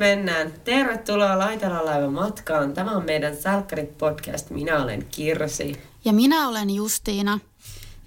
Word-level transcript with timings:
mennään. 0.00 0.52
Tervetuloa 0.64 1.38
Laitala 1.38 1.84
laivan 1.84 2.12
matkaan. 2.12 2.74
Tämä 2.74 2.90
on 2.90 3.04
meidän 3.04 3.36
Salkkarit 3.36 3.98
podcast. 3.98 4.50
Minä 4.50 4.82
olen 4.82 5.06
Kirsi. 5.10 5.72
Ja 6.04 6.12
minä 6.12 6.48
olen 6.48 6.70
Justiina. 6.70 7.40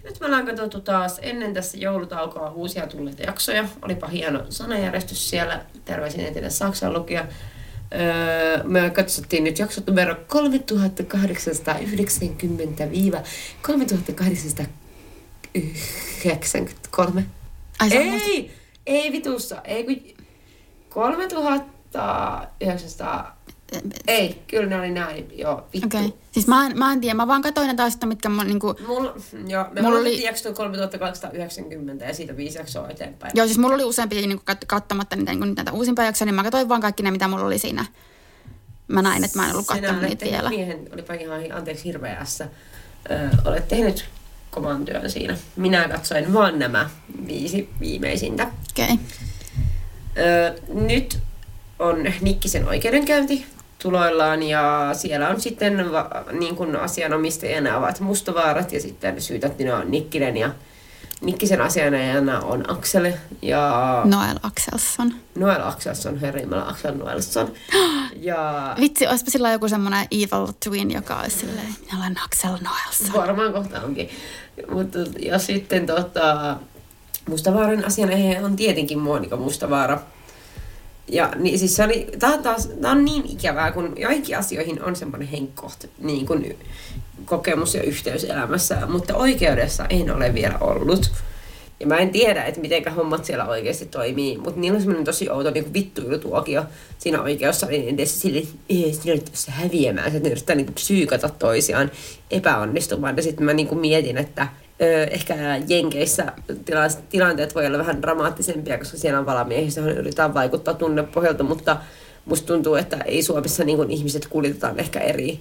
Nyt 0.04 0.20
me 0.20 0.26
ollaan 0.26 0.46
katsottu 0.46 0.82
taas 0.82 1.20
ennen 1.22 1.54
tässä 1.54 1.78
joulutaukoa 1.78 2.52
uusia 2.52 2.88
tulleita 2.88 3.24
jaksoja. 3.24 3.66
Olipa 3.82 4.08
hieno 4.08 4.46
sanajärjestys 4.50 5.30
siellä. 5.30 5.66
Terveisin 5.86 6.20
entinen 6.20 6.52
Saksan 6.52 6.94
lukija. 6.94 7.26
Öö, 7.94 8.64
me 8.64 8.90
katsottiin 8.90 9.44
nyt 9.44 9.60
jaksot 9.60 9.88
numero 9.88 10.14
3890-3893. 10.14 10.18
Ai, 17.80 17.90
Ei! 17.92 18.52
Ei 18.86 19.12
vitussa. 19.12 19.62
Ei 19.62 19.84
kun 20.90 21.04
3900... 21.94 23.44
Ei, 24.08 24.44
kyllä 24.48 24.66
ne 24.66 24.80
oli 24.80 24.92
näin. 24.92 25.28
Joo, 25.38 25.68
vittu. 25.74 25.88
Okei. 25.88 26.06
Okay. 26.06 26.18
Siis 26.32 26.48
mä 26.48 26.66
en, 26.66 26.78
mä 26.78 26.94
en 26.94 27.02
tiedä, 27.02 27.14
mä 27.14 27.28
vaan 27.28 27.42
katsoin 27.42 27.68
ne 27.68 27.74
taas, 27.76 27.98
mitkä 28.06 28.30
mä 28.30 28.44
niinku... 28.44 28.76
Mulla, 28.88 29.16
joo, 29.48 29.66
me 29.72 29.82
Mulla 29.82 30.00
oli- 30.00 30.24
jaksoa 30.24 30.54
3290 30.54 32.06
ja 32.06 32.14
siitä 32.14 32.38
viisi 32.38 32.58
jaksoa 32.58 32.90
eteenpäin. 32.90 33.32
Joo, 33.36 33.46
siis 33.46 33.58
mulla 33.58 33.76
oli 33.76 33.84
useampia 33.84 34.22
niinku 34.22 34.44
kat- 34.52 34.66
katsomatta 34.68 35.16
niitä, 35.16 35.32
niinku, 35.32 35.46
näitä 35.46 35.72
uusimpia 35.72 36.06
jaksoja, 36.06 36.26
niin 36.26 36.36
mä 36.36 36.44
katsoin 36.44 36.70
vaan 36.70 36.82
kaikki 36.82 37.04
ne, 37.04 37.12
mitä 37.12 37.28
mulla 37.28 37.46
oli 37.46 37.60
siinä. 37.60 37.86
Mä 38.88 39.02
näin, 39.02 39.24
että 39.24 39.40
mä 39.40 39.46
en 39.46 39.52
ollut 39.52 39.68
katsonut 39.68 40.02
niitä 40.02 40.16
tehnyt 40.16 40.34
vielä. 40.34 40.50
Miehen, 40.50 40.90
olipa 40.94 41.14
ihan, 41.14 41.52
anteeksi, 41.52 41.84
hirveässä. 41.84 42.48
Ö, 43.12 43.30
olet 43.46 43.68
tehnyt 43.68 44.06
kovan 44.52 44.86
työn 44.86 45.10
siinä. 45.10 45.38
Minä 45.56 45.88
katsoin 45.88 46.34
vaan 46.34 46.60
nämä 46.60 46.90
viisi 47.28 47.70
viimeisintä. 47.80 48.44
Okei. 48.44 48.86
Okay. 48.94 48.98
Ö, 50.18 50.56
nyt 50.74 51.20
on 51.84 52.06
Nikkisen 52.22 52.68
oikeudenkäynti 52.68 53.46
tuloillaan 53.82 54.44
ja 54.44 54.90
siellä 54.94 55.30
on 55.30 55.42
sitten 55.42 55.92
va, 55.92 56.10
niin 56.32 56.56
kuin 56.56 56.76
asianomistajana 56.76 57.78
ovat 57.78 58.00
Mustavaarat 58.00 58.72
ja 58.72 58.82
sitten 58.82 59.22
syytettynä 59.22 59.78
on 59.78 59.92
Nikkinen 59.92 60.38
ja 60.38 60.50
Nikkisen 61.22 61.62
asianajana 61.62 62.40
on 62.40 62.72
Aksel 62.72 63.12
ja 63.42 64.02
Noel 64.06 64.40
Axelsson. 64.44 65.14
Noel 65.36 65.68
Akselsson, 65.68 66.20
herra 66.20 66.42
Jumala, 66.42 66.70
Aksel 66.70 66.96
Noelsson. 66.96 67.52
Ja 68.16 68.76
Vitsi, 68.80 69.08
olisipa 69.08 69.32
sillä 69.32 69.52
joku 69.52 69.68
semmoinen 69.70 70.08
evil 70.12 70.54
twin, 70.64 70.92
joka 70.92 71.20
olisi 71.20 71.40
silleen, 71.40 71.76
minä 71.82 72.00
olen 72.00 72.18
Axel 72.26 72.52
Noelsson. 72.52 73.22
varmaan 73.22 73.54
kohta 73.54 73.82
onkin. 73.82 74.10
Mutta, 74.72 75.00
ja 75.20 75.40
sitten 75.40 75.86
tota, 75.86 76.58
Mustavaaran 77.30 77.86
asianajaja 77.86 78.46
on 78.46 78.56
tietenkin 78.56 79.00
Monika 79.00 79.38
Mustavaara. 79.38 80.00
Ja 81.08 81.32
niin, 81.36 81.60
siis 81.60 81.76
se 81.76 81.84
oli, 81.84 82.08
tää, 82.20 82.30
on 82.30 82.44
taas, 82.44 82.70
tää 82.82 82.92
on 82.92 83.06
niin 83.06 83.24
ikävää, 83.30 83.72
kun 83.72 83.94
joihinkin 83.98 84.38
asioihin 84.38 84.84
on 84.84 84.96
semmoinen 84.96 85.28
henkkoht, 85.28 85.86
niin 86.00 86.26
kuin 86.26 86.58
kokemus 87.26 87.76
ja 87.76 87.84
yhteys 87.84 88.24
elämässä, 88.24 88.86
mutta 88.88 89.16
oikeudessa 89.16 89.86
en 89.90 90.16
ole 90.16 90.34
vielä 90.34 90.58
ollut. 90.60 91.12
Ja 91.80 91.88
mä 91.88 91.98
en 91.98 92.10
tiedä, 92.10 92.44
että 92.44 92.62
miten 92.62 92.96
hommat 92.96 93.26
siellä 93.26 93.46
oikeasti 93.46 93.86
toimii, 93.86 94.38
mutta 94.38 94.60
niillä 94.60 94.76
on 94.76 94.82
semmoinen 94.82 95.06
tosi 95.06 95.30
outo 95.30 95.52
niin 95.52 95.74
vittuilutuokio 95.74 96.64
siinä 96.98 97.22
oikeussalin 97.22 97.88
edessä 97.88 98.20
sille, 98.20 98.48
ei 98.70 98.94
sinä 98.94 99.16
nyt 99.16 99.26
tässä 99.26 99.52
häviämään, 99.52 100.08
että 100.08 100.20
ne 100.20 100.30
yrittää 100.30 100.56
niin 100.56 100.74
psyykata 100.74 101.30
toisiaan 101.30 101.92
epäonnistumaan. 102.32 103.18
Ja 103.18 103.24
sitten 103.24 103.46
mä 103.46 103.54
niin 103.54 103.78
mietin, 103.78 104.18
että 104.18 104.48
ehkä 105.12 105.36
Jenkeissä 105.68 106.34
tila- 106.66 107.02
tilanteet 107.10 107.56
voi 107.56 107.66
olla 107.66 107.78
vähän 107.78 108.02
dramaattisempia, 108.02 108.78
koska 108.78 108.98
siellä 108.98 109.20
on 109.20 109.26
valamiehistä, 109.26 109.82
johon 109.82 109.98
yritetään 109.98 110.34
vaikuttaa 110.34 110.74
tunnepohjalta, 110.74 111.44
mutta 111.44 111.78
musta 112.26 112.48
tuntuu, 112.48 112.76
että 112.76 112.98
ei 112.98 113.24
Suomessa 113.24 113.64
niin 113.64 113.92
ihmiset 113.92 114.28
kuljetetaan 114.28 114.80
ehkä 114.80 115.00
eri 115.00 115.40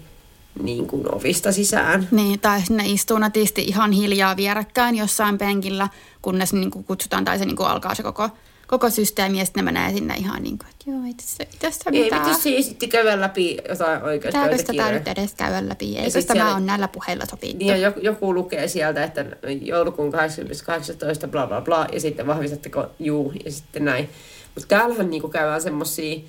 niin 0.62 0.86
kuin 0.86 1.14
ovista 1.14 1.52
sisään. 1.52 2.08
Niin, 2.10 2.40
tai 2.40 2.60
ne 2.70 2.82
istuu 2.86 3.18
natisti 3.18 3.62
ihan 3.62 3.92
hiljaa 3.92 4.36
vierekkäin 4.36 4.96
jossain 4.96 5.38
penkillä, 5.38 5.88
kunnes 6.22 6.52
niin 6.52 6.70
kuin 6.70 6.84
kutsutaan 6.84 7.24
tai 7.24 7.38
se 7.38 7.44
niin 7.44 7.56
kuin 7.56 7.68
alkaa 7.68 7.94
se 7.94 8.02
koko, 8.02 8.28
koko 8.72 8.90
systeemi 8.90 9.38
ja 9.38 9.44
sitten 9.44 9.64
ne 9.64 9.72
menee 9.72 9.92
sinne 9.92 10.14
ihan 10.14 10.42
niin 10.42 10.58
kuin, 10.58 10.68
että 10.70 10.90
joo, 10.90 11.00
ei 11.06 11.14
tässä, 11.14 11.42
ei 11.42 11.58
tässä 11.58 11.90
Ei 11.92 12.02
mitään. 12.04 12.26
vittu, 12.26 12.42
se 12.42 12.56
esitti 12.56 12.88
käydellä 12.88 13.20
läpi 13.20 13.56
jotain 13.68 14.00
Pitääkö 14.00 14.18
sitä 14.18 14.32
tää 14.32 14.42
oikeuspöytäkirjoja. 14.42 14.92
nyt 14.92 15.08
edes 15.08 15.34
käydä 15.34 15.68
läpi? 15.68 15.98
Eikö 15.98 16.10
sit 16.10 16.26
tämä 16.26 16.38
siellä- 16.40 16.56
on 16.56 16.66
näillä 16.66 16.88
puheilla 16.88 17.24
sopittu? 17.26 17.56
Niin 17.58 17.80
joku, 17.82 18.00
joku 18.00 18.34
lukee 18.34 18.68
sieltä, 18.68 19.04
että 19.04 19.24
joulukuun 19.60 20.12
18, 20.12 21.28
bla 21.28 21.46
bla 21.46 21.60
bla, 21.60 21.86
ja 21.92 22.00
sitten 22.00 22.26
vahvistatteko 22.26 22.86
juu, 22.98 23.32
ja 23.44 23.52
sitten 23.52 23.84
näin. 23.84 24.08
Mutta 24.54 24.68
täällähän 24.68 25.10
niinku 25.10 25.28
käydään 25.28 25.62
semmosia, 25.62 26.20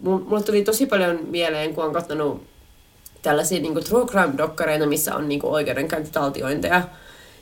mulle 0.00 0.42
tuli 0.42 0.62
tosi 0.62 0.86
paljon 0.86 1.18
mieleen, 1.30 1.74
kun 1.74 1.84
on 1.84 1.92
katsonut 1.92 2.46
tällaisia 3.22 3.60
niinku 3.60 3.80
true 3.80 4.06
crime-dokkareita, 4.06 4.86
missä 4.86 5.14
on 5.16 5.28
niinku 5.28 5.52
oikeudenkäyntitaltiointeja. 5.52 6.82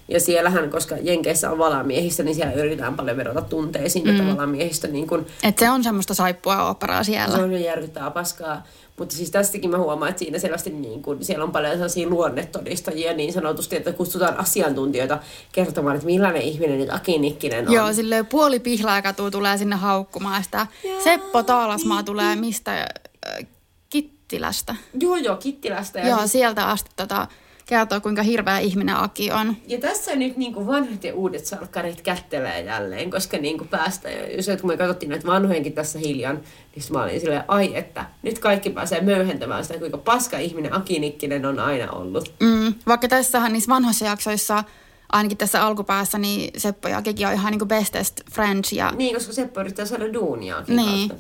Ja 0.09 0.20
siellähän, 0.20 0.70
koska 0.70 0.97
Jenkeissä 1.03 1.50
on 1.50 1.59
valamiehistä, 1.59 2.22
niin 2.22 2.34
siellä 2.34 2.53
yritetään 2.53 2.97
paljon 2.97 3.16
vedota 3.16 3.41
tunteisiin, 3.41 4.04
mm. 4.04 4.10
että 4.10 4.37
valamiehistä 4.37 4.88
niin 4.88 5.06
kun, 5.06 5.26
Et 5.42 5.59
se 5.59 5.70
on 5.70 5.84
semmoista 5.84 6.15
saippua 6.15 6.69
operaa 6.69 7.04
siellä. 7.04 7.37
se 7.37 7.42
on 7.42 7.53
jo 7.53 7.59
järkyttävää 7.59 8.10
paskaa. 8.10 8.62
Mutta 8.98 9.16
siis 9.16 9.31
tästäkin 9.31 9.70
mä 9.70 9.78
huomaan, 9.78 10.10
että 10.10 10.19
siinä 10.19 10.38
selvästi 10.38 10.70
niin 10.70 11.03
kun, 11.03 11.25
siellä 11.25 11.44
on 11.44 11.53
paljon 11.53 11.72
sellaisia 11.72 12.09
luonnetodistajia 12.09 13.12
niin 13.12 13.32
sanotusti, 13.32 13.76
että 13.76 13.93
kutsutaan 13.93 14.37
asiantuntijoita 14.37 15.19
kertomaan, 15.53 15.97
että 15.97 16.06
millainen 16.06 16.43
ihminen 16.43 16.78
nyt 16.78 16.94
Aki 16.94 17.19
Nikkinen 17.19 17.69
on. 17.69 17.75
Joo, 17.75 17.93
silleen 17.93 18.26
puoli 18.26 18.60
pihlaa 18.60 19.03
tulee 19.32 19.59
sinne 19.59 19.76
haukkumaan 19.76 20.44
sitä. 20.44 20.66
Seppo 21.04 21.43
Taalasmaa 21.43 22.03
tulee 22.03 22.37
mistä? 22.37 22.81
Äh, 22.82 23.47
Kittilästä. 23.91 24.76
joo, 25.00 25.16
joo, 25.16 25.37
Kittilästä. 25.37 25.98
Ja, 25.98 26.09
Joo, 26.09 26.19
siis, 26.19 26.32
sieltä 26.32 26.69
asti 26.69 26.91
tota, 26.97 27.28
kertoo, 27.66 28.00
kuinka 28.00 28.22
hirveä 28.22 28.58
ihminen 28.58 28.97
Aki 28.97 29.32
on. 29.32 29.56
ja 29.66 29.78
tässä 29.78 30.16
nyt 30.16 30.36
niin 30.36 30.54
kuin 30.54 30.66
vanhat 30.66 31.04
ja 31.04 31.14
uudet 31.14 31.47
salkkarit 31.47 32.00
kättelee 32.00 32.62
jälleen, 32.62 33.10
koska 33.10 33.36
niin 33.38 33.58
kuin 33.58 33.69
päästään, 33.69 34.14
ja 34.14 34.36
jos 34.36 34.47
kun 34.60 34.70
me 34.70 34.76
katsottiin 34.76 35.10
näitä 35.10 35.26
vanhojenkin 35.26 35.72
tässä 35.72 35.98
hiljan, 35.98 36.41
niin 36.75 36.84
mä 36.92 37.02
olin 37.02 37.20
silleen, 37.20 37.44
ai 37.48 37.76
että 37.76 38.04
nyt 38.22 38.38
kaikki 38.38 38.70
pääsee 38.70 39.00
möyhentämään 39.00 39.64
sitä, 39.64 39.78
kuinka 39.78 39.98
paska 39.98 40.38
ihminen 40.38 40.75
Aki 40.75 40.98
Nikkinen 40.98 41.47
on 41.47 41.58
aina 41.58 41.92
ollut. 41.92 42.32
Mm, 42.41 42.75
vaikka 42.86 43.08
tässähän 43.08 43.52
niissä 43.52 43.69
vanhoissa 43.69 44.04
jaksoissa, 44.04 44.64
ainakin 45.12 45.38
tässä 45.38 45.66
alkupäässä, 45.66 46.19
niin 46.19 46.60
Seppo 46.60 46.88
ja 46.88 47.02
Kiki 47.02 47.26
on 47.26 47.32
ihan 47.32 47.50
niinku 47.50 47.66
bestest 47.66 48.20
friends. 48.32 48.72
Ja... 48.72 48.92
Niin, 48.96 49.14
koska 49.14 49.32
Seppo 49.32 49.60
yrittää 49.60 49.86
saada 49.86 50.12
duuniaakin 50.12 50.76
Niin. 50.76 51.12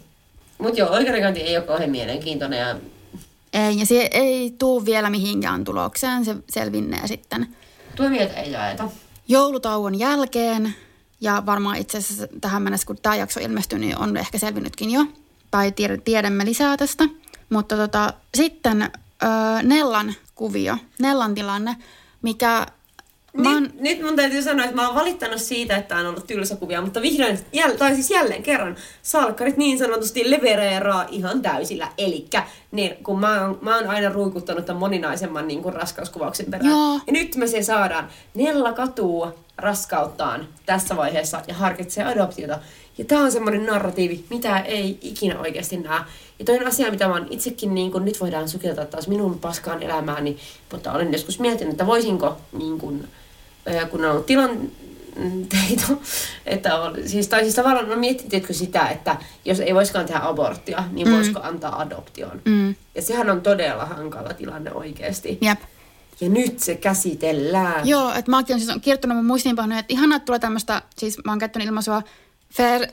Mutta 0.58 0.80
joo, 0.80 0.90
oikeudenkäynti 0.90 1.40
ei 1.40 1.56
ole 1.56 1.66
kauhean 1.66 1.90
mielenkiintoinen 1.90 2.58
ja 2.58 2.76
ja 3.78 3.86
se 3.86 4.08
ei 4.12 4.54
tuu 4.58 4.84
vielä 4.84 5.10
mihinkään 5.10 5.64
tulokseen, 5.64 6.24
se 6.24 6.36
selvinnee 6.50 7.06
sitten 7.06 7.56
tuomioita 7.96 8.34
ei 8.34 8.52
jaeta. 8.52 8.88
joulutauon 9.28 9.98
jälkeen. 9.98 10.74
Ja 11.20 11.42
varmaan 11.46 11.76
itse 11.76 11.98
asiassa 11.98 12.26
tähän 12.40 12.62
mennessä, 12.62 12.86
kun 12.86 12.98
tämä 13.02 13.16
jakso 13.16 13.40
ilmestyy, 13.40 13.78
niin 13.78 13.98
on 13.98 14.16
ehkä 14.16 14.38
selvinnytkin 14.38 14.90
jo. 14.90 15.04
Tai 15.50 15.70
tied- 15.70 16.00
tiedämme 16.04 16.44
lisää 16.44 16.76
tästä. 16.76 17.04
Mutta 17.50 17.76
tota, 17.76 18.12
sitten 18.34 18.82
öö, 18.82 19.62
Nellan 19.62 20.14
kuvio, 20.34 20.76
Nellan 20.98 21.34
tilanne, 21.34 21.76
mikä... 22.22 22.66
Mä 23.36 23.52
oon, 23.52 23.62
Nyt, 23.62 23.80
nyt 23.80 24.02
mun 24.02 24.16
täytyy 24.16 24.42
sanoa, 24.42 24.64
että 24.64 24.76
mä 24.76 24.86
oon 24.86 24.94
valittanut 24.94 25.40
siitä, 25.40 25.76
että 25.76 25.96
on 25.96 26.06
ollut 26.06 26.26
tylsä 26.26 26.56
kuvia, 26.56 26.82
mutta 26.82 27.02
vihdoin, 27.02 27.38
jäl, 27.52 27.70
tai 27.70 27.94
siis 27.94 28.10
jälleen 28.10 28.42
kerran, 28.42 28.76
salkkarit 29.02 29.56
niin 29.56 29.78
sanotusti 29.78 30.30
levereeraa 30.30 31.06
ihan 31.10 31.42
täysillä. 31.42 31.88
Elikkä 31.98 32.46
niin, 32.72 32.96
kun 33.02 33.20
mä 33.20 33.40
oon, 33.40 33.58
mä 33.62 33.76
oon 33.76 33.86
aina 33.86 34.08
ruikuttanut 34.08 34.66
tämän 34.66 34.80
moninaisemman 34.80 35.48
niin 35.48 35.62
kuin 35.62 35.74
raskauskuvauksen 35.74 36.46
perään. 36.46 36.70
Joo. 36.70 37.00
Ja 37.06 37.12
nyt 37.12 37.36
me 37.36 37.46
se 37.46 37.62
saadaan. 37.62 38.08
Nella 38.34 38.72
katuu 38.72 39.26
raskauttaan 39.56 40.48
tässä 40.66 40.96
vaiheessa 40.96 41.42
ja 41.48 41.54
harkitsee 41.54 42.04
adoptiota. 42.04 42.58
Ja 42.98 43.04
tää 43.04 43.18
on 43.18 43.32
semmoinen 43.32 43.66
narratiivi, 43.66 44.24
mitä 44.30 44.58
ei 44.58 44.98
ikinä 45.02 45.40
oikeasti 45.40 45.76
näe. 45.76 46.00
Ja 46.38 46.44
toinen 46.44 46.68
asia, 46.68 46.90
mitä 46.90 47.08
mä 47.08 47.14
oon 47.14 47.26
itsekin, 47.30 47.74
niin 47.74 47.92
kun 47.92 48.04
nyt 48.04 48.20
voidaan 48.20 48.48
sukeltaa 48.48 48.84
taas 48.84 49.08
minun 49.08 49.38
paskaan 49.38 49.82
elämääni, 49.82 50.36
mutta 50.72 50.92
olen 50.92 51.12
joskus 51.12 51.40
miettinyt, 51.40 51.72
että 51.72 51.86
voisinko, 51.86 52.36
niin 52.58 52.78
kun, 52.78 53.08
kun 53.90 54.04
on 54.04 54.10
ollut 54.10 54.26
tilan, 54.26 54.70
teitä, 55.48 55.86
että 56.46 56.82
on, 56.82 56.96
siis, 57.06 57.28
tai 57.28 57.42
siis 57.42 57.54
tavallaan 57.54 57.88
no 57.88 57.96
mietitkö 57.96 58.52
sitä, 58.52 58.88
että 58.88 59.16
jos 59.44 59.60
ei 59.60 59.74
voisikaan 59.74 60.06
tehdä 60.06 60.20
aborttia, 60.22 60.84
niin 60.92 61.08
mm. 61.08 61.14
voisiko 61.14 61.40
antaa 61.42 61.80
adoption. 61.80 62.42
Mm. 62.44 62.74
Ja 62.94 63.02
sehän 63.02 63.30
on 63.30 63.40
todella 63.40 63.84
hankala 63.84 64.34
tilanne 64.34 64.72
oikeasti. 64.72 65.38
Jep. 65.40 65.60
Ja 66.20 66.28
nyt 66.28 66.58
se 66.58 66.74
käsitellään. 66.74 67.88
Joo, 67.88 68.14
että 68.14 68.30
mäkin 68.30 68.54
olen 68.54 68.66
siis 68.66 68.78
kirjoittanut 68.82 69.16
mun 69.16 69.26
muistiinpanoja, 69.26 69.78
että 69.78 69.92
ihanaa, 69.92 70.16
että 70.16 70.26
tulee 70.26 70.38
tämmöistä, 70.38 70.82
siis 70.96 71.18
mä 71.24 71.32
oon 71.32 71.38
käyttänyt 71.38 71.68
ilmaisua 71.68 72.02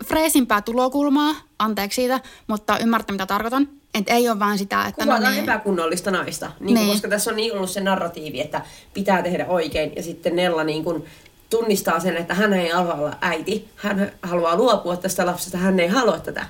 freesimpää 0.06 0.62
tulokulmaa, 0.62 1.36
anteeksi 1.60 1.96
siitä, 1.96 2.20
mutta 2.48 2.78
ymmärrätte 2.78 3.12
mitä 3.14 3.26
tarkoitan. 3.26 3.68
Että 3.94 4.14
ei 4.14 4.30
ole 4.30 4.40
vaan 4.40 4.58
sitä, 4.58 4.86
että 4.86 5.04
Kuvataan 5.04 5.24
no 5.24 5.30
niin, 5.30 5.44
epäkunnollista 5.44 6.12
naista. 6.12 6.52
Niin 6.60 6.76
Niin. 6.76 6.88
Koska 6.88 7.08
tässä 7.08 7.30
on 7.32 7.36
niin 7.36 7.54
ollut 7.54 7.70
se 7.70 7.82
narratiivi, 7.82 8.42
että 8.42 8.62
pitää 8.94 9.22
tehdä 9.24 9.46
oikein. 9.48 9.96
Ja 9.96 10.04
sitten 10.04 10.36
Nella 10.36 10.64
niin 10.64 10.84
kuin 10.84 11.06
tunnistaa 11.50 12.00
sen, 12.00 12.18
että 12.18 12.34
hän 12.34 12.54
ei 12.54 12.70
halua 12.70 12.94
olla 12.94 13.18
äiti. 13.22 13.70
Hän 13.76 14.12
haluaa 14.24 14.56
luopua 14.56 14.98
tästä 14.98 15.26
lapsesta. 15.26 15.58
Hän 15.58 15.80
ei 15.80 15.88
halua 15.88 16.20
tätä. 16.20 16.46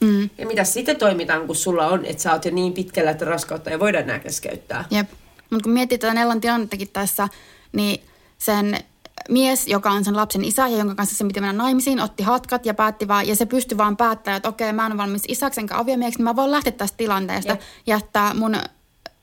mm, 0.00 0.30
Ja 0.38 0.46
mitä 0.46 0.64
sitten 0.64 0.96
toimitaan, 0.96 1.46
kun 1.46 1.56
sulla 1.56 1.86
on, 1.86 2.04
että 2.04 2.22
sä 2.22 2.32
oot 2.32 2.44
jo 2.44 2.50
niin 2.50 2.72
pitkällä, 2.72 3.10
että 3.10 3.24
raskautta 3.24 3.70
ei 3.70 3.80
voida 3.80 3.98
enää 4.00 4.18
keskeyttää. 4.18 4.84
jep. 4.90 5.08
Mutta 5.50 5.62
kun 5.62 5.72
miettii 5.72 5.98
tätä 5.98 6.14
Nellan 6.14 6.40
tilannettakin 6.40 6.88
tässä, 6.92 7.28
niin 7.72 8.02
sen 8.38 8.78
mies, 9.28 9.66
joka 9.66 9.90
on 9.90 10.04
sen 10.04 10.16
lapsen 10.16 10.44
isä 10.44 10.68
ja 10.68 10.78
jonka 10.78 10.94
kanssa 10.94 11.16
se 11.16 11.24
piti 11.24 11.40
mennä 11.40 11.62
naimisiin, 11.62 12.00
otti 12.00 12.22
hatkat 12.22 12.66
ja 12.66 12.74
päätti 12.74 13.08
vaan, 13.08 13.28
ja 13.28 13.36
se 13.36 13.46
pystyi 13.46 13.78
vaan 13.78 13.96
päättämään, 13.96 14.36
että 14.36 14.48
okei, 14.48 14.72
mä 14.72 14.86
en 14.86 14.92
ole 14.92 14.98
valmis 14.98 15.22
isäksi 15.28 15.60
enkä 15.60 15.78
aviomieheksi, 15.78 16.18
niin 16.18 16.24
mä 16.24 16.36
voin 16.36 16.50
lähteä 16.50 16.72
tästä 16.72 16.96
tilanteesta, 16.96 17.52
Jep. 17.52 17.60
jättää 17.86 18.34
mun, 18.34 18.56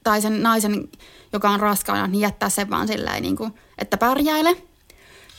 tai 0.04 0.22
sen 0.22 0.44
naisen, 0.44 0.90
joka 1.34 1.50
on 1.50 1.60
raskaana, 1.60 2.08
niin 2.08 2.22
jättää 2.22 2.50
sen 2.50 2.70
vaan 2.70 2.88
silleen, 2.88 3.22
niin 3.22 3.36
kuin, 3.36 3.54
että 3.78 3.98
pärjäile. 3.98 4.58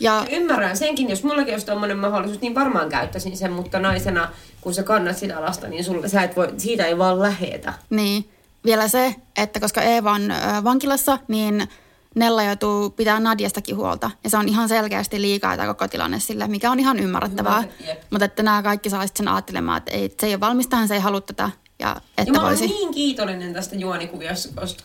Ja 0.01 0.27
Ymmärrän 0.31 0.77
senkin, 0.77 1.11
jos 1.11 1.25
mullakin 1.25 1.55
olisi 1.55 1.67
tuommoinen 1.67 1.99
mahdollisuus, 1.99 2.41
niin 2.41 2.55
varmaan 2.55 2.89
käyttäisin 2.89 3.37
sen, 3.37 3.53
mutta 3.53 3.79
naisena, 3.79 4.29
kun 4.61 4.75
sä 4.75 4.83
kannat 4.83 5.19
sitä 5.19 5.41
lasta, 5.41 5.69
niin 5.69 5.85
sulla, 5.85 6.09
sä 6.09 6.23
et 6.23 6.37
voi, 6.37 6.55
siitä 6.57 6.85
ei 6.85 6.99
vaan 6.99 7.23
lähetä. 7.23 7.73
Niin, 7.91 8.31
vielä 8.65 8.89
se, 8.89 9.15
että 9.37 9.61
koska 9.61 9.83
Eeva 9.83 10.13
on 10.13 10.33
vankilassa, 10.65 11.19
niin 11.29 11.69
Nella 12.15 12.43
joutuu 12.43 12.91
pitää 12.91 13.21
Nadjastakin 13.21 13.77
huolta. 13.77 14.11
Ja 14.25 14.31
se 14.31 14.37
on 14.37 14.49
ihan 14.49 14.69
selkeästi 14.69 15.23
liikaa 15.23 15.57
tämä 15.57 15.75
koko 15.75 15.89
tilanne 15.89 16.21
sille, 16.21 16.49
mikä 16.49 16.71
on 16.71 16.81
ihan 16.81 16.99
ymmärrettävää. 16.99 17.65
Mutta 18.11 18.25
että 18.25 18.43
nämä 18.43 18.63
kaikki 18.63 18.91
saa 18.91 19.05
sen 19.15 19.29
ajattelemaan, 19.29 19.79
että 19.79 19.91
ei, 19.91 20.15
se 20.21 20.27
ei 20.27 20.35
ole 20.35 20.41
valmis 20.41 20.67
tähän, 20.67 20.89
se 20.89 20.95
ei 20.95 21.01
halua 21.01 21.21
tätä. 21.21 21.51
Ja 21.79 21.97
että 22.19 22.23
Ja 22.27 22.33
mä 22.33 22.47
olen 22.47 22.59
voisi. 22.59 22.67
niin 22.75 22.95
kiitollinen 22.95 23.55
tästä 23.55 23.77
juonikuviosta, 23.77 24.61
koska, 24.61 24.83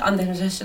anteeksi, 0.00 0.64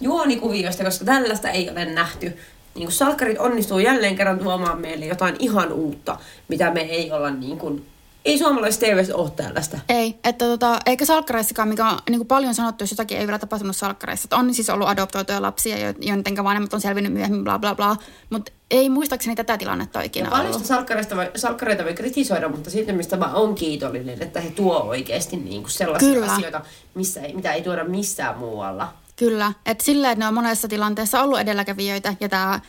juonikuviosta, 0.00 0.84
koska 0.84 1.04
tällaista 1.04 1.50
ei 1.50 1.70
ole 1.70 1.84
nähty. 1.84 2.26
Niin 2.74 2.86
kuin 2.86 2.92
salkkarit 2.92 3.38
onnistuu 3.38 3.78
jälleen 3.78 4.16
kerran 4.16 4.38
tuomaan 4.38 4.80
meille 4.80 5.06
jotain 5.06 5.36
ihan 5.38 5.72
uutta, 5.72 6.18
mitä 6.48 6.70
me 6.70 6.80
ei 6.80 7.12
olla 7.12 7.30
niin 7.30 7.58
kuin, 7.58 7.86
ei 8.26 8.38
suomalaisessa 8.38 8.86
TVssä 8.86 9.16
ole 9.16 9.30
tällaista. 9.30 9.78
Ei, 9.88 10.18
että 10.24 10.44
tota, 10.44 10.78
eikä 10.86 11.04
salkkareissakaan, 11.04 11.68
mikä 11.68 11.88
on 11.88 11.98
niin 12.10 12.18
kuin 12.18 12.28
paljon 12.28 12.54
sanottu, 12.54 12.82
jos 12.82 12.90
jotakin 12.90 13.18
ei 13.18 13.26
vielä 13.26 13.38
tapahtunut 13.38 13.76
salkkareissa. 13.76 14.26
Että 14.26 14.36
on 14.36 14.54
siis 14.54 14.70
ollut 14.70 14.88
adoptoituja 14.88 15.42
lapsia, 15.42 15.78
jo- 15.78 15.94
joiden 16.00 16.44
vanhemmat 16.44 16.74
on 16.74 16.80
selvinnyt 16.80 17.12
myöhemmin, 17.12 17.44
bla 17.44 17.58
bla 17.58 17.74
bla. 17.74 17.96
Mutta 18.30 18.52
ei 18.70 18.88
muistaakseni 18.88 19.36
tätä 19.36 19.58
tilannetta 19.58 19.98
ole 19.98 20.04
Ja 20.04 20.06
ikinä 20.06 20.30
paljon 20.30 20.64
salkkareista 20.64 21.16
voi, 21.16 21.30
salkkareita 21.34 21.84
voi 21.84 21.94
kritisoida, 21.94 22.48
mutta 22.48 22.70
siitä, 22.70 22.92
mistä 22.92 23.16
mä 23.16 23.34
oon 23.34 23.54
kiitollinen, 23.54 24.22
että 24.22 24.40
he 24.40 24.50
tuo 24.50 24.78
oikeasti 24.78 25.36
niin 25.36 25.62
kuin 25.62 25.70
sellaisia 25.70 26.12
Kyllä. 26.12 26.32
asioita, 26.32 26.60
missä 26.94 27.20
ei, 27.20 27.34
mitä 27.34 27.52
ei 27.52 27.62
tuoda 27.62 27.84
missään 27.84 28.38
muualla. 28.38 28.92
Kyllä, 29.16 29.52
että 29.66 29.84
sillä, 29.84 30.10
että 30.10 30.24
ne 30.24 30.28
on 30.28 30.34
monessa 30.34 30.68
tilanteessa 30.68 31.22
ollut 31.22 31.38
edelläkävijöitä 31.38 32.14
ja 32.20 32.28
tämä 32.28 32.60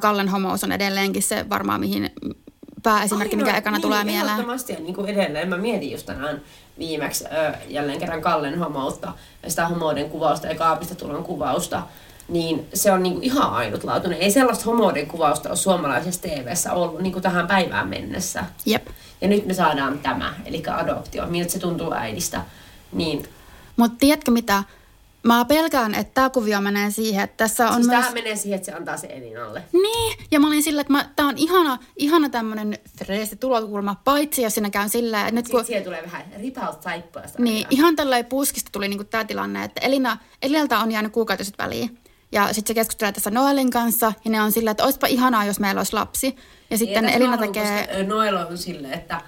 Kallen 0.00 0.28
homous 0.28 0.64
on 0.64 0.72
edelleenkin 0.72 1.22
se 1.22 1.46
varmaan 1.50 1.80
mihin 1.80 2.10
pääesimerkki, 2.88 3.36
mikä 3.36 3.56
ekana 3.56 3.76
niin, 3.76 3.82
tulee 3.82 4.04
mieleen. 4.04 4.32
Ehdottomasti 4.32 4.72
ja 4.72 4.80
niin 4.80 4.94
kuin 4.94 5.08
edelleen. 5.08 5.48
Mä 5.48 5.56
mietin 5.56 5.90
just 5.90 6.06
tänään 6.06 6.40
viimeksi 6.78 7.24
ö, 7.24 7.52
jälleen 7.68 7.98
kerran 7.98 8.20
Kallen 8.20 8.58
homoutta, 8.58 9.12
ja 9.42 9.50
sitä 9.50 9.68
homouden 9.68 10.10
kuvausta 10.10 10.46
ja 10.46 10.54
kaapista 10.54 10.94
tulon 10.94 11.24
kuvausta. 11.24 11.82
Niin 12.28 12.68
se 12.74 12.92
on 12.92 13.02
niinku 13.02 13.20
ihan 13.22 13.52
ainutlaatuinen. 13.52 14.18
Ei 14.18 14.30
sellaista 14.30 14.64
homouden 14.64 15.06
kuvausta 15.06 15.48
ole 15.48 15.56
suomalaisessa 15.56 16.22
TVssä 16.22 16.72
ollut 16.72 17.00
niinku 17.00 17.20
tähän 17.20 17.46
päivään 17.46 17.88
mennessä. 17.88 18.44
Jep. 18.66 18.86
Ja 19.20 19.28
nyt 19.28 19.46
me 19.46 19.54
saadaan 19.54 19.98
tämä, 19.98 20.34
eli 20.44 20.62
adoptio. 20.66 21.26
Miltä 21.26 21.52
se 21.52 21.58
tuntuu 21.58 21.92
äidistä. 21.92 22.40
Niin 22.92 23.28
Mutta 23.76 23.96
tiedätkö 23.98 24.30
mitä? 24.30 24.64
Mä 25.28 25.44
pelkään, 25.44 25.94
että 25.94 26.14
tämä 26.14 26.30
kuvio 26.30 26.60
menee 26.60 26.90
siihen, 26.90 27.24
että 27.24 27.36
tässä 27.36 27.68
on 27.68 27.74
siis 27.74 27.86
myös... 27.86 28.12
menee 28.12 28.36
siihen, 28.36 28.56
että 28.56 28.66
se 28.66 28.72
antaa 28.72 28.96
se 28.96 29.06
Elinalle. 29.06 29.62
Niin, 29.72 30.18
ja 30.30 30.40
mä 30.40 30.46
olin 30.46 30.62
sillä, 30.62 30.80
että 30.80 30.92
mä, 30.92 31.10
tää 31.16 31.26
on 31.26 31.38
ihana, 31.38 31.78
ihana 31.96 32.28
tämmönen 32.28 32.78
freesi 32.98 33.36
tulokulma, 33.36 33.96
paitsi 34.04 34.42
jos 34.42 34.54
siinä 34.54 34.70
käy 34.70 34.88
silleen, 34.88 35.22
että 35.22 35.34
nyt 35.34 35.46
Sitten 35.46 35.58
kun... 35.58 35.66
siihen 35.66 35.84
tulee 35.84 36.02
vähän 36.02 36.24
ripaus 36.38 36.76
saippuasta. 36.80 37.42
Niin, 37.42 37.66
ihan 37.70 37.96
tällä 37.96 38.24
puskista 38.24 38.68
tuli 38.72 38.88
niinku 38.88 39.04
tämä 39.04 39.24
tilanne, 39.24 39.64
että 39.64 39.80
Elina, 39.80 40.16
Elinalta 40.42 40.78
on 40.78 40.92
jäänyt 40.92 41.12
kuukautiset 41.12 41.58
väliin. 41.58 41.98
Ja 42.32 42.46
sitten 42.46 42.66
se 42.66 42.74
keskustelee 42.74 43.12
tässä 43.12 43.30
Noelin 43.30 43.70
kanssa, 43.70 44.12
ja 44.24 44.30
ne 44.30 44.42
on 44.42 44.52
sillä, 44.52 44.70
että 44.70 44.84
olisipa 44.84 45.06
ihanaa, 45.06 45.44
jos 45.44 45.60
meillä 45.60 45.78
olisi 45.78 45.92
lapsi. 45.92 46.36
Ja 46.70 46.78
sitten 46.78 47.04
Ei, 47.04 47.14
Elina 47.14 47.30
haluan, 47.30 47.52
tekee... 47.52 48.02
Noel 48.02 48.36
on 48.36 48.58
silleen, 48.58 48.94
että 48.94 49.20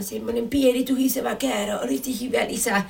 semmoinen 0.00 0.48
pieni 0.48 0.84
tuhiseva 0.84 1.34
käärö 1.34 1.78
olisi 1.78 2.26
hyvä 2.26 2.46
lisä. 2.46 2.82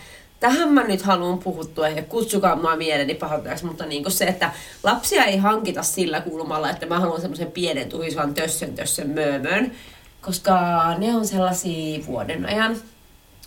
Tähän 0.42 0.68
mä 0.68 0.84
nyt 0.84 1.02
haluan 1.02 1.38
puhuttua 1.38 1.88
ja 1.88 2.02
kutsukaa 2.02 2.56
mua 2.56 2.76
mieleni 2.76 3.14
pahoittajaksi, 3.14 3.64
mutta 3.64 3.86
niin 3.86 4.10
se, 4.10 4.24
että 4.24 4.50
lapsia 4.82 5.24
ei 5.24 5.36
hankita 5.36 5.82
sillä 5.82 6.20
kulmalla, 6.20 6.70
että 6.70 6.86
mä 6.86 7.00
haluan 7.00 7.20
semmoisen 7.20 7.52
pienen 7.52 7.88
tuhisevan 7.88 8.34
tössön 8.34 8.74
tössön 8.74 9.10
möömön, 9.10 9.72
koska 10.20 10.54
ne 10.98 11.16
on 11.16 11.26
sellaisia 11.26 12.06
vuoden 12.06 12.46
ajan. 12.46 12.76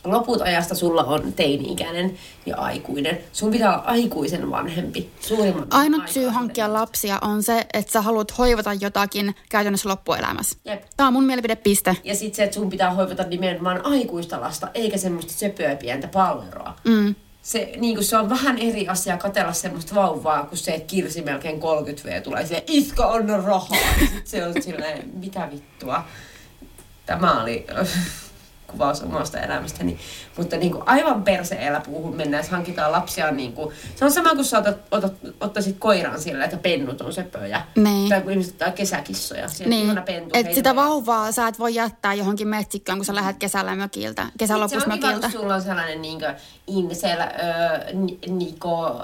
Loput 0.05 0.41
ajasta 0.41 0.75
sulla 0.75 1.03
on 1.03 1.33
teini-ikäinen 1.33 2.17
ja 2.45 2.57
aikuinen. 2.57 3.17
Sun 3.33 3.51
pitää 3.51 3.73
olla 3.73 3.83
aikuisen 3.85 4.51
vanhempi. 4.51 5.09
Suurimman 5.19 5.67
Ainut 5.71 6.01
aikaa 6.01 6.13
syy 6.13 6.27
hankkia 6.29 6.73
lapsia 6.73 7.19
on 7.21 7.43
se, 7.43 7.65
että 7.73 7.91
sä 7.91 8.01
haluat 8.01 8.37
hoivata 8.37 8.73
jotakin 8.73 9.35
käytännössä 9.49 9.89
loppuelämässä. 9.89 10.57
Jep. 10.65 10.83
Tämä 10.97 11.07
on 11.07 11.13
mun 11.13 11.23
mielipidepiste. 11.23 11.97
Ja 12.03 12.15
sitten 12.15 12.35
se, 12.35 12.43
että 12.43 12.55
sun 12.55 12.69
pitää 12.69 12.91
hoivata 12.91 13.23
nimenomaan 13.23 13.85
aikuista 13.85 14.41
lasta, 14.41 14.67
eikä 14.73 14.97
semmoista 14.97 15.33
söpöä 15.33 15.75
pientä 15.75 16.07
palleroa. 16.07 16.75
Mm. 16.83 17.15
Se, 17.41 17.71
niin 17.77 18.03
se 18.03 18.17
on 18.17 18.29
vähän 18.29 18.57
eri 18.57 18.87
asia 18.87 19.17
katella 19.17 19.53
semmoista 19.53 19.95
vauvaa, 19.95 20.43
kun 20.43 20.57
se, 20.57 20.71
että 20.71 20.87
Kirsi 20.87 21.21
melkein 21.21 21.59
30 21.59 22.09
V 22.09 22.21
tulee 22.21 22.45
silleen, 22.45 22.63
iska 22.67 23.05
on 23.05 23.29
rahaa. 23.29 23.77
Ja 24.01 24.07
sit 24.07 24.27
se 24.27 24.45
on 24.45 24.53
silleen, 24.63 25.09
mitä 25.13 25.49
vittua. 25.51 26.03
Tämä 27.05 27.41
oli 27.41 27.67
kuvaus 28.71 29.01
omasta 29.01 29.39
elämästäni. 29.39 29.97
Mutta 30.37 30.57
niin 30.57 30.71
kuin 30.71 30.83
aivan 30.85 31.23
perse 31.23 31.57
puuhun 31.85 32.15
mennään, 32.15 32.43
jos 32.43 32.51
hankitaan 32.51 32.91
lapsia. 32.91 33.31
Niin 33.31 33.53
kuin, 33.53 33.75
se 33.95 34.05
on 34.05 34.11
sama 34.11 34.29
kuin 34.29 34.45
sä 34.45 34.57
otat, 34.57 34.77
otat, 34.91 35.13
ottaisit 35.39 35.75
koiran 35.79 36.21
sillä, 36.21 36.45
että 36.45 36.57
pennut 36.57 37.01
on 37.01 37.13
söpöjä. 37.13 37.61
Niin. 37.75 38.09
Tai 38.09 38.21
kun 38.21 38.31
ihmiset 38.31 38.53
ottaa 38.53 38.71
kesäkissoja. 38.71 39.47
Niin, 39.65 40.01
pentu, 40.05 40.29
että 40.33 40.55
sitä 40.55 40.75
vauvaa 40.75 41.31
sä 41.31 41.47
et 41.47 41.59
voi 41.59 41.75
jättää 41.75 42.13
johonkin 42.13 42.47
metsikköön, 42.47 42.97
kun 42.97 43.05
sä 43.05 43.15
lähdet 43.15 43.37
kesällä 43.37 43.75
mökiltä, 43.75 44.27
Se 44.45 44.53
on 44.53 44.69
kiva, 44.69 45.19
kun 45.19 45.31
sulla 45.31 45.55
on 45.55 45.61
sellainen 45.61 46.01
niinkö 46.01 46.33
Insel, 46.67 47.21
ö, 47.21 47.93
Ni- 47.93 48.19
Niko, 48.27 49.01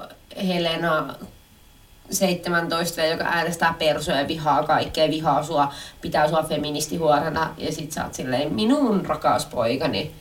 Helena 0.47 1.15
17, 2.11 3.03
joka 3.03 3.23
äänestää 3.23 3.75
persoja 3.79 4.19
ja 4.21 4.27
vihaa 4.27 4.63
kaikkea, 4.63 5.09
vihaa 5.09 5.43
sua, 5.43 5.73
pitää 6.01 6.29
sua 6.29 6.43
feministihuorana 6.43 7.53
ja 7.57 7.71
sit 7.71 7.91
sä 7.91 8.03
oot 8.03 8.13
silleen, 8.13 8.53
minun 8.53 9.05
rakas 9.05 9.45
poikani. 9.45 10.11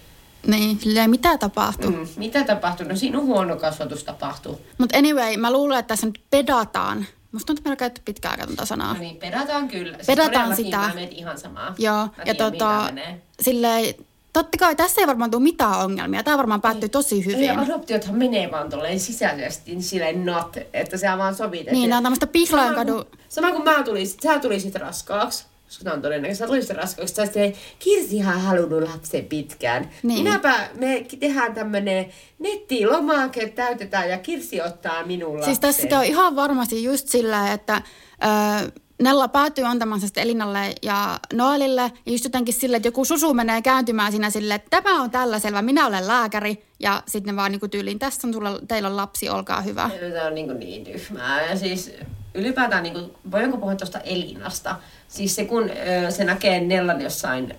Niin, 0.47 0.81
silleen 0.81 1.11
mitä 1.11 1.39
tapahtuu. 1.39 1.91
Mm. 1.91 2.09
Mitä 2.17 2.45
tapahtuu? 2.45 2.87
No 2.87 2.97
sinun 2.97 3.27
huono 3.27 3.57
kasvatus 3.57 4.05
tapahtuu. 4.05 4.61
Mutta 4.79 4.99
anyway, 4.99 5.37
mä 5.37 5.53
luulen, 5.53 5.79
että 5.79 5.89
tässä 5.89 6.07
nyt 6.07 6.21
pedataan. 6.31 7.07
Musta 7.33 7.47
tuntuu, 7.47 7.61
että 7.61 7.69
meillä 7.69 7.75
on 7.75 7.77
käytetty 7.77 8.03
pitkään 8.05 8.33
aikaa 8.33 8.47
tuota 8.47 8.67
sanaa. 8.67 8.95
No 8.95 9.01
niin, 9.01 9.17
pedataan 9.17 9.69
kyllä. 9.69 9.95
Siis 9.97 10.07
Pedataan 10.07 10.33
todellakin 10.33 10.65
sitä. 10.65 10.77
Mä 10.79 11.01
ihan 11.11 11.39
samaa. 11.39 11.75
Joo, 11.79 11.97
Mä 11.97 12.11
ja 12.19 12.35
tiedän, 12.35 12.53
tota, 12.53 12.93
silleen, 13.41 13.95
totta 14.33 14.59
kai 14.59 14.77
tässä 14.77 15.01
ei 15.01 15.07
varmaan 15.07 15.31
tule 15.31 15.43
mitään 15.43 15.79
ongelmia. 15.79 16.23
Tämä 16.23 16.39
varmaan 16.39 16.61
päättyy 16.61 16.89
tosi 16.89 17.25
hyvin. 17.25 17.45
Ja 17.45 17.61
adoptiothan 17.61 18.15
menee 18.15 18.51
vaan 18.51 18.71
tolleen 18.71 19.01
sisäisesti 19.01 19.71
niin 19.71 19.83
silleen 19.83 20.27
not, 20.27 20.57
että 20.73 20.97
se 20.97 21.07
vaan 21.19 21.35
sovitettu. 21.35 21.73
Niin, 21.73 21.89
nämä 21.91 21.97
on 21.97 22.03
tämmöistä 22.03 22.27
Pihlajan 22.27 22.75
Sama 22.75 22.85
kadu... 22.85 23.05
sama 23.29 23.51
kuin 23.53 23.65
mä 23.65 23.83
tulisin, 23.83 24.19
sä 24.23 24.39
tulisit 24.39 24.75
raskaaksi, 24.75 25.45
koska 25.65 25.85
tämä 25.85 25.95
on 25.95 26.03
todennäköistä, 26.03 26.45
sä 26.45 26.47
tulisit 26.47 26.77
raskaaksi, 26.77 27.15
sä 27.15 27.23
olisit, 27.23 27.57
Kirsihan 27.79 28.41
halunnut 28.41 28.83
lapsen 28.83 29.25
pitkään. 29.25 29.91
Niin. 30.03 30.25
Minäpä 30.25 30.69
me 30.75 31.07
tehdään 31.21 31.55
tämmönen 31.55 32.07
nettilomake, 32.39 33.49
täytetään 33.49 34.11
ja 34.11 34.19
Kirsi 34.19 34.61
ottaa 34.61 35.07
minun 35.07 35.35
lapsen. 35.35 35.45
Siis 35.45 35.61
tässä 35.61 35.99
on 35.99 36.05
ihan 36.05 36.37
varmasti 36.37 36.85
just 36.85 37.09
sillä, 37.09 37.53
että 37.53 37.83
ö, 38.65 38.71
Nella 39.01 39.29
päätyy 39.29 39.65
antamaan 39.65 40.01
sitten 40.01 40.23
Elinalle 40.23 40.75
ja 40.83 41.21
Noelille. 41.33 41.83
Ja 41.83 42.13
just 42.13 42.25
jotenkin 42.25 42.55
sille, 42.55 42.77
että 42.77 42.89
joku 42.89 43.05
susu 43.05 43.35
menee 43.35 43.63
kääntymään 43.63 44.13
siinä 44.13 44.31
sille, 44.31 44.55
että 44.55 44.83
tämä 44.83 45.03
on 45.03 45.11
tällä 45.11 45.39
selvä, 45.39 45.63
minä 45.63 45.87
olen 45.87 46.07
lääkäri. 46.07 46.65
Ja 46.81 47.03
sitten 47.09 47.37
vaan 47.37 47.53
niin 47.53 47.61
kuin 47.61 47.71
tyyliin, 47.71 47.99
tässä 47.99 48.27
on 48.27 48.35
sulla, 48.35 48.59
teillä 48.69 48.89
on 48.89 48.97
lapsi, 48.97 49.29
olkaa 49.29 49.61
hyvä. 49.61 49.91
Tämä 50.15 50.27
on 50.27 50.35
niin, 50.35 50.59
niin 50.59 50.85
tyhmää. 50.85 51.47
Ja 51.47 51.57
siis 51.57 51.93
ylipäätään, 52.35 52.83
niin 52.83 52.93
kuin, 52.93 53.13
voidaanko 53.31 53.57
puhua 53.57 53.75
tuosta 53.75 54.01
Elinasta? 54.01 54.77
Siis 55.09 55.35
se, 55.35 55.45
kun 55.45 55.71
se 56.11 56.25
näkee 56.25 56.61
Nellan 56.61 57.01
jossain 57.01 57.55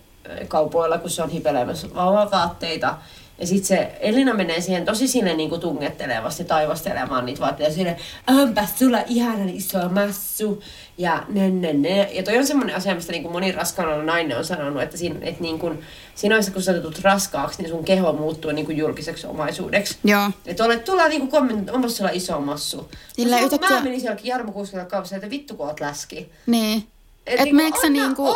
kaupoilla, 0.48 0.98
kun 0.98 1.10
se 1.10 1.24
on 1.24 1.30
hipelemässä 1.30 1.88
vauvavaatteita, 1.96 2.98
ja 3.38 3.48
sitten 3.48 3.68
se 3.68 3.98
Elina 4.00 4.34
menee 4.34 4.62
siihen 4.62 4.86
tosi 4.86 5.08
sinne 5.08 5.34
niinku 5.34 5.58
tungettelevasti 5.58 6.44
taivastelemaan 6.44 7.26
niitä 7.26 7.42
vaatteita. 7.42 7.74
Sinne, 7.74 7.98
onpa 8.28 8.66
sulla 8.76 9.00
ihana 9.08 9.44
iso 9.48 9.90
massu. 9.90 10.64
Ja 10.98 11.24
ne, 11.30 11.50
ne, 11.50 11.74
ne. 11.74 12.10
Ja 12.14 12.24
toi 12.24 12.38
on 12.38 12.48
semmoinen 12.48 12.76
asia, 12.76 12.96
mistä 12.96 13.12
niinku 13.12 13.30
moni 13.30 13.52
raskaana 13.52 14.04
nainen 14.04 14.38
on 14.38 14.46
sanonut, 14.46 14.82
että 14.84 14.98
siinä, 14.98 15.16
et 15.22 15.40
niinku, 15.40 15.74
siinä 16.16 16.34
vaiheessa, 16.34 16.52
kun 16.52 16.62
sä 16.62 16.74
tulet 16.74 17.00
raskaaksi, 17.02 17.62
niin 17.62 17.70
sun 17.70 17.84
keho 17.84 18.14
muuttuu 18.14 18.52
niinku 18.52 18.72
julkiseksi 18.72 19.28
omaisuudeksi. 19.28 19.98
Joo. 20.04 20.30
Että 20.46 20.64
olet, 20.64 20.86
tullaan 20.86 21.10
niinku 21.10 21.28
kommentit, 21.28 21.70
onpa 21.70 21.90
sulla 21.90 22.10
iso 22.14 22.40
massu. 22.40 22.90
Sillä 23.14 23.36
Mä- 23.36 23.42
yhtäkkiä- 23.42 23.78
Mä 23.78 23.84
menin 23.84 24.02
sielläkin 24.02 24.30
Jarmo 24.30 24.52
Kuskilla 24.52 24.86
kaupassa, 24.86 25.16
että 25.16 25.30
vittu 25.30 25.56
kun 25.56 25.68
oot 25.68 25.80
läski. 25.80 26.30
Niin. 26.46 26.84
Et 27.28 27.40
Et 27.40 27.46
niinku, 27.52 27.78
sä 27.82 27.88
anna 27.88 28.08
niinku, 28.08 28.28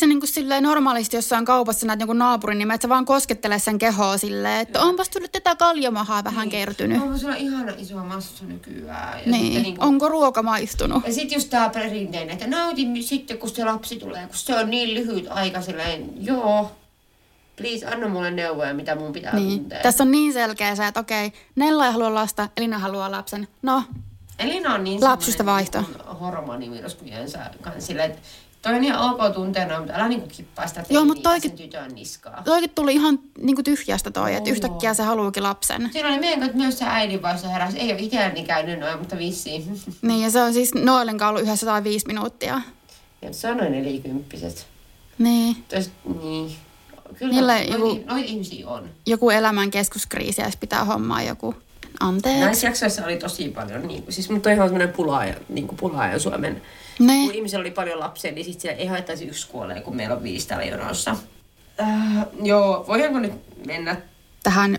sä 0.00 0.06
niinku 0.06 0.26
silleen 0.26 0.62
normaalisti 0.62 1.16
jossain 1.16 1.44
kaupassa 1.44 1.86
näet 1.86 2.00
jonkun 2.00 2.18
naapurin, 2.18 2.58
niin 2.58 2.68
sä 2.82 2.88
vaan 2.88 3.04
koskettele 3.04 3.58
sen 3.58 3.78
kehoa 3.78 4.18
silleen, 4.18 4.60
että 4.60 4.82
onpas 4.82 5.08
tullut 5.08 5.32
tätä 5.32 5.56
kaljamahaa 5.56 6.24
vähän 6.24 6.48
kertynyt. 6.48 7.02
Onpa 7.02 7.18
sulla 7.18 7.34
ihana 7.34 7.72
iso 7.78 7.96
massu 7.96 8.44
nykyään. 8.44 9.18
Ja 9.26 9.32
Niin, 9.32 9.62
niinku- 9.62 9.84
onko 9.84 10.08
ruoka 10.08 10.42
maistunut? 10.42 11.06
Ja 11.06 11.12
sitten 11.12 11.36
just 11.36 11.50
tää 11.50 11.68
perinteinen, 11.70 12.30
että 12.30 12.46
nautin 12.46 13.02
sitten, 13.02 13.38
kun 13.38 13.50
se 13.50 13.64
lapsi 13.64 13.96
tulee, 13.96 14.26
kun 14.26 14.36
se 14.36 14.58
on 14.58 14.70
niin 14.70 14.94
lyhyt 14.94 15.26
aika 15.30 15.60
silleen, 15.60 16.24
joo, 16.26 16.70
please 17.56 17.86
anna 17.86 18.08
mulle 18.08 18.30
neuvoja, 18.30 18.74
mitä 18.74 18.94
mun 18.94 19.12
pitää 19.12 19.34
Niin. 19.36 19.58
tuntea. 19.60 19.80
Tässä 19.82 20.04
on 20.04 20.10
niin 20.10 20.32
selkeä 20.32 20.74
se, 20.76 20.86
että 20.86 21.00
okei, 21.00 21.32
Nella 21.56 21.86
ei 21.86 21.92
halua 21.92 22.14
lasta, 22.14 22.48
Elina 22.56 22.78
haluaa 22.78 23.10
lapsen. 23.10 23.48
No, 23.62 23.82
Elina 24.38 24.74
on 24.74 24.84
niin 24.84 25.00
Lapsista 25.00 25.36
semmonen 25.36 25.54
vaihto. 25.74 25.84
hormonimyrskyjensä 26.20 27.50
kanssa 27.60 27.86
silleen, 27.86 28.10
että 28.10 28.22
toi 28.62 28.74
on 28.74 28.84
ihan 28.84 29.10
ok 29.10 29.34
tunteena, 29.34 29.78
mutta 29.78 29.92
älä 29.94 30.08
niinku 30.08 30.28
kippaa 30.36 30.66
sitä 30.66 30.84
Joo, 30.90 31.04
mut 31.04 31.14
teiniä 31.14 31.30
toikin- 31.30 31.50
sen 31.50 31.58
tytön 31.58 31.94
niskaa. 31.94 32.42
toikin 32.44 32.70
tuli 32.70 32.94
ihan 32.94 33.18
niinku 33.38 33.62
tyhjästä 33.62 34.10
toi, 34.10 34.34
että 34.34 34.50
Joo. 34.50 34.54
yhtäkkiä 34.54 34.94
se 34.94 35.02
haluukin 35.02 35.42
lapsen. 35.42 35.88
Siinä 35.92 36.08
oli 36.08 36.18
meidän 36.18 36.40
kanssa 36.40 36.56
myös 36.58 36.78
se 36.78 36.84
äidinvaisto 36.88 37.48
heräsi. 37.48 37.78
Ei 37.78 37.92
ole 37.92 38.00
itselläni 38.00 38.44
käynyt 38.44 38.80
noin, 38.80 38.98
mutta 38.98 39.18
vissiin. 39.18 39.80
Niin, 40.02 40.22
ja 40.22 40.30
se 40.30 40.40
on 40.42 40.52
siis 40.52 40.74
Noelen 40.74 41.18
kanssa 41.18 41.28
ollut 41.28 41.42
yhdessä 41.42 41.66
tai 41.66 41.84
viisi 41.84 42.06
minuuttia. 42.06 42.60
Ja 43.22 43.32
se 43.32 43.50
on 43.50 43.56
noin 43.56 43.72
nelikymppiset. 43.72 44.66
Niin. 45.18 45.56
Tos, 45.74 45.90
niin. 46.22 46.56
Kyllä 47.18 47.40
noita, 47.40 47.72
joku- 47.72 48.04
noita 48.06 48.26
ihmisiä 48.26 48.68
on. 48.68 48.88
Joku 49.06 49.30
elämän 49.30 49.70
keskuskriisi 49.70 50.42
sit 50.50 50.60
pitää 50.60 50.84
hommaa 50.84 51.22
joku. 51.22 51.54
Anteeksi. 52.00 52.40
Näissä 52.40 52.66
jaksoissa 52.66 53.04
oli 53.04 53.16
tosi 53.16 53.48
paljon, 53.48 53.86
niin 53.86 54.04
siis 54.08 54.30
mutta 54.30 54.50
ihan 54.50 54.68
semmoinen 54.68 54.94
pulaaja, 54.94 55.34
niin 55.48 55.66
kuin 55.66 55.76
pulaaja 55.76 56.18
Suomen. 56.18 56.62
Ne. 56.98 57.24
Kun 57.24 57.34
ihmisellä 57.34 57.62
oli 57.62 57.70
paljon 57.70 58.00
lapsia, 58.00 58.32
niin 58.32 58.44
sitten 58.44 58.60
siellä 58.60 58.80
ei 58.80 58.86
haittaisi 58.86 59.24
yksi 59.24 59.48
kuolee, 59.48 59.80
kun 59.80 59.96
meillä 59.96 60.16
on 60.16 60.22
viisi 60.22 60.48
täällä 60.48 60.64
jonossa. 60.64 61.16
Äh, 61.80 62.26
joo, 62.42 62.84
voidaanko 62.88 63.18
nyt 63.18 63.32
mennä 63.66 63.96
Tähän 64.42 64.78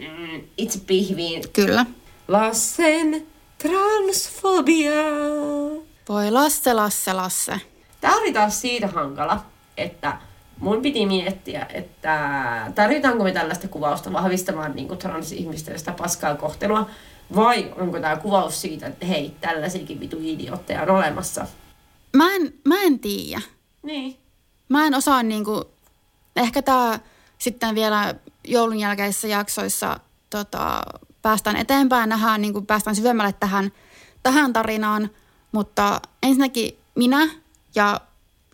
mm, 0.00 0.40
itse 0.56 0.80
pihviin? 0.86 1.42
kyllä. 1.52 1.86
Lassen 2.28 3.26
transfobia. 3.58 4.92
Voi 6.08 6.30
Lasse, 6.30 6.74
Lasse, 6.74 7.12
Lasse. 7.12 7.52
Tämä 8.00 8.16
oli 8.16 8.32
taas 8.32 8.60
siitä 8.60 8.86
hankala, 8.86 9.44
että 9.76 10.16
mun 10.60 10.82
piti 10.82 11.06
miettiä, 11.06 11.66
että 11.72 12.72
tarvitaanko 12.74 13.24
me 13.24 13.32
tällaista 13.32 13.68
kuvausta 13.68 14.12
vahvistamaan 14.12 14.72
niin 14.76 14.98
transihmisten 14.98 15.78
sitä 15.78 15.92
paskaa 15.92 16.34
kohtelua, 16.34 16.90
vai 17.36 17.74
onko 17.76 18.00
tämä 18.00 18.16
kuvaus 18.16 18.60
siitä, 18.60 18.86
että 18.86 19.06
hei, 19.06 19.36
tällaisiakin 19.40 20.00
vitu 20.00 20.16
idiootteja 20.20 20.82
on 20.82 20.90
olemassa. 20.90 21.46
Mä 22.16 22.34
en, 22.34 22.54
mä 22.64 22.82
en 22.82 22.98
tiedä. 22.98 23.42
Niin. 23.82 24.16
Mä 24.68 24.86
en 24.86 24.94
osaa 24.94 25.22
niinku, 25.22 25.64
ehkä 26.36 26.62
tää 26.62 27.00
sitten 27.38 27.74
vielä 27.74 28.14
joulun 28.44 28.78
jälkeisissä 28.78 29.28
jaksoissa 29.28 30.00
tota, 30.30 30.82
päästään 31.22 31.56
eteenpäin, 31.56 32.08
nähdään, 32.08 32.42
niinku, 32.42 32.62
päästään 32.62 32.96
syvemmälle 32.96 33.34
tähän, 33.40 33.72
tähän 34.22 34.52
tarinaan, 34.52 35.10
mutta 35.52 36.00
ensinnäkin 36.22 36.78
minä 36.94 37.30
ja 37.74 38.00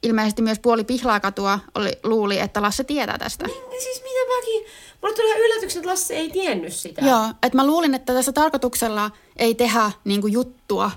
ilmeisesti 0.03 0.43
myös 0.43 0.59
puoli 0.59 0.85
pihlaakatua 0.85 1.59
oli, 1.75 1.93
luuli, 2.03 2.39
että 2.39 2.63
Lasse 2.63 2.85
tietää 2.85 3.19
tästä. 3.19 3.47
Niin, 3.47 3.83
siis 3.83 4.03
mitä 4.03 4.37
mäkin, 4.37 4.73
mulle 5.03 5.15
tuli 5.15 5.29
ihan 5.29 5.41
yllätyksen, 5.41 5.81
että 5.81 5.91
Lasse 5.91 6.15
ei 6.15 6.31
tiennyt 6.31 6.73
sitä. 6.73 7.07
Joo, 7.07 7.27
että 7.43 7.57
mä 7.57 7.67
luulin, 7.67 7.95
että 7.95 8.15
tässä 8.15 8.33
tarkoituksella 8.33 9.11
ei 9.37 9.55
tehdä 9.55 9.93
niinku 10.05 10.27
juttua 10.27 10.91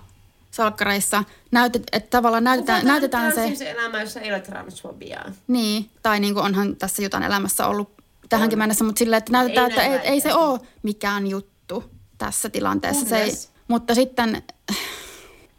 salkkareissa, 0.52 1.24
Näytet, 1.52 1.84
että 1.92 2.10
tavallaan 2.10 2.44
näytetään, 2.44 2.82
Kuvataan 2.82 2.94
näytetään 3.02 3.32
se, 3.32 3.36
transihmisen 3.36 3.68
elämä, 3.68 4.02
jossa 4.02 4.20
ei 4.20 4.32
ole 4.32 4.40
transfobiaa. 4.40 5.32
niin, 5.48 5.90
tai 6.04 6.20
niinku 6.20 6.40
onhan 6.40 6.76
tässä 6.76 7.04
Jutan 7.04 7.24
elämässä 7.24 7.68
ollut 7.68 7.90
tähänkin 8.30 8.60
mennessä, 8.60 8.84
mutta 8.84 9.00
silleen, 9.00 9.18
että 9.18 9.32
näytetään, 9.32 9.72
Ei 9.72 9.78
että 9.78 10.08
ei, 10.08 10.14
ei 10.14 10.22
se 10.22 10.34
ole 10.34 10.60
mikään 10.84 11.28
juttu 11.28 11.84
tässä 12.18 12.50
tilanteessa. 12.50 13.06
Se 13.06 13.22
ei, 13.22 13.32
mutta 13.68 13.96
sitten 13.96 14.44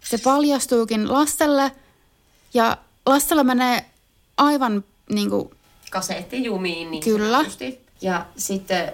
se 0.05 0.19
paljastuukin 0.19 1.13
Lasselle 1.13 1.73
ja 2.55 2.77
Lassella 3.07 3.45
menee 3.45 3.85
aivan 4.37 4.85
niin 5.11 5.31
kuin, 5.31 5.51
Kasetti 5.91 6.45
jumiin 6.45 6.91
niin 6.91 7.03
Kyllä. 7.03 7.37
sanotusti. 7.37 7.81
Ja 8.03 8.27
sitten, 8.37 8.93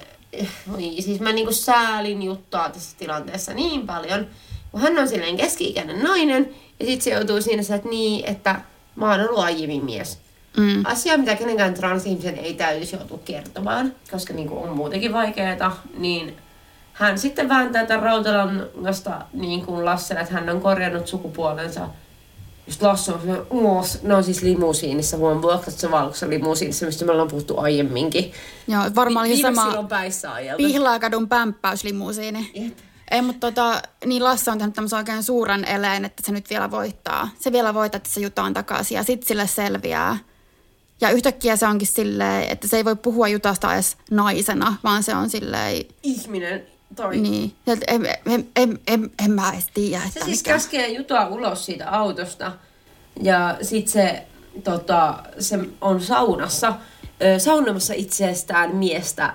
oi, 0.75 0.95
siis 1.01 1.21
mä 1.21 1.33
niinku 1.33 1.53
säälin 1.53 2.23
juttua 2.23 2.69
tässä 2.69 2.97
tilanteessa 2.99 3.55
niin 3.55 3.87
paljon, 3.87 4.27
kun 4.71 4.81
hän 4.81 4.99
on 4.99 5.09
silleen 5.09 5.37
keski-ikäinen 5.37 6.03
nainen, 6.03 6.55
ja 6.81 6.87
sitten 6.87 7.05
se 7.05 7.11
joutuu 7.11 7.43
siinä 7.43 7.63
että 7.77 7.89
niin, 7.89 8.25
että 8.25 8.61
mä 8.97 9.11
oon 9.11 9.21
ollut 9.21 9.39
aiemmin 9.39 9.85
mies. 9.85 10.19
mm, 10.57 10.83
Asia, 10.85 11.19
mitä 11.19 11.37
kenenkään 11.37 11.75
transihmisen 11.75 12.39
ei 12.39 12.55
täytyisi 12.55 12.97
joutua 12.97 13.21
kertomaan, 13.25 13.95
koska 14.11 14.33
niinku 14.33 14.63
on 14.63 14.77
muutenkin 14.77 15.13
vaikeaa, 15.13 15.83
niin 15.99 16.37
hän 16.93 17.19
sitten 17.19 17.49
vääntää 17.49 17.87
tämän 17.87 18.03
rautalangasta 18.03 19.21
niin 19.33 19.67
kuin 19.67 19.85
Lasselle, 19.85 20.21
että 20.21 20.35
hän 20.35 20.51
on 20.51 20.61
korjannut 20.61 21.07
sukupuolensa. 21.07 21.89
Just 22.67 22.83
Lasse 22.83 23.13
on 23.13 23.21
semmoinen, 23.21 23.47
uos, 23.51 24.03
ne 24.03 24.15
on 24.15 24.25
siis 24.25 24.43
limusiinissa, 24.43 25.17
huom, 25.17 25.43
vuokrattu 25.43 25.91
valkoisessa 25.91 26.29
limusiinissa, 26.29 26.87
mistä 26.87 27.05
me 27.05 27.13
ollaan 27.13 27.29
puhuttu 27.29 27.59
aiemminkin. 27.59 28.33
joo, 28.69 28.83
varmaan 28.95 29.27
oli 29.27 29.37
se 29.37 29.43
sama. 29.43 29.89
Pihlaakadun 30.57 31.29
pämppäyslimusiini. 31.29 32.51
Jep. 32.55 32.79
Ei, 33.11 33.23
mutta 33.23 33.51
tota, 33.51 33.83
niin 34.07 34.25
Lasse 34.25 34.51
on 34.51 34.59
tehnyt 34.59 34.75
tämmöisen 34.75 34.99
oikein 34.99 35.23
suuren 35.23 35.65
eleen, 35.65 36.05
että 36.05 36.23
se 36.27 36.33
nyt 36.33 36.51
vielä 36.51 36.71
voittaa. 36.71 37.29
Se 37.39 37.53
vielä 37.53 37.75
voittaa, 37.75 37.97
että 37.97 38.11
se 38.11 38.21
jutaan 38.21 38.55
takaisin 38.55 38.97
ja 38.97 39.03
sitten 39.03 39.29
sille 39.29 39.47
selviää. 39.47 40.19
Ja 41.01 41.11
yhtäkkiä 41.11 41.57
se 41.57 41.67
onkin 41.67 41.89
silleen, 41.89 42.49
että 42.49 42.69
se 42.69 42.77
ei 42.77 42.85
voi 42.85 42.97
puhua 42.97 43.29
jutasta 43.29 43.75
edes 43.75 43.97
naisena, 44.11 44.77
vaan 44.85 45.03
se 45.03 45.15
on 45.15 45.31
silleen, 45.31 45.85
Ihminen, 46.03 46.67
toi. 46.97 47.17
niin. 47.17 47.53
Että 47.67 47.85
En, 47.89 48.07
en, 48.27 48.47
en, 48.57 48.79
en, 48.87 49.11
en 49.25 49.31
mä 49.31 49.53
edes 49.53 49.69
tiedä, 49.75 50.03
että 50.07 50.21
Se 50.21 50.25
siis 50.25 50.41
mikä. 50.41 50.53
käskee 50.53 50.89
Jutaa 50.89 51.29
ulos 51.29 51.67
siitä 51.67 51.91
autosta 51.91 52.53
ja 53.23 53.59
sit 53.63 53.89
se, 53.89 54.27
tota, 54.65 55.15
se 55.39 55.59
on 55.81 56.01
saunassa, 56.01 56.75
ö, 57.23 57.39
saunomassa 57.39 57.95
itsestään 57.95 58.77
miestä 58.77 59.35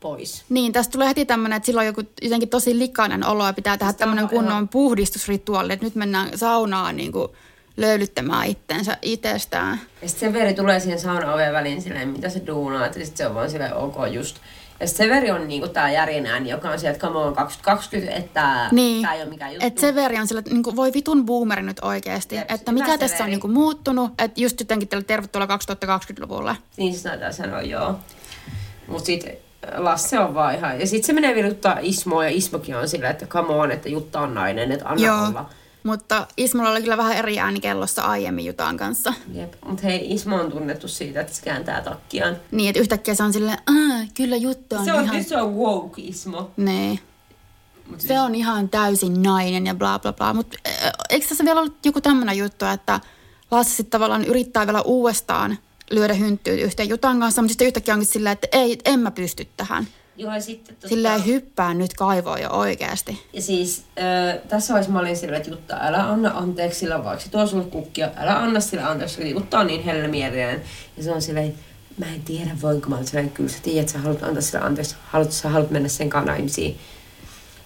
pois. 0.00 0.44
Niin, 0.48 0.72
tästä 0.72 0.92
tulee 0.92 1.08
heti 1.08 1.24
tämmöinen, 1.26 1.56
että 1.56 1.66
silloin 1.66 1.84
on 1.84 1.94
joku 1.96 2.10
jotenkin 2.22 2.48
tosi 2.48 2.78
likainen 2.78 3.26
olo 3.26 3.46
ja 3.46 3.52
pitää 3.52 3.76
tehdä 3.78 3.92
tämmöinen 3.92 4.28
kunnon 4.28 4.52
ihan- 4.52 4.68
puhdistusrituaali, 4.68 5.72
että 5.72 5.86
nyt 5.86 5.94
mennään 5.94 6.38
saunaan 6.38 6.96
niin 6.96 7.12
kuin 7.12 7.28
löylyttämään 7.76 8.46
itsensä 8.46 8.96
itsestään. 9.02 9.80
Ja 10.02 10.08
sit 10.08 10.18
Severi 10.18 10.54
tulee 10.54 10.80
siihen 10.80 11.00
saunaoven 11.00 11.52
väliin 11.52 11.82
silleen, 11.82 12.08
mitä 12.08 12.28
se 12.28 12.42
duunaa, 12.46 12.86
että 12.86 13.04
sit 13.04 13.16
se 13.16 13.26
on 13.26 13.34
vaan 13.34 13.50
silleen 13.50 13.74
ok 13.74 13.94
just. 14.12 14.36
Ja 14.80 14.88
Severi 14.88 15.30
on 15.30 15.48
niinku 15.48 15.68
tää 15.68 15.90
järjenääni, 15.92 16.50
joka 16.50 16.70
on 16.70 16.78
sieltä, 16.78 16.96
että 16.96 17.06
come 17.06 17.18
on 17.18 17.34
2020, 17.34 18.16
että 18.16 18.68
Niin, 18.72 19.02
tää 19.02 19.14
ei 19.14 19.22
ole 19.22 19.30
mikään 19.30 19.52
juttu. 19.52 19.66
että 19.66 19.80
Severi 19.80 20.18
on 20.18 20.26
sillä, 20.26 20.38
että 20.38 20.50
niin 20.52 20.62
kuin, 20.62 20.76
voi 20.76 20.92
vitun 20.92 21.26
boomeri 21.26 21.62
nyt 21.62 21.80
oikeasti. 21.82 22.36
Jep, 22.36 22.50
että 22.50 22.72
mikä 22.72 22.86
tässä 22.98 23.04
on 23.04 23.08
Severi. 23.08 23.30
niin 23.30 23.40
kuin, 23.40 23.52
muuttunut, 23.52 24.10
että 24.18 24.40
just 24.40 24.60
jotenkin 24.60 24.88
teille 24.88 25.04
tervetuloa 25.04 25.46
2020-luvulle. 25.46 26.56
Niin 26.76 26.94
se 26.98 27.08
näyttää 27.08 27.32
sanoa, 27.32 27.62
joo. 27.62 27.94
Mut 28.88 29.04
sit 29.04 29.24
Lasse 29.76 30.18
on 30.18 30.34
vaan 30.34 30.54
ihan... 30.54 30.80
Ja 30.80 30.86
sit 30.86 31.04
se 31.04 31.12
menee 31.12 31.34
viruttaa 31.34 31.78
Ismoa 31.82 32.24
ja 32.24 32.30
Ismokin 32.30 32.76
on 32.76 32.88
silleen, 32.88 33.10
että 33.10 33.26
come 33.26 33.54
on, 33.54 33.70
että 33.70 33.88
Jutta 33.88 34.20
on 34.20 34.34
nainen, 34.34 34.72
että 34.72 34.88
anna 34.88 35.06
Joo, 35.06 35.26
olla. 35.26 35.50
Mutta 35.82 36.26
Ismolla 36.36 36.70
oli 36.70 36.80
kyllä 36.80 36.96
vähän 36.96 37.16
eri 37.16 37.38
ääni 37.38 37.60
kellossa 37.60 38.02
aiemmin 38.02 38.44
Jutan 38.44 38.76
kanssa. 38.76 39.14
Jep. 39.32 39.52
Mut 39.66 39.82
hei, 39.82 40.12
Ismo 40.12 40.36
on 40.36 40.50
tunnettu 40.50 40.88
siitä, 40.88 41.20
että 41.20 41.32
se 41.32 41.42
kääntää 41.42 41.82
takkiaan. 41.82 42.36
Niin, 42.50 42.68
että 42.68 42.80
yhtäkkiä 42.80 43.14
se 43.14 43.22
on 43.22 43.32
silleen, 43.32 43.58
kyllä 44.14 44.36
juttu 44.36 44.76
on 44.76 44.84
Se 44.84 44.92
on, 44.92 45.04
ihan... 45.04 45.24
se 45.24 45.36
on 45.36 45.54
woke 45.54 46.02
Ismo. 46.02 46.50
Niin. 46.56 47.00
Mut 47.90 48.00
siis, 48.00 48.08
Se 48.08 48.20
on 48.20 48.34
ihan 48.34 48.68
täysin 48.68 49.22
nainen 49.22 49.66
ja 49.66 49.74
bla 49.74 49.98
bla 49.98 50.12
bla. 50.12 50.34
Mutta 50.34 50.56
eikö 51.10 51.26
tässä 51.28 51.44
vielä 51.44 51.60
ollut 51.60 51.86
joku 51.86 52.00
tämmöinen 52.00 52.38
juttu, 52.38 52.64
että 52.64 53.00
Lasse 53.50 53.76
sitten 53.76 53.90
tavallaan 53.90 54.24
yrittää 54.24 54.66
vielä 54.66 54.82
uudestaan 54.82 55.58
lyödä 55.90 56.14
hynttyä 56.14 56.54
yhteen 56.54 56.88
Jutan 56.88 57.20
kanssa, 57.20 57.42
mutta 57.42 57.52
sitten 57.52 57.66
yhtäkkiä 57.66 57.94
onkin 57.94 58.06
silleen, 58.06 58.32
että 58.32 58.48
ei, 58.52 58.78
en 58.84 59.00
mä 59.00 59.10
pysty 59.10 59.48
tähän. 59.56 59.88
Joo, 60.18 60.40
sitten... 60.40 60.76
Tota... 60.76 60.88
Silleen 60.88 61.26
hyppää 61.26 61.74
nyt 61.74 61.94
kaivoon 61.94 62.42
jo 62.42 62.50
oikeasti. 62.50 63.26
Ja 63.32 63.42
siis 63.42 63.84
äh, 63.98 64.40
tässä 64.48 64.74
vaiheessa 64.74 64.92
mä 64.92 64.98
olin 64.98 65.16
silleen, 65.16 65.40
että 65.40 65.50
Jutta, 65.50 65.76
älä 65.80 66.10
anna 66.10 66.30
anteeksi 66.34 66.80
sillä, 66.80 67.04
vaikka 67.04 67.24
se 67.24 67.30
tuo 67.30 67.46
sulle 67.46 67.64
kukkia, 67.64 68.10
älä 68.16 68.38
anna 68.38 68.60
sillä 68.60 68.90
anteeksi, 68.90 69.16
koska 69.16 69.30
Jutta 69.30 69.58
on 69.58 69.66
niin 69.66 69.82
hellemielinen. 69.82 70.62
Ja 70.96 71.02
se 71.02 71.12
on 71.12 71.22
silleen, 71.22 71.54
mä 71.98 72.06
en 72.06 72.22
tiedä 72.22 72.50
voinko 72.62 72.88
mä 72.88 72.94
olla 72.94 73.06
silleen, 73.06 73.30
kyllä 73.30 73.50
sä 73.50 73.58
tiedät, 73.62 73.80
että 73.80 73.92
sä 73.92 73.98
haluat 73.98 74.22
antaa 74.22 74.42
sillä 74.42 74.64
anteeksi, 74.64 74.96
haluat, 75.06 75.32
sä 75.32 75.48
haluat 75.48 75.70
mennä 75.70 75.88
sen 75.88 76.10
kanaimisiin. 76.10 76.78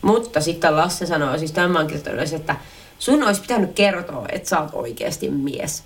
Mutta 0.02 0.40
sitten 0.40 0.76
Lasse 0.76 1.06
sanoi, 1.06 1.38
siis 1.38 1.52
tämän 1.52 1.70
mä 1.70 1.78
oon 1.78 1.90
että 2.34 2.56
sun 2.98 3.22
olisi 3.22 3.40
pitänyt 3.40 3.72
kertoa, 3.72 4.26
että 4.32 4.48
sä 4.48 4.60
oot 4.60 4.70
oikeasti 4.72 5.30
mies. 5.30 5.84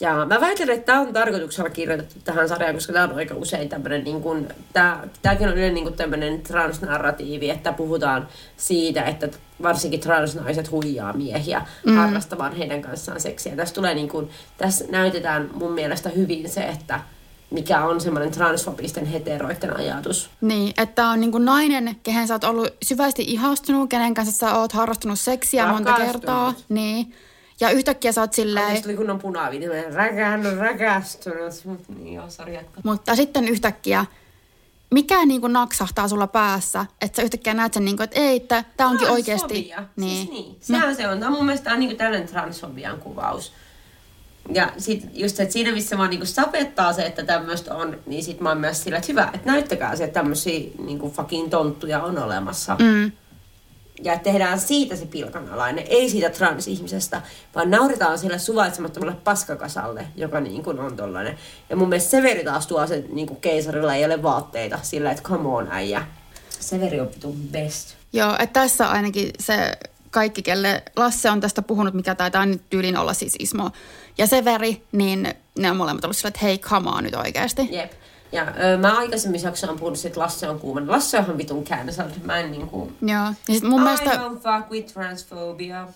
Ja 0.00 0.26
mä 0.26 0.40
väitän, 0.40 0.70
että 0.70 0.86
tämä 0.86 1.00
on 1.00 1.12
tarkoituksella 1.12 1.70
kirjoitettu 1.70 2.14
tähän 2.24 2.48
sarjaan, 2.48 2.74
koska 2.74 2.92
tämä 2.92 3.04
on 3.04 3.16
aika 3.16 3.34
usein 3.34 3.68
tämmöinen, 3.68 4.04
niin 4.04 4.22
kuin, 4.22 4.48
tää, 4.72 5.08
tämäkin 5.22 5.48
on 5.48 5.54
yleensä 5.54 5.74
niin 5.74 5.94
tämmöinen 5.94 6.42
transnarratiivi, 6.42 7.50
että 7.50 7.72
puhutaan 7.72 8.28
siitä, 8.56 9.02
että 9.02 9.28
varsinkin 9.62 10.00
transnaiset 10.00 10.70
huijaa 10.70 11.12
miehiä 11.12 11.66
mm. 11.86 11.96
harrastamaan 11.96 12.56
heidän 12.56 12.82
kanssaan 12.82 13.20
seksiä. 13.20 13.56
Tässä, 13.56 13.74
tulee 13.74 13.94
niin 13.94 14.08
kuin, 14.08 14.30
tässä 14.58 14.84
näytetään 14.88 15.50
mun 15.54 15.72
mielestä 15.72 16.08
hyvin 16.08 16.48
se, 16.48 16.60
että 16.60 17.00
mikä 17.50 17.84
on 17.84 18.00
semmoinen 18.00 18.30
transfobisten 18.30 19.06
heteroiden 19.06 19.76
ajatus. 19.76 20.30
Niin, 20.40 20.74
että 20.82 21.08
on 21.08 21.20
niin 21.20 21.32
kuin 21.32 21.44
nainen, 21.44 21.96
kehen 22.02 22.28
sä 22.28 22.34
oot 22.34 22.44
ollut 22.44 22.74
syvästi 22.82 23.24
ihastunut, 23.26 23.90
kenen 23.90 24.14
kanssa 24.14 24.36
sä 24.36 24.54
oot 24.54 24.72
harrastunut 24.72 25.20
seksiä 25.20 25.64
Rakastunut. 25.64 25.98
monta 25.98 26.12
kertaa. 26.12 26.54
Niin. 26.68 27.14
Ja 27.60 27.70
yhtäkkiä 27.70 28.12
sä 28.12 28.20
oot 28.20 28.32
silleen... 28.32 28.66
Sitten 28.66 28.82
tuli 28.82 28.96
kunnon 28.96 29.18
punaviini, 29.18 29.66
räkään, 29.92 30.56
rakastunut. 30.58 31.88
Niin 31.88 32.14
joo, 32.14 32.30
sorry, 32.30 32.58
Mutta 32.84 33.16
sitten 33.16 33.48
yhtäkkiä, 33.48 34.06
mikä 34.90 35.26
niin 35.26 35.40
kuin 35.40 35.52
naksahtaa 35.52 36.08
sulla 36.08 36.26
päässä, 36.26 36.86
että 37.00 37.16
sä 37.16 37.22
yhtäkkiä 37.22 37.54
näet 37.54 37.74
sen, 37.74 37.84
niin 37.84 37.96
kuin, 37.96 38.04
että 38.04 38.20
ei, 38.20 38.36
että 38.36 38.64
tämä 38.76 38.90
onkin 38.90 39.10
oikeasti... 39.10 39.54
Siis 39.54 39.74
niin. 39.96 40.16
Siis 40.16 40.30
niin. 40.30 40.56
Sehän 40.60 40.88
no. 40.88 40.94
se 40.94 41.08
on. 41.08 41.18
Tämä 41.18 41.30
on 41.30 41.36
mun 41.36 41.46
mielestä 41.46 41.72
on 41.72 41.80
niin 41.80 41.90
kuin 41.90 41.98
tällainen 41.98 42.28
transfobian 42.28 43.00
kuvaus. 43.00 43.52
Ja 44.54 44.72
sit 44.78 45.04
just, 45.12 45.40
että 45.40 45.52
siinä 45.52 45.72
missä 45.72 45.98
vaan 45.98 46.10
niinku 46.10 46.26
sapettaa 46.26 46.92
se, 46.92 47.06
että 47.06 47.22
tämmöistä 47.22 47.74
on, 47.74 47.98
niin 48.06 48.24
sit 48.24 48.40
mä 48.40 48.48
oon 48.48 48.58
myös 48.58 48.82
sillä, 48.82 48.96
että 48.96 49.12
hyvä, 49.12 49.30
että 49.34 49.50
näyttäkää 49.50 49.96
se, 49.96 50.04
että 50.04 50.20
tämmöisiä 50.20 50.70
niinku 50.78 51.10
fucking 51.10 51.50
tonttuja 51.50 52.02
on 52.02 52.18
olemassa. 52.18 52.76
Mm 52.78 53.12
ja 54.02 54.18
tehdään 54.18 54.60
siitä 54.60 54.96
se 54.96 55.06
pilkanalainen, 55.06 55.84
ei 55.88 56.10
siitä 56.10 56.30
transihmisestä, 56.30 57.22
vaan 57.54 57.70
nauretaan 57.70 58.18
sille 58.18 58.38
suvaitsemattomalle 58.38 59.16
paskakasalle, 59.24 60.06
joka 60.16 60.40
niin 60.40 60.62
kuin 60.62 60.78
on 60.78 60.96
tollainen. 60.96 61.38
Ja 61.70 61.76
mun 61.76 61.88
mielestä 61.88 62.10
Severi 62.10 62.44
taas 62.44 62.66
tuo 62.66 62.86
se 62.86 63.04
niin 63.12 63.26
kuin 63.26 63.40
keisarilla 63.40 63.94
ei 63.94 64.04
ole 64.04 64.22
vaatteita 64.22 64.78
sillä, 64.82 65.10
että 65.10 65.22
come 65.22 65.48
on 65.48 65.68
äijä. 65.70 66.06
Severi 66.60 67.00
on 67.00 67.08
vitun 67.14 67.36
best. 67.36 67.94
Joo, 68.12 68.36
että 68.38 68.60
tässä 68.60 68.90
ainakin 68.90 69.30
se 69.40 69.72
kaikki, 70.10 70.42
kelle 70.42 70.82
Lasse 70.96 71.30
on 71.30 71.40
tästä 71.40 71.62
puhunut, 71.62 71.94
mikä 71.94 72.14
taitaa 72.14 72.46
nyt 72.46 72.62
tyylin 72.70 72.96
olla 72.96 73.14
siis 73.14 73.36
Ismo 73.38 73.70
ja 74.18 74.26
Severi, 74.26 74.82
niin 74.92 75.34
ne 75.58 75.70
on 75.70 75.76
molemmat 75.76 76.04
ollut 76.04 76.16
sillä, 76.16 76.28
että 76.28 76.40
hei, 76.42 76.58
come 76.58 76.90
on 76.90 77.04
nyt 77.04 77.14
oikeasti. 77.14 77.68
Jep. 77.70 77.92
Ja 78.32 78.46
öö, 78.60 78.76
mä 78.76 78.98
aikaisemmin 78.98 79.42
jaksossa 79.42 79.72
on 79.72 79.78
puhunut, 79.78 80.04
että 80.04 80.20
Lasse 80.20 80.48
on 80.48 80.60
kuuma. 80.60 80.80
Lasse 80.86 81.18
onhan 81.18 81.38
vitun 81.38 81.64
cancelled. 81.64 82.12
Mä 82.24 82.38
en 82.38 82.50
niinku... 82.50 82.92
Joo. 83.02 83.24
Ja 83.48 83.54
sit 83.54 83.62
mun 83.62 83.80
I 83.80 83.84
mielestä... 83.84 84.10
don't 84.10 84.38
fuck 84.38 84.70
with 84.70 84.92
transphobia. 84.92 85.88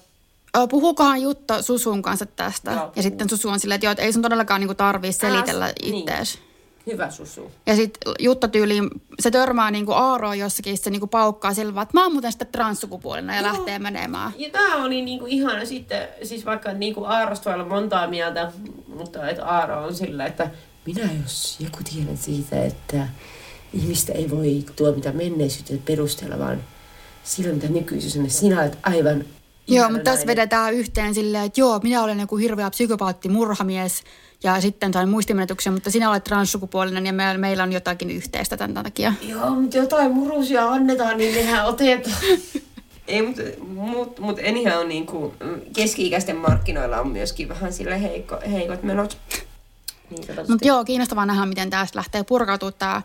Puhukohan 0.70 1.22
Jutta 1.22 1.62
Susun 1.62 2.02
kanssa 2.02 2.26
tästä. 2.26 2.72
Joo, 2.72 2.92
ja 2.96 3.02
sitten 3.02 3.28
Susu 3.28 3.48
on 3.48 3.60
silleen, 3.60 3.74
että, 3.76 3.86
joo, 3.86 3.92
että 3.92 4.02
ei 4.02 4.12
sun 4.12 4.22
todellakaan 4.22 4.60
niinku 4.60 4.74
tarvii 4.74 5.12
selitellä 5.12 5.64
Äs, 5.64 5.72
ittees. 5.82 6.34
Niin. 6.34 6.52
Hyvä 6.86 7.10
susu. 7.10 7.50
Ja 7.66 7.76
sitten 7.76 8.12
Jutta 8.18 8.48
tyyliin, 8.48 8.90
se 9.20 9.30
törmää 9.30 9.70
niinku 9.70 9.92
Aaroon 9.92 10.38
jossakin, 10.38 10.78
se 10.78 10.90
niinku 10.90 11.06
paukkaa 11.06 11.54
sillä 11.54 11.82
että 11.82 11.94
mä 11.94 12.02
oon 12.02 12.12
muuten 12.12 12.32
sitten 12.32 12.48
transsukupuolinen 12.52 13.36
ja 13.36 13.42
Joo. 13.42 13.52
lähtee 13.52 13.78
menemään. 13.78 14.32
Ja 14.38 14.50
tää 14.50 14.76
oli 14.76 15.02
niinku 15.02 15.26
ihana 15.28 15.64
sitten, 15.64 16.08
siis 16.22 16.46
vaikka 16.46 16.72
niinku 16.72 17.04
Aarosta 17.04 17.50
voi 17.50 17.54
olla 17.54 17.68
montaa 17.68 18.06
mieltä, 18.06 18.52
mutta 18.86 19.28
että 19.28 19.44
Aaro 19.44 19.84
on 19.84 19.94
sillä, 19.94 20.26
että 20.26 20.50
minä 20.86 21.10
jos 21.22 21.56
joku 21.60 21.78
tiedän 21.94 22.16
siitä, 22.16 22.64
että 22.64 23.08
ihmistä 23.72 24.12
ei 24.12 24.30
voi 24.30 24.64
tuomita 24.76 25.12
menneisyyteen 25.12 25.82
perusteella, 25.82 26.38
vaan 26.38 26.64
sillä 27.24 27.54
mitä 27.54 27.68
nykyisyys 27.68 28.16
on, 28.16 28.30
sinä 28.30 28.60
olet 28.60 28.78
aivan 28.82 29.24
Joo, 29.68 29.90
mutta 29.90 30.10
tässä 30.10 30.26
vedetään 30.26 30.74
yhteen 30.74 31.14
silleen, 31.14 31.44
että 31.44 31.60
joo, 31.60 31.80
minä 31.82 32.02
olen 32.02 32.20
joku 32.20 32.36
hirveä 32.36 32.70
psykopaatti, 32.70 33.28
murhamies 33.28 34.02
ja 34.42 34.60
sitten 34.60 34.92
sain 34.92 35.08
muistimenetyksen, 35.08 35.72
mutta 35.72 35.90
sinä 35.90 36.10
olet 36.10 36.24
transsukupuolinen 36.24 37.06
ja 37.06 37.12
me, 37.12 37.38
meillä 37.38 37.62
on 37.62 37.72
jotakin 37.72 38.10
yhteistä 38.10 38.56
tämän 38.56 38.84
takia. 38.84 39.14
Joo, 39.28 39.50
mutta 39.50 39.76
jotain 39.76 40.12
murusia 40.12 40.68
annetaan, 40.68 41.18
niin 41.18 41.34
nehän 41.34 41.66
otetaan. 41.66 42.16
Ei, 43.08 43.22
mutta 43.22 43.42
mut, 43.66 44.18
mut 44.18 44.38
enihän 44.42 44.78
on 44.78 44.88
niin 44.88 45.06
kuin, 45.06 45.32
keski-ikäisten 45.76 46.36
markkinoilla 46.36 47.00
on 47.00 47.08
myöskin 47.08 47.48
vähän 47.48 47.72
sille 47.72 48.02
heikko, 48.02 48.38
heikot 48.50 48.82
menot. 48.82 49.18
Niin, 50.12 50.50
Mutta 50.50 50.66
joo, 50.66 50.84
kiinnostavaa 50.84 51.26
nähdä, 51.26 51.46
miten 51.46 51.70
tästä 51.70 51.98
lähtee 51.98 52.24
purkautumaan 52.24 52.74
tämä 52.78 53.02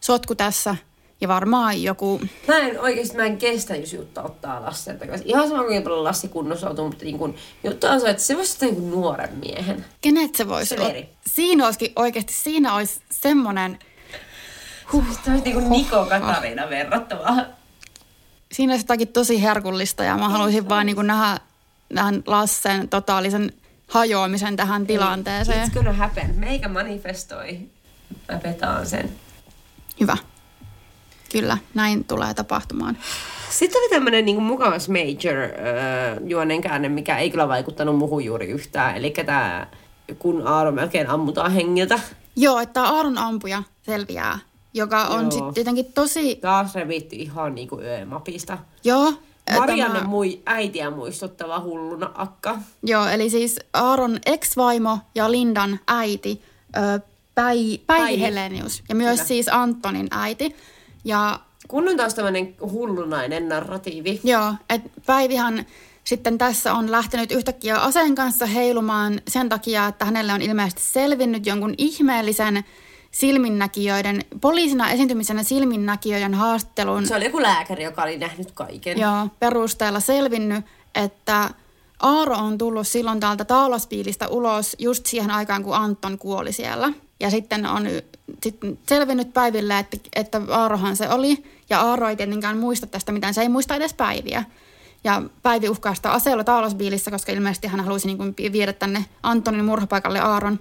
sotku 0.00 0.34
tässä. 0.34 0.76
Ja 1.20 1.28
varmaan 1.28 1.82
joku... 1.82 2.20
Mä 2.48 2.58
en 2.58 2.80
oikeasti, 2.80 3.16
mä 3.16 3.24
en 3.24 3.38
kestä, 3.38 3.76
jos 3.76 3.92
Jutta 3.92 4.22
ottaa 4.22 4.62
Lasselta 4.62 4.98
takaisin. 4.98 5.26
Ihan 5.26 5.48
sama 5.48 5.64
kuin 5.64 5.82
paljon 5.82 6.04
Lassi 6.04 6.28
kunnossautuu, 6.28 6.88
mutta 6.88 7.04
niin 7.04 7.18
kun, 7.18 7.34
Jutta 7.64 7.90
on 7.90 8.00
se, 8.00 8.10
että 8.10 8.22
se 8.22 8.36
voisi 8.36 8.52
ottaa 8.52 8.68
niin 8.68 8.90
nuoren 8.90 9.34
miehen. 9.34 9.84
Kenet 10.00 10.34
se 10.34 10.48
voisi 10.48 10.78
olla? 10.78 10.94
Siinä 11.26 11.64
olisikin 11.64 11.92
oikeasti, 11.96 12.32
siinä 12.32 12.74
olisi 12.74 13.00
semmoinen... 13.10 13.78
Huh, 14.92 15.04
se 15.24 15.30
olisi 15.30 15.44
niin 15.44 15.54
kuin 15.54 15.70
Niko 15.70 16.06
Katarina 16.06 16.70
verrattavaa. 16.70 17.36
Siinä 18.52 18.72
olisi 18.72 18.84
jotakin 18.84 19.08
tosi 19.08 19.42
herkullista 19.42 20.04
ja 20.04 20.16
mä 20.16 20.28
haluaisin 20.28 20.68
vaan 20.68 20.86
niin 20.86 21.06
nähdä, 21.06 21.40
nähdä 21.90 22.20
Lassen 22.26 22.88
totaalisen 22.88 23.52
hajoamisen 23.88 24.56
tähän 24.56 24.86
tilanteeseen. 24.86 25.68
It's 25.68 25.74
gonna 25.74 25.92
happen. 25.92 26.34
Meikä 26.36 26.68
manifestoi. 26.68 27.58
Mä 28.32 28.38
petaan 28.38 28.86
sen. 28.86 29.10
Hyvä. 30.00 30.16
Kyllä, 31.32 31.58
näin 31.74 32.04
tulee 32.04 32.34
tapahtumaan. 32.34 32.98
Sitten 33.50 33.80
oli 33.80 33.88
tämmöinen 33.90 34.24
niin 34.24 34.42
mukavas 34.42 34.88
major 34.88 35.38
äh, 35.38 35.50
juonen 36.26 36.60
käänne, 36.60 36.88
mikä 36.88 37.18
ei 37.18 37.30
kyllä 37.30 37.48
vaikuttanut 37.48 37.96
muuhun 37.96 38.24
juuri 38.24 38.46
yhtään. 38.46 38.96
Eli 38.96 39.10
tämä, 39.26 39.66
kun 40.18 40.46
Aaron 40.46 40.74
melkein 40.74 41.10
ammutaan 41.10 41.52
hengiltä. 41.52 42.00
Joo, 42.36 42.60
että 42.60 42.82
Aaron 42.82 43.18
ampuja 43.18 43.62
selviää, 43.82 44.38
joka 44.74 45.02
on 45.04 45.32
sitten 45.32 45.54
tietenkin 45.54 45.92
tosi... 45.92 46.36
Taas 46.36 46.74
revitty 46.74 47.16
ihan 47.16 47.54
niinku 47.54 47.80
öömapista. 47.80 48.58
Joo, 48.84 49.12
Marianne 49.56 49.98
tämä... 49.98 50.10
mui 50.10 50.42
äitiä 50.46 50.90
muistuttava 50.90 51.60
hulluna 51.60 52.10
akka. 52.14 52.58
Joo, 52.82 53.06
eli 53.06 53.30
siis 53.30 53.58
Aaron 53.72 54.18
ex-vaimo 54.26 54.98
ja 55.14 55.30
Lindan 55.32 55.80
äiti, 55.88 56.42
ö, 56.76 57.00
Päi, 57.34 57.80
Päivi 57.86 58.20
Helenius. 58.20 58.82
Ja 58.88 58.94
myös 58.94 59.16
Kyllä. 59.16 59.28
siis 59.28 59.48
Antonin 59.48 60.08
äiti. 60.10 60.56
Ja, 61.04 61.40
Kun 61.68 61.88
on 61.88 61.96
taas 61.96 62.14
tämmöinen 62.14 62.54
hullunainen 62.60 63.48
narratiivi. 63.48 64.20
Joo, 64.24 64.54
että 64.70 64.90
Päivihan 65.06 65.66
sitten 66.04 66.38
tässä 66.38 66.74
on 66.74 66.90
lähtenyt 66.90 67.32
yhtäkkiä 67.32 67.76
aseen 67.76 68.14
kanssa 68.14 68.46
heilumaan 68.46 69.20
sen 69.28 69.48
takia, 69.48 69.86
että 69.86 70.04
hänelle 70.04 70.32
on 70.32 70.42
ilmeisesti 70.42 70.82
selvinnyt 70.82 71.46
jonkun 71.46 71.74
ihmeellisen 71.78 72.64
silminnäkijöiden, 73.10 74.24
poliisina 74.40 74.90
esiintymisenä 74.90 75.42
silminnäkijöiden 75.42 76.34
haastattelun. 76.34 77.06
Se 77.06 77.16
oli 77.16 77.24
joku 77.24 77.42
lääkäri, 77.42 77.84
joka 77.84 78.02
oli 78.02 78.18
nähnyt 78.18 78.52
kaiken. 78.52 78.98
Joo, 78.98 79.28
perusteella 79.38 80.00
selvinnyt, 80.00 80.64
että 80.94 81.50
Aaro 82.02 82.36
on 82.36 82.58
tullut 82.58 82.88
silloin 82.88 83.20
täältä 83.20 83.44
taalaspiilistä 83.44 84.28
ulos 84.28 84.76
just 84.78 85.06
siihen 85.06 85.30
aikaan, 85.30 85.62
kun 85.64 85.74
Anton 85.74 86.18
kuoli 86.18 86.52
siellä. 86.52 86.92
Ja 87.20 87.30
sitten 87.30 87.66
on 87.66 87.88
sitten 88.42 88.78
selvinnyt 88.88 89.32
Päiville, 89.32 89.78
että, 89.78 89.96
että 90.16 90.40
Aarohan 90.50 90.96
se 90.96 91.08
oli. 91.08 91.44
Ja 91.70 91.80
Aaro 91.80 92.08
ei 92.08 92.16
tietenkään 92.16 92.58
muista 92.58 92.86
tästä 92.86 93.12
mitään, 93.12 93.34
se 93.34 93.42
ei 93.42 93.48
muista 93.48 93.74
edes 93.74 93.94
Päiviä. 93.94 94.44
Ja 95.04 95.22
Päivi 95.42 95.68
uhkaa 95.68 95.94
sitä 95.94 96.12
aseella 96.12 96.44
taalaspiilissä, 96.44 97.10
koska 97.10 97.32
ilmeisesti 97.32 97.66
hän 97.66 97.80
halusi 97.80 98.06
niin 98.06 98.18
kuin 98.18 98.34
viedä 98.52 98.72
tänne 98.72 99.04
Antonin 99.22 99.64
murhapaikalle 99.64 100.20
Aaron 100.20 100.58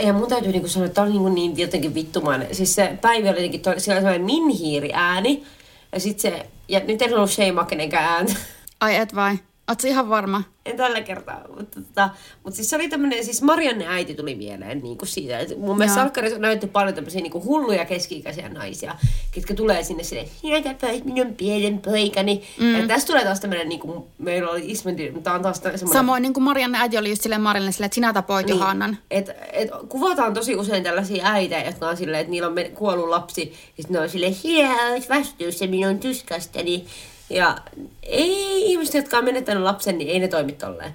ja 0.00 0.12
mun 0.12 0.28
täytyy 0.28 0.52
niinku 0.52 0.68
sanoa, 0.68 0.86
että 0.86 0.94
tämä 0.94 1.04
oli 1.04 1.12
niinku 1.12 1.28
niin 1.28 1.58
jotenkin 1.58 1.94
vittumainen. 1.94 2.54
Siis 2.54 2.74
se 2.74 2.98
Päivi 3.00 3.28
oli 3.28 3.36
jotenkin, 3.36 3.60
toi, 3.60 3.80
siellä 3.80 3.98
oli 3.98 4.02
sellainen 4.02 4.26
minhiiri 4.26 4.90
ääni. 4.92 5.44
Ja 5.92 6.00
sit 6.00 6.20
se, 6.20 6.46
ja 6.68 6.80
nyt 6.80 7.02
en 7.02 7.14
ollut 7.14 7.30
sheimaa 7.30 7.64
kenenkään 7.64 8.04
ääntä. 8.04 8.32
Ai 8.80 8.96
et 8.96 9.14
vai? 9.14 9.38
Oletko 9.72 9.88
ihan 9.88 10.08
varma? 10.08 10.42
En 10.66 10.76
tällä 10.76 11.00
kertaa, 11.00 11.40
mutta, 11.56 11.80
tota, 11.80 12.10
mutta 12.44 12.56
siis 12.56 12.70
se 12.70 12.76
oli 12.76 12.88
tämmöinen, 12.88 13.24
siis 13.24 13.42
Marianne 13.42 13.86
äiti 13.88 14.14
tuli 14.14 14.34
mieleen 14.34 14.80
niin 14.82 14.98
kuin 14.98 15.08
siitä, 15.08 15.38
että 15.38 15.54
mun 15.56 15.78
mielestä. 15.78 16.00
Salkkarissa 16.00 16.38
näytti 16.38 16.66
paljon 16.66 16.94
tämmöisiä 16.94 17.20
niin 17.20 17.32
kuin 17.32 17.44
hulluja 17.44 17.84
keski-ikäisiä 17.84 18.48
naisia, 18.48 18.94
ketkä 19.30 19.54
tulee 19.54 19.82
sinne 19.84 20.02
silleen, 20.02 20.28
sinä 20.40 20.74
pois 20.80 21.04
minun 21.04 21.34
pienen 21.34 21.78
poikani. 21.78 22.42
Mm. 22.60 22.80
Ja 22.80 22.86
tästä 22.86 23.06
tulee 23.06 23.24
taas 23.24 23.40
tämmöinen, 23.40 23.68
niin 23.68 23.80
kuin, 23.80 24.04
meillä 24.18 24.50
oli 24.50 24.70
Ismendi, 24.70 25.10
mutta 25.10 25.24
tää 25.24 25.34
on 25.34 25.42
taas 25.42 25.56
semmoinen... 25.56 25.88
Samoin 25.88 26.22
niin 26.22 26.34
kuin 26.34 26.44
Marianne 26.44 26.78
äiti 26.78 26.98
oli 26.98 27.10
just 27.10 27.22
silleen 27.22 27.40
Marille 27.40 27.72
silleen, 27.72 27.86
että 27.86 27.94
sinä 27.94 28.12
tapoit 28.12 28.46
niin. 28.46 28.58
Johannan. 28.58 28.98
Et, 29.10 29.30
et, 29.52 29.70
kuvataan 29.88 30.34
tosi 30.34 30.56
usein 30.56 30.82
tällaisia 30.82 31.26
äitejä, 31.26 31.64
jotka 31.64 31.88
on 31.88 31.96
silleen, 31.96 32.20
että 32.20 32.30
niillä 32.30 32.48
on 32.48 32.54
kuollut 32.74 33.08
lapsi, 33.08 33.52
ja 33.76 33.82
sitten 33.82 33.94
ne 33.94 34.00
on 34.00 34.08
silleen, 34.08 34.34
sinä 34.34 34.90
olet 34.90 35.08
vastuussa 35.08 35.66
minun 35.66 35.98
tuskastani. 35.98 36.86
Ja 37.32 37.58
ei 38.02 38.70
ihmiset, 38.70 38.94
jotka 38.94 39.18
on 39.18 39.24
menettänyt 39.24 39.62
lapsen, 39.62 39.98
niin 39.98 40.10
ei 40.10 40.18
ne 40.18 40.28
toimi 40.28 40.52
tolleen. 40.52 40.92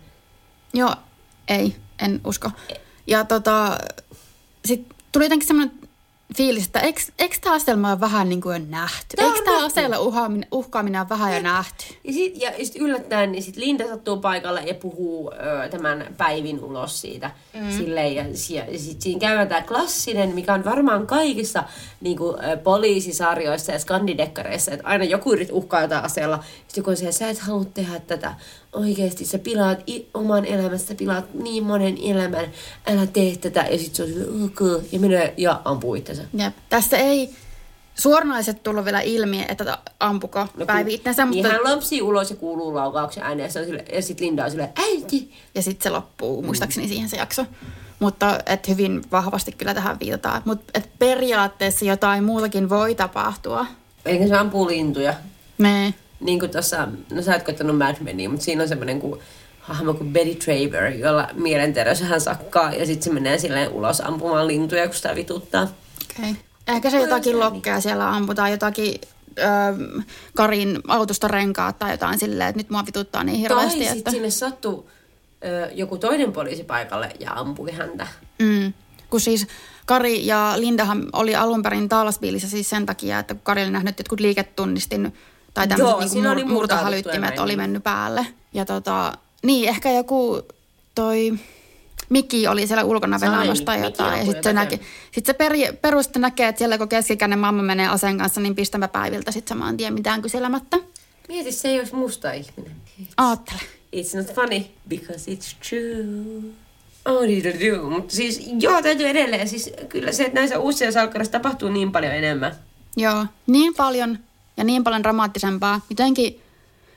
Joo, 0.73 0.95
ei, 1.47 1.75
en 1.99 2.21
usko. 2.25 2.51
Ja 3.07 3.23
tota, 3.23 3.77
sit 4.65 4.85
tuli 5.11 5.25
jotenkin 5.25 5.47
semmoinen 5.47 5.79
fiilis, 6.35 6.65
että 6.65 6.79
eikö, 6.79 7.01
eikö 7.19 7.35
tämä 7.41 7.55
asetelma 7.55 7.91
ole 7.91 7.99
vähän 7.99 8.29
niin 8.29 8.41
kuin 8.41 8.61
jo 8.61 8.65
nähty? 8.69 9.17
On 9.17 9.25
eikö 9.25 9.45
tämä 9.45 9.65
aseella 9.65 9.99
uhkaaminen, 9.99 10.47
uhkaaminen 10.51 11.01
ole 11.01 11.09
vähän 11.09 11.35
jo 11.35 11.41
nähty? 11.41 11.85
Ja 12.03 12.13
sitten 12.13 12.41
ja 12.41 12.65
sit 12.65 12.75
yllättäen 12.75 13.31
niin 13.31 13.43
sit 13.43 13.57
Linda 13.57 13.87
sattuu 13.87 14.17
paikalle 14.17 14.61
ja 14.61 14.73
puhuu 14.73 15.31
ö, 15.31 15.69
tämän 15.69 16.15
päivin 16.17 16.63
ulos 16.63 17.01
siitä. 17.01 17.31
Mm. 17.53 17.71
Silleen, 17.71 18.15
ja, 18.15 18.23
ja, 18.23 18.79
sitten 18.79 19.01
siinä 19.01 19.19
käydään 19.19 19.47
tämä 19.47 19.61
klassinen, 19.61 20.29
mikä 20.29 20.53
on 20.53 20.65
varmaan 20.65 21.07
kaikissa 21.07 21.63
niin 22.01 22.17
kuin, 22.17 22.45
ö, 22.45 22.57
poliisisarjoissa 22.57 23.71
ja 23.71 23.79
skandidekkareissa, 23.79 24.71
että 24.71 24.87
aina 24.87 25.03
joku 25.03 25.33
yrit 25.33 25.49
uhkaa 25.51 25.81
jotain 25.81 26.05
aseella. 26.05 26.43
Sitten 26.67 26.81
joku 26.81 26.89
on 26.89 26.97
se, 26.97 27.11
sä 27.11 27.29
et 27.29 27.39
halua 27.39 27.65
tehdä 27.65 27.99
tätä. 27.99 28.35
Oikeasti 28.77 29.25
sä 29.25 29.39
pilaat 29.39 29.89
i- 29.89 30.07
oman 30.13 30.45
elämästä, 30.45 30.95
pilaat 30.95 31.33
niin 31.33 31.63
monen 31.63 31.97
elämän. 32.03 32.45
Älä 32.87 33.07
tee 33.07 33.35
tätä. 33.35 33.65
Ja 33.71 33.77
sitten 33.77 34.07
se 34.07 34.13
on. 34.63 34.81
Ja 34.91 34.99
menee 34.99 35.33
ja 35.37 35.61
ampuu 35.65 35.95
itsensä. 35.95 36.23
Jep. 36.33 36.53
Tässä 36.69 36.97
ei 36.97 37.29
suoranaiset 37.95 38.63
tullut 38.63 38.85
vielä 38.85 39.01
ilmi, 39.01 39.45
että 39.49 39.77
ampuko 39.99 40.47
no, 40.57 40.65
Päivi 40.65 40.93
itsensä, 40.93 41.25
niin 41.25 41.45
mutta... 41.45 41.63
hän 41.63 41.73
lopsii 41.73 42.01
ulos 42.01 42.29
ja 42.29 42.35
kuuluu 42.35 42.75
laukauksen 42.75 43.23
ääneen. 43.23 43.51
Ja, 43.55 43.65
sille- 43.65 43.85
ja 43.93 44.01
sitten 44.01 44.27
Linda 44.27 44.43
on 44.43 44.51
silleen, 44.51 44.69
äiti. 44.75 45.31
Ja 45.55 45.61
sitten 45.61 45.83
se 45.83 45.89
loppuu, 45.89 46.41
muistaakseni 46.41 46.87
siihen 46.87 47.09
se 47.09 47.17
jakso. 47.17 47.45
Mutta 47.99 48.39
et 48.45 48.67
hyvin 48.67 49.01
vahvasti 49.11 49.51
kyllä 49.51 49.73
tähän 49.73 49.99
viitataan. 49.99 50.41
Mutta 50.45 50.81
periaatteessa 50.99 51.85
jotain 51.85 52.23
muutakin 52.23 52.69
voi 52.69 52.95
tapahtua. 52.95 53.65
Eikä 54.05 54.27
se 54.27 54.35
ampuu 54.35 54.67
lintuja. 54.67 55.13
Me. 55.57 55.93
Niin 56.19 56.39
kuin 56.39 56.51
tuossa, 56.51 56.87
no 57.11 57.21
sä 57.21 57.35
et 57.35 57.43
koittanut 57.43 57.77
Mad 57.77 57.95
Menia, 57.99 58.29
mutta 58.29 58.45
siinä 58.45 58.63
on 58.63 58.69
semmoinen 58.69 58.99
kuin 58.99 59.19
hahmo 59.59 59.93
kuin 59.93 60.13
Betty 60.13 60.35
Traver, 60.35 60.85
jolla 60.85 61.29
mielenterveys 61.33 62.01
hän 62.01 62.21
sakkaa 62.21 62.73
ja 62.73 62.85
sitten 62.85 63.03
se 63.03 63.13
menee 63.13 63.37
silleen 63.37 63.71
ulos 63.71 64.01
ampumaan 64.01 64.47
lintuja, 64.47 64.85
kun 64.87 64.95
sitä 64.95 65.15
vituttaa. 65.15 65.67
Okay. 66.19 66.35
Ehkä 66.67 66.89
se 66.89 67.01
jotakin 67.01 67.39
lokkeja 67.39 67.81
siellä 67.81 68.09
amputaan, 68.09 68.51
jotakin 68.51 69.01
ö, 69.37 69.43
Karin 70.35 70.79
autosta 70.87 71.27
renkaat 71.27 71.79
tai 71.79 71.91
jotain 71.91 72.19
silleen, 72.19 72.49
että 72.49 72.59
nyt 72.59 72.69
mua 72.69 72.85
vituttaa 72.85 73.23
niin 73.23 73.37
hirveästi. 73.39 73.85
Tai 73.85 73.97
että... 73.97 74.11
sinne 74.11 74.29
sattui 74.29 74.83
ö, 75.45 75.69
joku 75.73 75.97
toinen 75.97 76.33
poliisi 76.33 76.63
paikalle 76.63 77.09
ja 77.19 77.33
ampui 77.33 77.71
häntä. 77.71 78.07
Mm. 78.39 78.73
Kun 79.09 79.21
siis 79.21 79.47
Kari 79.85 80.25
ja 80.25 80.53
Lindahan 80.57 81.09
oli 81.13 81.35
alun 81.35 81.63
perin 81.63 81.89
Taalasbiilissä 81.89 82.49
siis 82.49 82.69
sen 82.69 82.85
takia, 82.85 83.19
että 83.19 83.33
kun 83.33 83.43
Kari 83.43 83.63
oli 83.63 83.71
nähnyt 83.71 83.99
jotkut 83.99 84.19
liiketunnistin 84.19 85.13
tai 85.57 85.67
tämmöiset 85.67 86.13
Joo, 86.13 86.13
niin 86.13 86.27
oli 86.27 86.41
mur- 86.41 86.47
ja 86.47 86.53
murtohälyttimet 86.53 87.39
oli 87.39 87.55
mennyt 87.55 87.83
päälle. 87.83 88.25
Ja 88.53 88.65
tota, 88.65 89.13
niin 89.43 89.69
ehkä 89.69 89.91
joku 89.91 90.41
toi 90.95 91.33
Miki 92.09 92.47
oli 92.47 92.67
siellä 92.67 92.83
ulkona 92.83 93.19
venaamassa 93.19 93.63
tai 93.63 93.81
jotain. 93.81 94.19
Ja 94.19 94.25
sitten 94.25 94.43
se, 94.43 94.53
näki, 94.53 94.81
sit 95.11 95.25
se 95.25 95.33
peri, 95.33 95.73
peruste 95.81 96.19
näkee, 96.19 96.47
että 96.47 96.59
siellä 96.59 96.77
kun 96.77 96.89
keskikäinen 96.89 97.39
mamma 97.39 97.63
menee 97.63 97.87
aseen 97.87 98.17
kanssa, 98.17 98.41
niin 98.41 98.55
pistämä 98.55 98.87
päiviltä 98.87 99.31
sitten 99.31 99.49
samaan 99.49 99.77
tien 99.77 99.93
mitään 99.93 100.21
kyselemättä. 100.21 100.77
Mieti, 101.27 101.51
se 101.51 101.67
ei 101.67 101.79
olisi 101.79 101.95
musta 101.95 102.31
ihminen. 102.31 102.75
Aattele. 103.17 103.59
It's 103.95 104.17
not 104.17 104.35
funny, 104.35 104.65
because 104.89 105.31
it's 105.31 105.69
true. 105.69 106.51
Oh, 107.05 107.21
do, 107.21 107.77
do. 107.77 107.89
Mutta 107.89 108.15
siis, 108.15 108.49
joo, 108.59 108.81
täytyy 108.81 109.07
edelleen. 109.07 109.47
Siis 109.47 109.71
kyllä 109.89 110.11
se, 110.11 110.23
että 110.23 110.39
näissä 110.39 110.59
uusissa 110.59 110.91
salkkarissa 110.91 111.31
tapahtuu 111.31 111.69
niin 111.69 111.91
paljon 111.91 112.13
enemmän. 112.13 112.55
Joo, 112.97 113.25
niin 113.47 113.75
paljon 113.75 114.19
ja 114.57 114.63
niin 114.63 114.83
paljon 114.83 115.03
dramaattisempaa. 115.03 115.81
Jotenkin, 115.89 116.41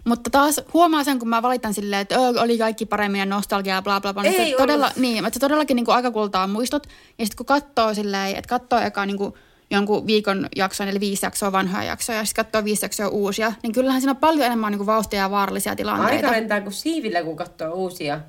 mutta 0.04 0.30
taas 0.30 0.60
huomaa 0.74 1.04
sen, 1.04 1.18
kun 1.18 1.28
mä 1.28 1.42
valitan 1.42 1.74
silleen, 1.74 2.00
että 2.02 2.14
"Ö, 2.14 2.40
oli 2.42 2.58
kaikki 2.58 2.86
paremmin 2.86 3.18
ja 3.18 3.26
nostalgia 3.26 3.74
ja 3.74 3.82
bla 3.82 4.00
bla 4.00 4.14
bla. 4.14 4.22
niin 4.22 4.40
Ei 4.40 4.50
se 4.50 4.56
todella, 4.56 4.86
ollut. 4.86 4.96
niin, 4.98 5.18
että 5.26 5.34
se 5.36 5.40
todellakin 5.40 5.74
niin 5.74 5.84
kuin 5.84 5.94
aika 5.94 6.10
kultaa 6.10 6.46
muistot. 6.46 6.86
Ja 7.18 7.26
sitten 7.26 7.36
kun 7.36 7.46
katsoo 7.46 7.94
silleen, 7.94 8.36
että 8.36 8.48
katsoo 8.48 8.78
eka 8.78 9.06
niin 9.06 9.16
kuin 9.18 9.34
jonkun 9.70 10.06
viikon 10.06 10.48
jakson, 10.56 10.88
eli 10.88 11.00
viisi 11.00 11.26
jaksoa 11.26 11.52
vanhoja 11.52 11.84
jaksoja, 11.84 12.18
ja 12.18 12.24
sitten 12.24 12.44
katsoo 12.44 12.64
viisi 12.64 12.84
jaksoa 12.84 13.08
uusia, 13.08 13.52
niin 13.62 13.72
kyllähän 13.72 14.00
siinä 14.00 14.10
on 14.10 14.16
paljon 14.16 14.46
enemmän 14.46 14.72
niin 14.72 14.78
kuin 14.78 14.86
vauhtia 14.86 15.20
ja 15.20 15.30
vaarallisia 15.30 15.76
tilanteita. 15.76 16.14
Aika 16.26 16.32
lentää 16.32 16.60
kuin 16.60 16.72
siivillä, 16.72 17.22
kun 17.22 17.36
katsoo 17.36 17.72
uusia. 17.74 18.20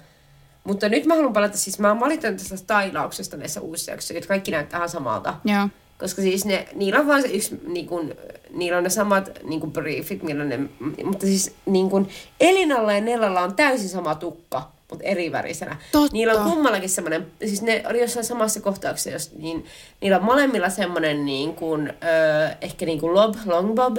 Mutta 0.64 0.90
nyt 0.90 1.06
mä 1.06 1.16
haluan 1.16 1.34
palata, 1.34 1.58
siis 1.58 1.80
mä 1.80 1.88
oon 1.88 2.00
valittanut 2.00 2.38
tästä 2.38 2.58
stylauksesta 2.58 3.38
näissä 3.38 3.62
uusissa 3.62 3.92
jaksoissa, 3.92 4.14
että 4.18 4.28
kaikki 4.28 4.52
näyttää 4.52 4.78
ihan 4.78 4.90
samalta. 4.90 5.34
Joo. 5.46 5.70
Koska 6.02 6.22
siis 6.22 6.46
ne, 6.46 6.68
niillä 6.76 7.00
on 7.00 7.08
vaan 7.08 7.22
se 7.22 7.28
yksi, 7.28 7.60
niin 7.68 7.88
kun, 7.88 8.16
niillä 8.54 8.78
on 8.78 8.84
ne 8.84 8.90
samat 8.90 9.30
niin 9.44 9.60
kun 9.60 9.72
briefit, 9.72 10.24
millä 10.24 10.44
ne, 10.44 10.60
mutta 11.04 11.26
siis 11.26 11.56
niin 11.66 11.90
kun 11.90 12.08
Elinalla 12.40 12.94
ja 12.94 13.02
Nellalla 13.02 13.42
on 13.42 13.56
täysin 13.56 13.90
sama 13.90 14.16
tukka, 14.16 14.72
mutta 14.90 15.06
eri 15.06 15.32
värisenä. 15.32 15.78
Totta. 15.92 16.14
Niillä 16.14 16.34
on 16.34 16.52
kummallakin 16.52 16.90
semmoinen, 16.90 17.28
siis 17.46 17.62
ne 17.62 17.84
oli 17.90 18.02
jossain 18.02 18.26
samassa 18.26 18.62
kohtauksessa, 18.62 19.10
jos, 19.10 19.32
niin 19.38 19.66
niillä 20.02 20.18
on 20.18 20.24
molemmilla 20.24 20.70
semmoinen 20.70 21.26
niin 21.26 21.56
kuin, 21.56 21.88
öö, 21.88 22.50
ehkä 22.62 22.86
niin 22.86 23.00
kuin 23.00 23.14
lob, 23.14 23.36
long 23.46 23.76
bob, 23.76 23.98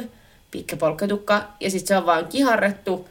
pitkä 0.50 0.76
polkkatukka, 0.76 1.42
ja 1.60 1.70
sitten 1.70 1.88
se 1.88 1.96
on 1.96 2.06
vaan 2.06 2.26
kiharrettu, 2.26 3.08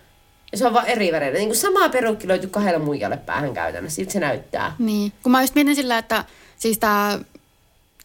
ja 0.52 0.58
se 0.58 0.68
on 0.68 0.74
vaan 0.74 0.88
eri 0.88 1.12
värinen. 1.12 1.34
Niin 1.34 1.50
kuin 1.50 1.58
sama 1.58 1.90
perukki 1.90 2.28
löytyy 2.28 2.50
kahdelle 2.50 2.80
muijalle 2.80 3.18
päähän 3.18 3.54
käytännössä, 3.54 3.96
siltä 3.96 4.12
se 4.12 4.20
näyttää. 4.20 4.76
Niin, 4.80 5.14
kun 5.24 5.32
mä 5.32 5.42
just 5.42 5.56
mietin 5.56 5.76
sillä, 5.76 5.98
että 5.98 6.26
siis 6.58 6.80
tämä 6.80 7.20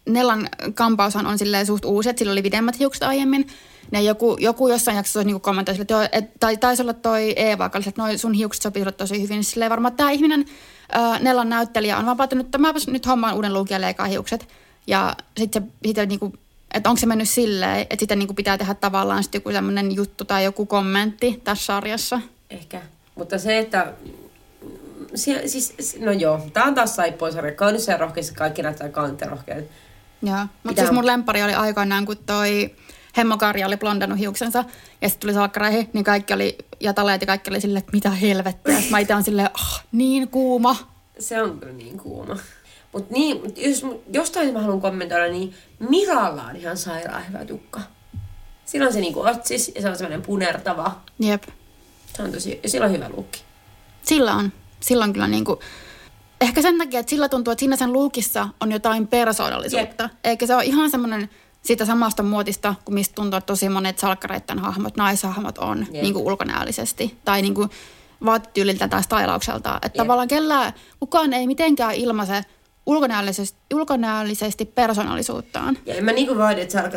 Nellan 0.06 0.48
kampaushan 0.74 1.26
on 1.26 1.38
silleen 1.38 1.66
suht 1.66 1.84
uusi, 1.84 2.08
että 2.08 2.18
sillä 2.18 2.32
oli 2.32 2.42
pidemmät 2.42 2.78
hiukset 2.78 3.02
aiemmin. 3.02 3.46
Ja 3.92 4.00
joku, 4.00 4.36
joku 4.40 4.68
jossain 4.68 4.96
jaksossa 4.96 5.24
niinku 5.24 5.40
kommentoi 5.40 5.74
sille, 5.74 5.82
että 5.82 5.94
joo, 5.94 6.08
et, 6.12 6.24
tai 6.40 6.56
taisi 6.56 6.82
olla 6.82 6.92
toi 6.92 7.32
Eeva, 7.36 7.66
että 7.66 7.92
noi 7.96 8.18
sun 8.18 8.34
hiukset 8.34 8.62
sopii 8.62 8.82
sulle 8.82 8.92
tosi 8.92 9.22
hyvin. 9.22 9.44
Siis 9.44 9.50
Silleen 9.50 9.70
varmaan 9.70 9.96
tämä 9.96 10.10
ihminen, 10.10 10.44
äh, 10.96 11.20
Nellan 11.20 11.48
näyttelijä, 11.48 11.98
on 11.98 12.06
vaan 12.06 12.16
päättänyt, 12.16 12.46
että 12.46 12.58
mäpäs 12.58 12.86
nyt 12.86 13.06
hommaan 13.06 13.34
uuden 13.34 13.54
luukin 13.54 13.80
leikaa 13.80 14.06
hiukset. 14.06 14.48
Ja 14.86 15.16
sitten 15.36 15.72
se, 15.94 16.06
niinku, 16.06 16.32
että 16.74 16.90
onko 16.90 17.00
se 17.00 17.06
mennyt 17.06 17.28
silleen, 17.28 17.80
että 17.80 17.96
sitten 17.98 18.18
niinku 18.18 18.34
pitää 18.34 18.58
tehdä 18.58 18.74
tavallaan 18.74 19.22
sitten 19.22 19.38
joku 19.38 19.52
sellainen 19.52 19.94
juttu 19.94 20.24
tai 20.24 20.44
joku 20.44 20.66
kommentti 20.66 21.40
tässä 21.44 21.64
sarjassa. 21.64 22.20
Ehkä. 22.50 22.82
Mutta 23.14 23.38
se, 23.38 23.58
että... 23.58 23.92
Si- 25.14 25.48
siis, 25.48 25.96
no 26.00 26.12
joo, 26.12 26.40
tää 26.52 26.64
on 26.64 26.74
taas 26.74 26.96
saippuasarja. 26.96 27.52
Kaunissa 27.52 27.92
ja 27.92 27.98
rohkeissa 27.98 28.34
kaikki 28.34 28.62
näyttää 28.62 28.90
rohkeita. 29.28 29.72
Joo, 30.22 30.46
mutta 30.62 30.82
siis 30.82 30.92
mun 30.92 31.06
lempari 31.06 31.42
oli 31.42 31.54
aikoinaan, 31.54 32.06
kun 32.06 32.16
toi 32.26 32.74
Hemmo 33.16 33.36
Karja 33.36 33.66
oli 33.66 33.76
blondannut 33.76 34.18
hiuksensa 34.18 34.64
ja 35.02 35.08
sitten 35.08 35.20
tuli 35.20 35.34
salkkareihin, 35.34 35.90
niin 35.92 36.04
kaikki 36.04 36.32
oli, 36.34 36.58
ja 36.80 36.92
taleet 36.94 37.20
ja 37.20 37.26
kaikki 37.26 37.50
oli 37.50 37.60
silleen, 37.60 37.78
että 37.78 37.92
mitä 37.92 38.10
helvettiä. 38.10 38.82
Mä 38.90 38.98
itse 38.98 39.14
on 39.14 39.22
silleen, 39.22 39.50
ah, 39.54 39.84
niin 39.92 40.28
kuuma. 40.28 40.76
Se 41.18 41.42
on 41.42 41.58
kyllä 41.60 41.72
niin 41.72 41.98
kuuma. 41.98 42.36
Mutta 42.92 43.12
niin, 43.14 43.40
mut 43.42 43.58
jos, 43.58 43.86
jostain 44.12 44.52
mä 44.52 44.60
haluan 44.60 44.80
kommentoida, 44.80 45.26
niin 45.28 45.54
Miralla 45.90 46.42
on 46.42 46.56
ihan 46.56 46.76
sairaan 46.76 47.28
hyvä 47.28 47.44
tukka. 47.44 47.80
Sillä 48.64 48.86
on 48.86 48.92
se 48.92 49.00
niinku 49.00 49.20
otsis 49.20 49.72
ja 49.74 49.82
se 49.82 49.88
on 49.88 49.96
semmoinen 49.96 50.22
punertava. 50.22 51.00
Jep, 51.18 51.42
Se 52.16 52.22
on 52.22 52.32
tosi, 52.32 52.60
ja 52.62 52.68
sillä 52.68 52.86
on 52.86 52.92
hyvä 52.92 53.08
lukki. 53.16 53.42
sillä 54.02 54.34
on. 54.34 54.52
Sillä 54.80 55.04
on 55.04 55.12
kyllä 55.12 55.28
niinku, 55.28 55.60
ehkä 56.40 56.62
sen 56.62 56.78
takia, 56.78 57.00
että 57.00 57.10
sillä 57.10 57.28
tuntuu, 57.28 57.52
että 57.52 57.60
siinä 57.60 57.76
sen 57.76 57.92
luukissa 57.92 58.48
on 58.60 58.72
jotain 58.72 59.06
persoonallisuutta. 59.06 60.10
Eikä 60.24 60.46
se 60.46 60.54
ole 60.54 60.64
ihan 60.64 60.90
semmoinen 60.90 61.30
siitä 61.62 61.84
samasta 61.84 62.22
muotista, 62.22 62.74
kun 62.84 62.94
mistä 62.94 63.14
tuntuu, 63.14 63.38
että 63.38 63.46
tosi 63.46 63.68
monet 63.68 63.98
salkkareiden 63.98 64.58
hahmot, 64.58 64.96
naishahmot 64.96 65.58
on 65.58 65.78
Jep. 65.78 66.02
niin 66.02 66.14
kuin 66.14 66.26
ulkonäöllisesti. 66.26 67.18
Tai 67.24 67.42
niin 67.42 67.54
kuin 67.54 67.70
tai 68.90 69.02
stylaukselta. 69.02 69.76
Että 69.76 69.86
Jep. 69.86 69.94
tavallaan 69.94 70.28
kellään, 70.28 70.72
kukaan 71.00 71.32
ei 71.32 71.46
mitenkään 71.46 71.94
ilmaise 71.94 72.44
ulkonäöllisesti, 72.86 73.58
ulkonäöllisesti 73.74 74.64
persoonallisuuttaan. 74.64 75.78
Ja 75.86 75.94
en 75.94 76.04
mä 76.04 76.12
niinku 76.12 76.38
vaadi, 76.38 76.60
että 76.60 76.90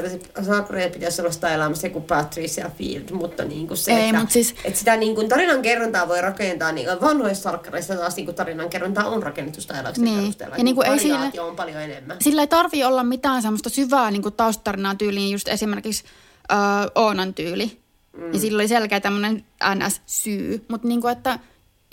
salkkareet 0.45 0.91
pitäisi 0.93 1.21
olla 1.21 1.31
stylaamassa 1.31 1.87
joku 1.87 2.01
Patricia 2.01 2.71
Field, 2.77 3.11
mutta 3.11 3.45
niinku 3.45 3.75
se, 3.75 3.91
Ei, 3.91 4.05
että, 4.09 4.19
mut 4.19 4.31
siis- 4.31 4.55
että 4.63 4.79
sitä 4.79 4.97
niinku 4.97 5.23
tarinan 5.23 5.61
kerrontaa 5.61 6.07
voi 6.07 6.21
rakentaa, 6.21 6.71
niin 6.71 6.87
vanhoissa 7.01 7.43
salkkareissa 7.43 7.95
taas 7.95 8.15
niinku 8.15 8.33
tarinan 8.33 8.69
kerrontaa 8.69 9.05
on 9.05 9.23
rakennettu 9.23 9.61
stylauksen 9.61 10.03
Niin. 10.05 10.19
perusteella. 10.19 10.55
Ja 10.57 10.63
niinku 10.63 10.81
ei 10.81 10.89
variaatio 10.89 11.29
sille- 11.29 11.41
on 11.41 11.55
paljon 11.55 11.81
enemmän. 11.81 12.17
Sillä 12.21 12.41
ei 12.41 12.47
tarvi 12.47 12.83
olla 12.83 13.03
mitään 13.03 13.41
semmoista 13.41 13.69
syvää 13.69 14.11
niin 14.11 14.21
kuin 14.21 14.33
taustatarinaa 14.33 14.95
tyyliin, 14.95 15.31
just 15.31 15.47
esimerkiksi 15.47 16.03
äh, 16.51 16.57
Oonan 16.95 17.33
tyyli. 17.33 17.79
Mm. 18.17 18.33
Ja 18.33 18.39
sillä 18.39 18.55
oli 18.57 18.67
selkeä 18.67 18.99
tämmöinen 18.99 19.45
NS-syy. 19.75 20.65
Mutta 20.69 20.87
niinku, 20.87 21.07
että 21.07 21.39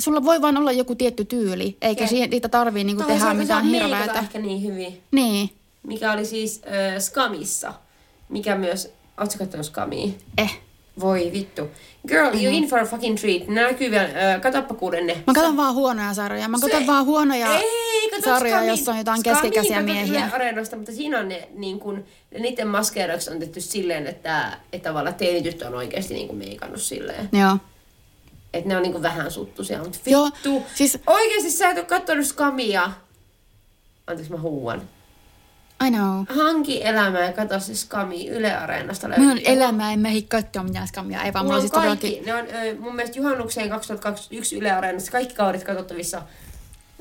sulla 0.02 0.24
voi 0.24 0.42
vaan 0.42 0.56
olla 0.56 0.72
joku 0.72 0.94
tietty 0.94 1.24
tyyli, 1.24 1.76
eikä 1.82 2.02
Jep. 2.04 2.11
si- 2.11 2.26
niitä 2.26 2.48
tarvii 2.48 2.85
niinku 2.85 3.02
se 3.02 3.09
tehdä 3.09 3.35
mitään 3.35 3.64
hirveätä. 3.64 4.18
ehkä 4.18 4.38
niin 4.38 4.62
hyvin. 4.62 5.00
Niin, 5.11 5.50
Mikä 5.82 6.12
oli 6.12 6.24
siis 6.24 6.62
äh, 6.66 6.98
Skamissa. 7.02 7.74
Mikä 8.28 8.56
myös... 8.56 8.92
Ootko 9.20 9.38
kattonut 9.38 9.66
Skamia? 9.66 10.09
eh. 10.38 10.59
Voi 11.00 11.30
vittu. 11.32 11.68
Girl, 12.09 12.35
you 12.44 12.52
in 12.56 12.64
for 12.68 12.78
a 12.78 12.85
fucking 12.87 13.16
treat. 13.18 13.48
Nää 13.48 13.66
näkyy 13.66 13.90
vielä. 13.90 14.04
Äh, 14.35 14.40
katoppa 14.40 14.74
kuuden 14.74 15.06
ne. 15.06 15.14
Mä 15.26 15.32
katson 15.35 15.56
vaan 15.56 15.74
huonoja 15.74 16.14
sarjoja. 16.14 16.48
Mä 16.48 16.59
katson 16.61 16.80
Se- 16.80 16.87
vaan 16.87 17.04
huonoja 17.04 17.56
Ei, 17.56 18.11
sarjoja, 18.24 18.56
Skami. 18.56 18.68
jossa 18.68 18.92
on 18.92 18.98
jotain 18.98 19.20
Skami 19.20 19.35
keskikäisiä 19.37 19.82
miehiä. 19.82 20.30
Areenasta, 20.32 20.76
mutta 20.76 20.92
siinä 20.92 21.18
on 21.18 21.28
ne, 21.28 21.48
niin 21.54 21.78
kun, 21.80 22.04
niiden 22.38 22.68
maskeeraukset 22.68 23.32
on 23.35 23.40
tehty 23.40 23.61
silleen, 23.61 24.06
että, 24.06 24.59
että 24.72 24.88
tavallaan 24.88 25.14
teinityttö 25.14 25.66
on 25.66 25.74
oikeasti 25.74 26.14
niin 26.14 26.35
meikannut 26.37 26.82
silleen. 26.82 27.28
Joo. 27.32 27.56
Että 28.52 28.68
ne 28.68 28.76
on 28.76 28.82
niin 28.82 28.92
kuin 28.92 29.02
vähän 29.02 29.30
suttusia, 29.30 29.78
mutta 29.78 29.98
Joo, 30.06 30.24
vittu. 30.24 30.62
siis- 30.74 30.98
Oikeasti 31.06 31.50
sä 31.50 31.70
et 31.70 31.78
ole 31.78 31.85
kattonut 31.87 32.26
Skamia. 32.26 32.90
Anteeksi 34.06 34.32
mä 34.32 34.38
huuan. 34.40 34.82
I 35.87 35.90
know. 35.90 36.24
Hanki 36.44 36.85
elämää 36.85 37.24
ja 37.24 37.32
katso 37.32 37.61
se 37.61 37.74
Skami 37.74 38.28
Yle 38.28 38.56
Areenasta 38.56 39.09
Mun 39.09 39.26
löytyy. 39.28 39.42
elämä 39.46 39.92
en 39.92 40.00
mehi 40.00 40.22
katsoa 40.22 40.62
mitään 40.62 40.88
skamia. 40.88 41.22
Ei 41.22 41.32
vaan, 41.32 41.44
mulla 41.46 41.59
Mulla 41.61 41.76
on 41.76 41.87
siis 41.87 41.98
kaikki. 42.00 42.20
todellakin... 42.20 42.52
Ne 42.64 42.74
on 42.76 42.82
mun 42.82 42.94
mielestä 42.96 43.18
juhannukseen 43.18 43.68
2021 43.70 44.56
Yle 44.59 44.70
Areenassa 44.72 45.12
kaikki 45.12 45.35
kaudet 45.35 45.64
katsottavissa. 45.64 46.22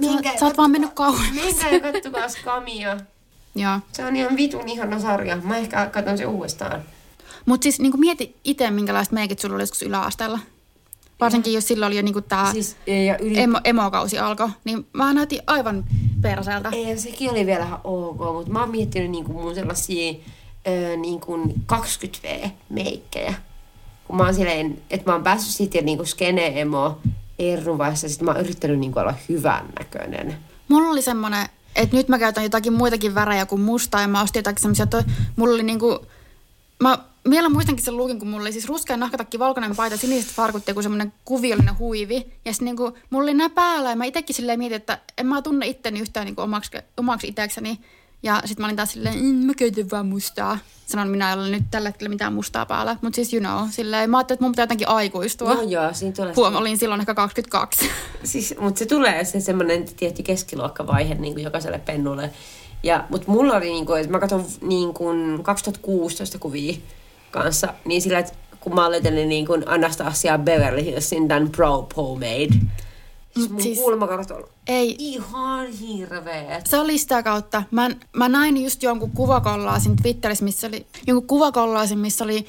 Sä, 0.03 0.39
sä 0.39 0.45
oot 0.45 0.58
vaan 0.58 0.71
mennyt 0.71 0.93
kauemmas. 0.93 1.31
Menkää 1.36 1.69
ja 1.71 1.79
kattokaa 1.79 2.29
Skamia. 2.29 2.97
Joo. 3.55 3.79
Se 3.91 4.05
on 4.05 4.15
ihan 4.15 4.38
vitun 4.38 4.69
ihana 4.69 4.99
sarja. 4.99 5.36
Mä 5.38 5.58
ehkä 5.58 5.86
katson 5.86 6.17
sen 6.17 6.27
uudestaan. 6.27 6.84
Mut 7.45 7.63
siis 7.63 7.79
niinku 7.79 7.97
mieti 7.97 8.36
itse, 8.43 8.71
minkälaiset 8.71 9.12
meikit 9.13 9.39
sulla 9.39 9.55
oli 9.55 9.63
joskus 9.63 9.81
yläasteella. 9.81 10.39
Varsinkin 11.19 11.54
jos 11.54 11.67
silloin 11.67 11.88
oli 11.88 11.95
jo 11.95 12.01
niinku 12.01 12.21
tää 12.21 12.51
Siis, 12.51 12.75
ja 13.06 13.17
yli... 13.17 13.39
emo, 13.39 13.60
emokausi 13.63 14.19
alkoi, 14.19 14.49
niin 14.63 14.88
mä 14.93 15.13
näytin 15.13 15.39
aivan 15.47 15.86
perseeltä. 16.21 16.69
Ei, 16.71 16.97
sekin 16.97 17.32
oli 17.32 17.45
vielä 17.45 17.65
ihan 17.65 17.80
ok, 17.84 18.19
mutta 18.19 18.51
mä 18.51 18.60
oon 18.60 18.69
miettinyt 18.71 19.12
niinku 19.12 19.34
mun 19.34 19.56
sellaisia 19.56 20.13
ö, 20.67 20.97
niinku 20.97 21.38
20V-meikkejä. 21.73 23.34
Kun 24.08 24.17
mä 24.17 24.23
oon 24.23 24.36
silleen, 24.36 24.82
että 24.89 25.12
mä 25.12 25.15
oon 25.15 25.23
päässyt 25.23 25.56
siitä 25.56 25.82
niinku 25.82 26.06
skene-emo 26.06 26.97
eruvaiheessa, 27.39 28.10
sit 28.10 28.21
mä 28.21 28.32
oon 28.32 28.41
yrittänyt 28.41 28.80
niinku 28.80 28.99
olla 28.99 29.13
hyvän 29.30 29.65
näköinen. 29.80 30.38
Mulla 30.67 30.89
oli 30.89 31.01
semmonen, 31.01 31.49
että 31.75 31.95
nyt 31.95 32.08
mä 32.08 32.19
käytän 32.19 32.43
jotakin 32.43 32.73
muitakin 32.73 33.15
värejä 33.15 33.45
kuin 33.45 33.62
mustaa 33.62 34.01
ja 34.01 34.08
mä 34.08 34.21
ostin 34.21 34.39
jotakin 34.39 34.62
semmosia, 34.62 34.84
että 34.84 35.04
mulla 35.36 35.54
oli 35.54 35.63
niinku, 35.63 36.06
mä 36.84 36.97
vielä 37.29 37.49
muistankin 37.49 37.85
sen 37.85 37.97
lukin, 37.97 38.19
kun 38.19 38.27
mulla 38.27 38.41
oli 38.41 38.51
siis 38.51 38.67
ruskea 38.67 38.97
nahkatakki, 38.97 39.39
valkoinen 39.39 39.75
paita, 39.75 39.97
siniset 39.97 40.31
farkut 40.31 40.67
ja 40.67 40.71
joku 40.71 40.81
semmonen 40.81 41.13
kuviollinen 41.25 41.79
huivi. 41.79 42.31
Ja 42.45 42.53
sitten 42.53 42.65
niinku, 42.65 42.97
mulla 43.09 43.23
oli 43.23 43.33
nää 43.33 43.49
päällä 43.49 43.89
ja 43.89 43.95
mä 43.95 44.05
itekin 44.05 44.35
silleen 44.35 44.59
mietin, 44.59 44.75
että 44.75 44.99
en 45.17 45.27
mä 45.27 45.41
tunne 45.41 45.67
itteni 45.67 45.99
yhtään 45.99 46.25
niinku 46.25 46.41
omaksi, 46.41 46.71
omaksi 46.97 47.27
itekseni. 47.27 47.79
Ja 48.23 48.41
sitten 48.45 48.63
mä 48.63 48.67
olin 48.67 48.75
taas 48.75 48.91
silleen, 48.91 49.15
mm, 49.15 49.45
mä 49.45 49.53
käytän 49.53 49.91
vaan 49.91 50.05
mustaa. 50.05 50.57
Sanon 50.85 51.07
minä 51.07 51.29
ei 51.29 51.39
ole 51.39 51.49
nyt 51.49 51.63
tällä 51.71 51.89
hetkellä 51.89 52.09
mitään 52.09 52.33
mustaa 52.33 52.65
päällä. 52.65 52.97
Mutta 53.01 53.15
siis 53.15 53.33
you 53.33 53.39
know, 53.39 53.69
silleen, 53.69 54.09
mä 54.09 54.17
ajattelin, 54.17 54.35
että 54.35 54.45
mun 54.45 54.51
pitää 54.51 54.63
jotenkin 54.63 54.88
aikuistua. 54.88 55.53
Joo, 55.53 55.61
joo, 55.61 55.93
siinä 55.93 56.15
tulee... 56.15 56.33
Huom, 56.35 56.55
olin 56.55 56.77
silloin 56.77 57.01
ehkä 57.01 57.13
22. 57.13 57.89
Siis, 58.23 58.55
mutta 58.59 58.79
se 58.79 58.85
tulee 58.85 59.25
se 59.25 59.39
semmoinen 59.39 59.85
tietty 59.85 60.23
keskiluokkavaihe 60.23 61.15
niin 61.15 61.33
kuin 61.33 61.43
jokaiselle 61.43 61.79
pennulle. 61.79 62.29
Ja, 62.83 63.03
mutta 63.09 63.31
mulla 63.31 63.55
oli, 63.55 63.65
niin 63.65 63.85
kuin, 63.85 64.01
että 64.01 64.11
mä 64.11 64.19
katson 64.19 64.45
niin 64.61 64.93
kuin 64.93 65.43
2016 65.43 66.39
kuvia 66.39 66.73
kanssa, 67.36 67.74
niin 67.86 68.02
sillä, 68.02 68.19
että 68.19 68.34
kun 68.60 68.76
mä 68.76 68.86
aloitin 68.86 69.30
niin 69.30 69.45
kuin 69.45 69.63
Anastasia 69.69 70.38
Beverly 70.38 70.84
Hillsin 70.84 71.28
tämän 71.28 71.50
Pro 71.50 71.88
Pomade, 71.95 72.48
siis 73.36 73.50
mun 73.50 73.62
siis- 73.62 73.80
kulmakarvat 73.80 74.32
on 74.32 74.43
Ei, 74.67 74.95
ihan 75.00 75.67
hirveet. 75.67 76.67
Se 76.67 76.78
oli 76.78 76.98
sitä 76.98 77.24
kautta. 77.24 77.63
Mä, 77.71 77.89
mä 78.13 78.30
näin 78.30 78.63
just 78.63 78.84
jonkun 78.84 79.12
kuvakollaasin 79.12 79.95
Twitterissä, 79.95 80.45
missä 80.45 80.67
oli 80.67 80.86
jonkun 81.08 81.28
kuvakollaasin, 81.28 82.00
missä 82.00 82.24
oli 82.24 82.45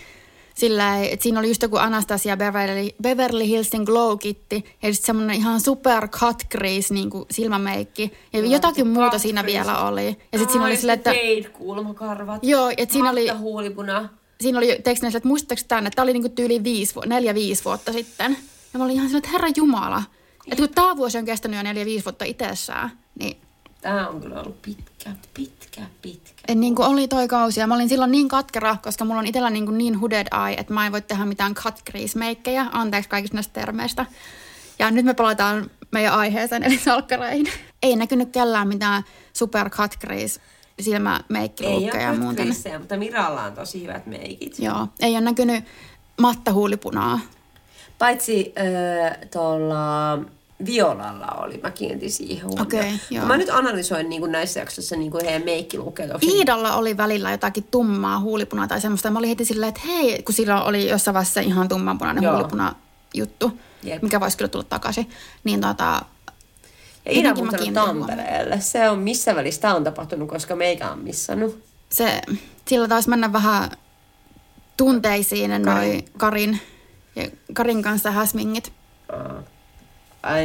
sillä 0.55 0.99
että 1.03 1.23
siinä 1.23 1.39
oli 1.41 1.49
just 1.49 1.63
joku 1.63 1.77
Anastasia 1.77 2.37
Beverly, 2.37 2.89
Beverly 3.03 3.47
Hillsin 3.47 3.83
glow 3.83 4.19
kitti 4.19 4.65
ja 4.83 4.93
sitten 4.93 5.07
semmoinen 5.07 5.37
ihan 5.37 5.61
super 5.61 6.09
cut 6.09 6.37
crease 6.53 6.95
niin 6.95 7.11
kuin 7.11 7.25
silmämeikki. 7.31 8.13
Ja 8.33 8.39
Joo, 8.41 8.53
jotakin 8.53 8.87
muuta 8.87 9.19
siinä 9.19 9.43
crease. 9.43 9.59
vielä 9.59 9.79
oli. 9.79 10.07
Ja 10.07 10.39
sitten 10.39 10.49
siinä 10.53 10.67
oli 10.67 10.77
sillä, 10.77 10.93
että... 10.93 11.13
Kulmakarvat. 11.53 12.45
Joo, 12.45 12.71
että 12.77 12.93
siinä 12.93 13.11
oli, 13.11 13.29
huulipuna. 13.29 14.09
Siinä 14.41 14.59
oli 14.59 14.79
tekstinä, 14.85 15.17
että 15.17 15.29
muistatteko 15.29 15.63
tämän, 15.69 15.87
että 15.87 15.97
tämä 15.97 16.05
oli 16.05 16.13
niinku 16.13 16.29
tyyli 16.29 16.65
viisi, 16.65 16.95
vu- 16.95 17.03
neljä, 17.07 17.35
viisi 17.35 17.65
vuotta 17.65 17.93
sitten. 17.93 18.37
Ja 18.73 18.79
mä 18.79 18.85
olin 18.85 18.95
ihan 18.95 19.09
sillä, 19.09 19.19
että 19.19 19.31
herra 19.31 19.49
Jumala. 19.57 20.03
Että 20.47 20.63
kun 20.63 20.75
tämä 20.75 20.97
vuosi 20.97 21.19
on 21.19 21.25
kestänyt 21.25 21.57
jo 21.57 21.63
neljä, 21.63 21.85
viisi 21.85 22.05
vuotta 22.05 22.25
itsessään, 22.25 22.91
niin 23.19 23.37
Tää 23.81 24.09
on 24.09 24.21
kyllä 24.21 24.41
ollut 24.41 24.63
pitkä, 24.63 25.11
pitkä, 25.35 25.83
pitkä. 26.03 26.43
En 26.49 26.61
niin 26.61 26.75
kuin 26.75 26.89
oli 26.89 27.09
toi 27.09 27.29
kausi 27.29 27.61
ja 27.61 27.67
mä 27.67 27.75
olin 27.75 27.89
silloin 27.89 28.11
niin 28.11 28.29
katkera, 28.29 28.77
koska 28.83 29.05
mulla 29.05 29.21
on 29.21 29.27
itsellä 29.27 29.51
niin, 29.51 29.67
kuin 29.67 29.79
niin 29.79 30.01
hooded 30.01 30.27
eye, 30.49 30.57
että 30.61 30.75
mä 30.75 30.87
en 30.87 30.93
voi 30.93 31.03
tehdä 31.03 31.25
mitään 31.25 31.55
cut 31.55 31.75
crease 31.91 32.19
meikkejä. 32.19 32.67
Anteeksi 32.73 33.11
kaikista 33.11 33.35
näistä 33.35 33.61
termeistä. 33.61 34.07
Ja 34.79 34.91
nyt 34.91 35.05
me 35.05 35.15
palataan 35.15 35.71
meidän 35.91 36.15
aiheeseen, 36.15 36.63
eli 36.63 36.79
salkkareihin. 36.79 37.47
Ei 37.83 37.97
näkynyt 37.97 38.33
kellään 38.33 38.69
mitään 38.69 39.03
super 39.33 39.71
cut 39.71 39.93
crease 40.01 40.41
Ei 40.79 40.85
silmämeikkiluukkeja 40.85 42.03
ja 42.03 42.11
ole 42.11 42.19
muuten. 42.19 42.45
Christian, 42.45 42.81
mutta 42.81 42.97
Miralla 42.97 43.43
on 43.43 43.53
tosi 43.53 43.83
hyvät 43.83 44.07
meikit. 44.07 44.59
Joo, 44.59 44.89
ei 45.01 45.13
ole 45.13 45.21
näkynyt 45.21 45.65
mattahuulipunaa. 46.21 47.21
Paitsi 47.99 48.53
äh, 48.59 49.19
tuolla 49.31 50.19
Violalla 50.67 51.27
oli, 51.27 51.61
mä 51.63 51.71
kiinnitin 51.71 52.11
siihen 52.11 52.43
huomiota. 52.43 52.63
Okei, 52.63 52.93
joo. 53.11 53.27
Mä 53.27 53.37
nyt 53.37 53.51
analysoin 53.51 54.09
niin 54.09 54.33
näissä 54.33 54.61
jaksoissa 54.61 54.97
niin 54.97 55.13
heidän 55.25 55.45
meikkilukeet. 55.45 56.11
Iidalla 56.23 56.77
oli 56.77 56.97
välillä 56.97 57.31
jotakin 57.31 57.65
tummaa 57.71 58.21
huulipunaa 58.21 58.69
tai 58.69 58.81
semmoista. 58.81 59.11
Mä 59.11 59.19
olin 59.19 59.29
heti 59.29 59.45
silleen, 59.45 59.69
että 59.69 59.81
hei, 59.87 60.23
kun 60.23 60.35
sillä 60.35 60.63
oli 60.63 60.89
jossain 60.89 61.15
vaiheessa 61.15 61.41
ihan 61.41 61.69
tummanpunainen 61.69 62.25
Joo. 62.25 62.35
huulipuna 62.35 62.75
juttu, 63.15 63.53
Jep. 63.83 64.03
mikä 64.03 64.21
voisi 64.21 64.37
kyllä 64.37 64.49
tulla 64.49 64.67
takaisin. 64.69 65.11
Niin 65.45 65.61
tota, 65.61 66.03
Ja 67.07 67.13
Iida 67.13 67.31
on 67.31 67.37
muuttanut 67.39 67.75
Tampereelle. 67.75 68.61
Se 68.61 68.91
on 68.91 68.99
missä 68.99 69.35
välissä 69.37 69.61
tämä 69.61 69.75
on 69.75 69.85
tapahtunut, 69.85 70.29
koska 70.29 70.57
meikä 70.57 70.91
on 70.91 70.99
missannut. 70.99 71.63
se, 71.93 72.21
sillä 72.69 72.89
taisi 72.89 73.09
mennä 73.11 73.33
vähän 73.33 73.71
tunteisiin 74.77 75.51
Karin. 75.51 75.65
noi 75.65 76.05
Karin, 76.17 76.61
ja 77.17 77.29
Karin 77.53 77.83
kanssa 77.83 78.11
häsmingit. 78.11 78.73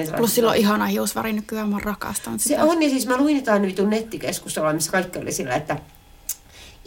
Se 0.05 0.13
Plus 0.17 0.35
sillä 0.35 0.49
on 0.49 0.55
ihana 0.57 0.85
hiusväri 0.85 1.33
nykyään, 1.33 1.69
mä 1.69 1.77
rakastan 1.83 2.39
Se 2.39 2.43
sitä. 2.43 2.63
on, 2.63 2.79
niin 2.79 2.91
siis 2.91 3.07
mä 3.07 3.17
luin 3.17 3.35
jotain 3.35 3.61
vitun 3.61 3.89
nettikeskustelua, 3.89 4.73
missä 4.73 4.91
kaikki 4.91 5.19
oli 5.19 5.31
sillä, 5.31 5.55
että 5.55 5.77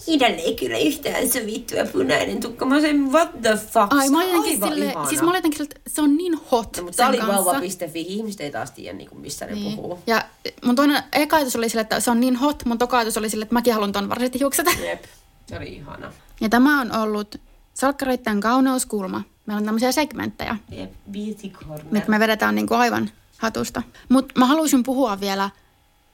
Iidalle 0.08 0.36
ei 0.36 0.54
kyllä 0.56 0.78
yhtään 0.78 1.28
se 1.28 1.46
vittu 1.46 1.74
ja 1.74 1.84
punainen 1.86 2.40
tukka. 2.40 2.64
Mä 2.64 2.74
sanoin, 2.80 3.12
what 3.12 3.30
the 3.42 3.50
fuck? 3.56 3.86
Ai, 3.94 4.10
mä 4.10 4.18
olin 4.18 4.32
jotenkin 4.34 4.68
sille, 4.68 4.84
ihana. 4.84 5.08
siis 5.08 5.20
mä 5.22 5.28
olin 5.28 5.38
jotenkin, 5.38 5.62
että 5.62 5.80
se 5.86 6.00
on 6.02 6.16
niin 6.16 6.34
hot 6.52 6.76
No, 6.76 6.82
mutta 6.82 6.96
sen 6.96 7.06
oli 7.06 7.18
vauva.fi, 7.26 8.00
ihmiset 8.00 8.40
ei 8.40 8.50
taas 8.50 8.70
tiedä, 8.70 8.98
niin 8.98 9.08
kuin, 9.10 9.20
missä 9.20 9.46
ne 9.46 9.52
Niin. 9.54 9.76
puhuu. 9.76 9.98
Ja 10.06 10.24
mun 10.64 10.76
toinen 10.76 11.02
eka 11.12 11.36
ajatus 11.36 11.56
oli 11.56 11.68
sille, 11.68 11.80
että 11.80 12.00
se 12.00 12.10
on 12.10 12.20
niin 12.20 12.36
hot, 12.36 12.64
mun 12.64 12.78
toka 12.78 12.98
ajatus 12.98 13.16
oli 13.16 13.30
sille, 13.30 13.42
että 13.42 13.52
mäkin 13.54 13.72
haluan 13.74 13.92
ton 13.92 14.08
varaiset 14.08 14.40
hiukset. 14.40 14.66
Jep, 14.86 15.04
se 15.46 15.56
oli 15.56 15.68
ihana. 15.74 16.12
Ja 16.40 16.48
tämä 16.48 16.80
on 16.80 16.92
ollut 16.92 17.40
salkkareitten 17.74 18.40
kauneuskulma. 18.40 19.22
Meillä 19.46 19.58
on 19.58 19.64
tämmöisiä 19.64 19.92
segmenttejä, 19.92 20.56
Jep, 20.70 20.92
beauty 21.10 21.48
corner. 21.48 21.84
mitkä 21.90 22.10
me 22.10 22.18
vedetään 22.20 22.54
niin 22.54 22.66
kuin 22.66 22.78
aivan 22.78 23.10
hatusta. 23.38 23.82
Mutta 24.08 24.34
mä 24.38 24.46
haluaisin 24.46 24.82
puhua 24.82 25.20
vielä 25.20 25.50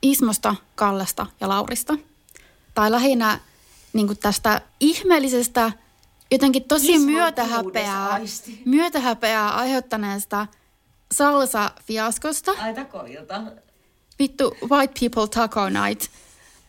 Ismosta, 0.02 0.56
Kallesta 0.74 1.26
ja 1.40 1.48
Laurista. 1.48 1.98
Tai 2.74 2.90
lähinnä 2.90 3.40
niin 3.92 4.06
kuin 4.06 4.18
tästä 4.18 4.60
ihmeellisestä, 4.80 5.72
jotenkin 6.30 6.64
tosi 6.64 6.92
Ismon 6.92 7.12
myötähäpeää, 7.12 8.20
myötähäpeää 8.64 9.50
aiheuttaneesta 9.50 10.46
salsa-fiaskosta. 11.14 12.52
Ai 12.58 12.74
takoilta. 12.74 13.42
Vittu, 14.18 14.56
white 14.70 14.94
people 15.00 15.28
taco 15.28 15.68
night. 15.68 16.10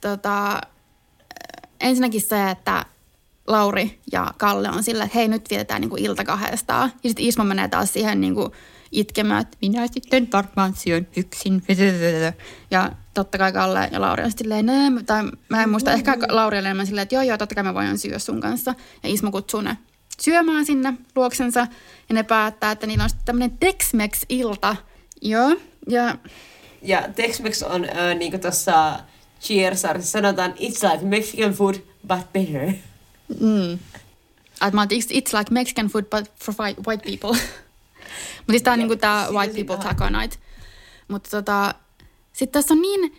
Tota, 0.02 0.62
ensinnäkin 1.80 2.22
se, 2.22 2.50
että 2.50 2.86
Lauri 3.48 4.00
ja 4.12 4.34
Kalle 4.38 4.70
on 4.70 4.84
sillä, 4.84 5.04
että 5.04 5.18
hei 5.18 5.28
nyt 5.28 5.50
vietetään 5.50 5.82
niinku 5.82 5.96
ilta 6.00 6.24
kahdestaan. 6.24 6.94
Ja 7.04 7.10
sitten 7.10 7.26
Ismo 7.26 7.44
menee 7.44 7.68
taas 7.68 7.94
siihen 7.94 8.22
niinku 8.22 8.52
itkemään, 8.92 9.42
että 9.42 9.58
minä 9.62 9.88
sitten 9.88 10.28
varmaan 10.34 10.76
syön 10.76 11.08
yksin. 11.18 11.64
Ja 12.72 12.92
totta 13.14 13.38
kai 13.38 13.54
Kalle 13.54 13.90
ja 13.92 14.02
Lauri 14.02 14.24
on 14.24 14.32
silleen, 14.32 14.66
tai 15.06 15.24
mä 15.50 15.64
en 15.64 15.70
muista, 15.70 15.92
ehkä 15.92 16.18
Lauri 16.30 16.58
oli 16.58 16.66
enemmän 16.66 16.86
silleen, 16.88 17.04
että 17.04 17.16
joo 17.16 17.22
joo, 17.22 17.38
totta 17.38 17.56
kai 17.56 17.64
mä 17.64 17.74
voin 17.74 17.98
syödä 17.98 18.20
sun 18.20 18.42
kanssa. 18.42 18.76
Ja 19.04 19.10
Ismo 19.10 19.32
kutsuu 19.32 19.62
ne 19.62 19.78
syömään 20.22 20.66
sinne 20.66 20.94
luoksensa. 21.16 21.68
Ja 22.10 22.16
ne 22.16 22.24
päättää, 22.24 22.72
että 22.72 22.88
niillä 22.88 23.04
on 23.04 23.10
sitten 23.10 23.26
tämmöinen 23.26 23.58
Tex-Mex-ilta. 23.58 24.76
Joo, 25.22 25.56
ja 25.90 26.18
Ja 26.82 27.02
Tex-Mex 27.16 27.64
on 27.64 27.86
äh, 27.86 28.16
niinku 28.18 28.38
tossa 28.38 29.00
Cheers-sarjassa 29.42 30.12
sanotaan, 30.12 30.52
it's 30.52 30.92
like 30.92 31.06
Mexican 31.06 31.52
food, 31.52 31.76
but 32.08 32.34
better. 32.34 32.74
Mm. 33.40 33.80
Mä 34.74 34.86
it's, 34.86 35.12
it's 35.12 35.38
like 35.38 35.52
Mexican 35.52 35.88
food 35.88 36.06
but 36.06 36.32
for 36.44 36.54
white, 36.88 37.04
people. 37.04 37.30
Mutta 38.38 38.52
siis 38.52 38.62
tää 38.62 38.74
on 38.74 38.80
niinku 38.80 38.96
tää 38.96 39.32
white 39.32 39.54
people 39.54 39.78
taco 39.78 40.10
night. 40.10 40.40
Mutta 41.08 41.30
tota, 41.30 41.76
sitten 42.34 42.62
tässä 42.62 42.74
on 42.74 42.82
niin, 42.82 43.16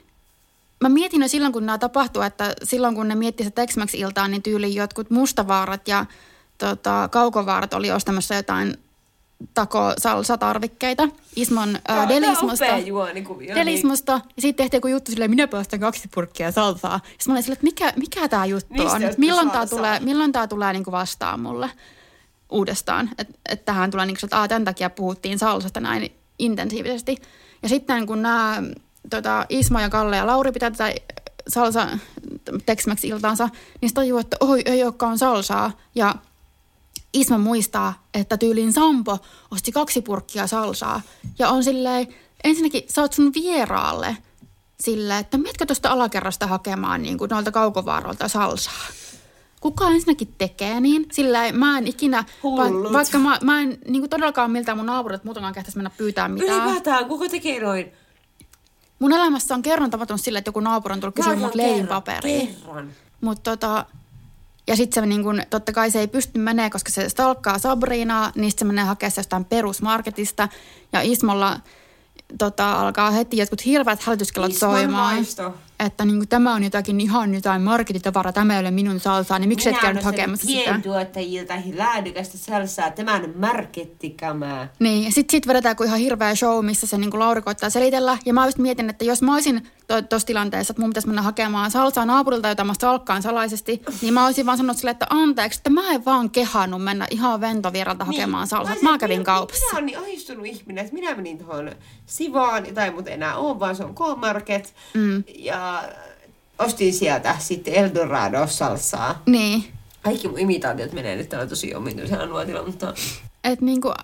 mä 0.80 0.88
mietin 0.88 1.22
jo 1.22 1.28
silloin, 1.28 1.52
kun 1.52 1.66
nämä 1.66 1.78
tapahtuu, 1.78 2.22
että 2.22 2.54
silloin 2.62 2.94
kun 2.94 3.08
ne 3.08 3.14
miettii 3.14 3.46
se 3.46 3.50
Tex-Mex-iltaan, 3.50 4.30
niin 4.30 4.42
tyyliin 4.42 4.74
jotkut 4.74 5.10
mustavaarat 5.10 5.88
ja 5.88 6.06
tota, 6.58 7.08
kaukovaarat 7.12 7.74
oli 7.74 7.90
ostamassa 7.90 8.34
jotain 8.34 8.76
tako 9.54 9.94
salsa-tarvikkeita. 9.98 11.08
Ismon 11.36 11.78
äh, 11.90 12.08
Delismosta. 12.08 12.78
juonikuvio, 12.78 13.54
niin- 13.54 13.66
Delismosta. 13.66 14.12
Ja 14.12 14.42
sitten 14.42 14.64
tehtiin 14.64 14.78
joku 14.78 14.88
juttu 14.88 15.10
silleen, 15.10 15.30
minä 15.30 15.48
päästän 15.48 15.80
kaksi 15.80 16.08
purkkia 16.14 16.52
salsaa. 16.52 17.00
Sitten 17.04 17.24
mä 17.26 17.32
olin 17.32 17.42
silleen, 17.42 17.56
että 17.56 17.64
mikä, 17.64 17.92
mikä 17.96 18.28
tämä 18.28 18.46
juttu 18.46 18.74
Mistä 18.74 18.92
on? 18.92 19.02
milloin 19.16 19.50
tämä 19.50 19.66
tulee, 19.66 20.00
milloin 20.00 20.32
tää 20.32 20.46
tulee 20.46 20.72
niinku 20.72 20.92
vastaan 20.92 21.40
mulle 21.40 21.70
uudestaan? 22.50 23.10
Että 23.18 23.34
et 23.48 23.64
tähän 23.64 23.90
tulee 23.90 24.06
niinku, 24.06 24.26
että 24.26 24.48
tämän 24.48 24.64
takia 24.64 24.90
puhuttiin 24.90 25.38
salsasta 25.38 25.80
näin 25.80 26.12
intensiivisesti. 26.38 27.16
Ja 27.62 27.68
sitten 27.68 28.06
kun 28.06 28.22
nämä 28.22 28.62
tota, 29.10 29.46
Ismo 29.48 29.80
ja 29.80 29.88
Kalle 29.90 30.16
ja 30.16 30.26
Lauri 30.26 30.52
pitää 30.52 30.70
tätä 30.70 30.94
salsa 31.48 31.88
tex 32.66 32.86
iltaansa, 33.04 33.46
niin 33.80 33.88
sitten 33.88 33.94
tajuu, 33.94 34.18
että 34.18 34.36
oi, 34.40 34.62
ei 34.64 34.84
olekaan 34.84 35.18
salsaa. 35.18 35.72
Ja 35.94 36.14
Isma 37.12 37.38
muistaa, 37.38 38.06
että 38.14 38.36
tyyliin 38.36 38.72
Sampo 38.72 39.18
osti 39.50 39.72
kaksi 39.72 40.02
purkkia 40.02 40.46
salsaa. 40.46 41.00
Ja 41.38 41.48
on 41.48 41.64
silleen, 41.64 42.06
ensinnäkin 42.44 42.82
sä 42.88 43.00
oot 43.02 43.12
sun 43.12 43.32
vieraalle 43.34 44.16
silleen, 44.80 45.20
että 45.20 45.38
metkö 45.38 45.66
tuosta 45.66 45.88
alakerrasta 45.88 46.46
hakemaan 46.46 47.02
niin 47.02 47.18
kuin 47.18 47.28
noilta 47.28 47.50
kaukovaarolta 47.50 48.28
salsaa. 48.28 48.86
Kuka 49.60 49.88
ensinnäkin 49.88 50.34
tekee 50.38 50.80
niin? 50.80 51.06
Sillä 51.12 51.52
mä 51.52 51.78
en 51.78 51.86
ikinä, 51.86 52.24
va- 52.44 52.92
vaikka 52.92 53.18
mä, 53.18 53.38
mä 53.42 53.60
en 53.60 53.78
niin 53.88 54.02
kuin 54.02 54.10
todellakaan 54.10 54.50
miltään 54.50 54.78
mun 54.78 54.86
naapurit 54.86 55.24
muutenkaan 55.24 55.54
kehtäisi 55.54 55.78
mennä 55.78 55.90
pyytää 55.96 56.28
mitään. 56.28 56.62
Ylipäätään, 56.64 57.08
kuka 57.08 57.28
tekee 57.28 57.60
noin? 57.60 57.92
Mun 59.02 59.12
elämässä 59.12 59.54
on 59.54 59.62
kerran 59.62 59.90
tapahtunut 59.90 60.20
silleen, 60.20 60.38
että 60.38 60.48
joku 60.48 60.60
naapuri 60.60 60.92
on 60.92 61.00
tullut 61.00 61.14
kysyä 61.14 61.36
mut. 61.36 61.52
Kerran. 62.62 62.90
Mutta 63.20 63.50
tota, 63.50 63.86
ja 64.66 64.76
sitten 64.76 65.02
se 65.02 65.06
niin 65.06 65.22
kun, 65.22 65.42
totta 65.50 65.72
kai 65.72 65.90
se 65.90 66.00
ei 66.00 66.08
pysty 66.08 66.38
menee, 66.38 66.70
koska 66.70 66.90
se 66.90 67.08
stalkkaa 67.08 67.58
Sabrinaa, 67.58 68.32
niin 68.34 68.52
se 68.58 68.64
menee 68.64 68.84
hakemaan 68.84 69.12
jostain 69.16 69.44
perusmarketista. 69.44 70.48
Ja 70.92 71.00
Ismolla 71.00 71.60
tota, 72.38 72.72
alkaa 72.72 73.10
heti 73.10 73.36
jotkut 73.36 73.64
hirveät 73.64 74.02
hälytyskellot 74.02 74.52
soimaan. 74.52 75.14
maisto. 75.14 75.54
Että 75.86 76.04
niin 76.04 76.28
tämä 76.28 76.54
on 76.54 76.64
jotakin 76.64 77.00
ihan 77.00 77.34
jotain 77.34 77.62
marketitavaraa, 77.62 78.32
tämä 78.32 78.54
ei 78.54 78.60
ole 78.60 78.70
minun 78.70 79.00
salsaa, 79.00 79.38
niin 79.38 79.48
miksi 79.48 79.68
et 79.68 79.78
käynyt 79.78 80.04
hakemassa 80.04 80.46
sitä? 80.46 80.70
pientuottajilta 80.70 81.54
laadukästä 81.76 82.38
salsaa. 82.38 82.90
Tämä 82.90 83.14
on 83.14 83.34
markettikamaa. 83.36 84.66
Niin, 84.78 85.04
ja 85.04 85.12
sitten 85.12 85.32
sit 85.32 85.46
vedetään 85.46 85.76
kuin 85.76 85.86
ihan 85.86 85.98
hirveä 85.98 86.34
show, 86.34 86.64
missä 86.64 86.86
se 86.86 86.98
niin 86.98 87.18
Lauri 87.18 87.42
koittaa 87.42 87.70
selitellä. 87.70 88.18
Ja 88.26 88.34
mä 88.34 88.46
just 88.46 88.58
mietin, 88.58 88.90
että 88.90 89.04
jos 89.04 89.22
mä 89.22 89.34
olisin 89.34 89.68
tuossa 89.88 90.26
to, 90.26 90.26
tilanteessa, 90.26 90.72
että 90.72 90.80
mun 90.80 90.90
pitäisi 90.90 91.08
mennä 91.08 91.22
hakemaan 91.22 91.70
salsaa 91.70 92.06
naapurilta, 92.06 92.48
jota 92.48 92.64
mä 92.64 92.74
salkkaan 92.80 93.22
salaisesti, 93.22 93.82
niin 94.02 94.14
mä 94.14 94.26
olisin 94.26 94.46
vaan 94.46 94.58
sanonut 94.58 94.76
silleen, 94.76 94.92
että 94.92 95.06
anteeksi, 95.10 95.58
että 95.58 95.70
mä 95.70 95.90
en 95.90 96.04
vaan 96.04 96.30
kehannut 96.30 96.84
mennä 96.84 97.06
ihan 97.10 97.40
ventovieralta 97.40 98.04
hakemaan 98.04 98.46
salsaa. 98.46 98.76
Mä, 98.82 98.90
mä 98.90 98.98
kävin 98.98 99.24
kaupassa. 99.24 99.64
Minä 99.66 99.72
olen 99.72 99.86
niin 99.86 99.98
ahistunut 99.98 100.46
ihminen, 100.46 100.84
että 100.84 100.94
minä 100.94 101.14
menin 101.14 101.38
tuohon 101.38 101.72
Sivaan, 102.06 102.64
tai 102.74 102.90
mutta 102.90 103.10
enää 103.10 103.36
ole, 103.36 103.60
vaan 103.60 103.76
se 103.76 103.84
on 103.84 103.94
K-Market. 103.94 104.74
Mm. 104.94 105.24
Ja 105.38 105.71
ostin 106.58 106.94
sieltä 106.94 107.36
sitten 107.38 107.74
Eldorado 107.74 108.46
salsaa. 108.46 109.22
Niin, 109.26 109.64
Kaikki 110.02 110.28
mun 110.28 110.38
imitaatiot 110.38 110.92
menee 110.92 111.16
nyt 111.16 111.28
täällä 111.28 111.46
tosi 111.46 111.74
omituisella 111.74 112.26
nuotilla, 112.26 112.62
mutta 112.62 112.94
että 113.44 113.64
niinku, 113.64 113.94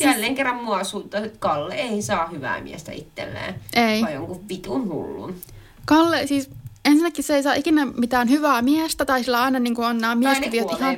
jälleen 0.00 0.34
kerran 0.34 0.64
mua 0.64 0.84
suuttaa, 0.84 1.20
että 1.20 1.38
Kalle 1.38 1.74
ei 1.74 2.02
saa 2.02 2.26
hyvää 2.26 2.60
miestä 2.60 2.92
itselleen. 2.92 3.54
Ei. 3.74 4.02
Vai 4.02 4.14
jonkun 4.14 4.48
vitun 4.48 4.88
hullun. 4.88 5.34
Kalle 5.84 6.26
siis 6.26 6.50
ensinnäkin 6.84 7.24
se 7.24 7.36
ei 7.36 7.42
saa 7.42 7.54
ikinä 7.54 7.86
mitään 7.86 8.30
hyvää 8.30 8.62
miestä, 8.62 9.04
tai 9.04 9.24
sillä 9.24 9.42
aina 9.42 9.58
niin 9.58 9.74
kuin 9.74 9.86
on 9.86 9.98
nämä 9.98 10.14
mieskuviot 10.14 10.72
ihan... 10.72 10.96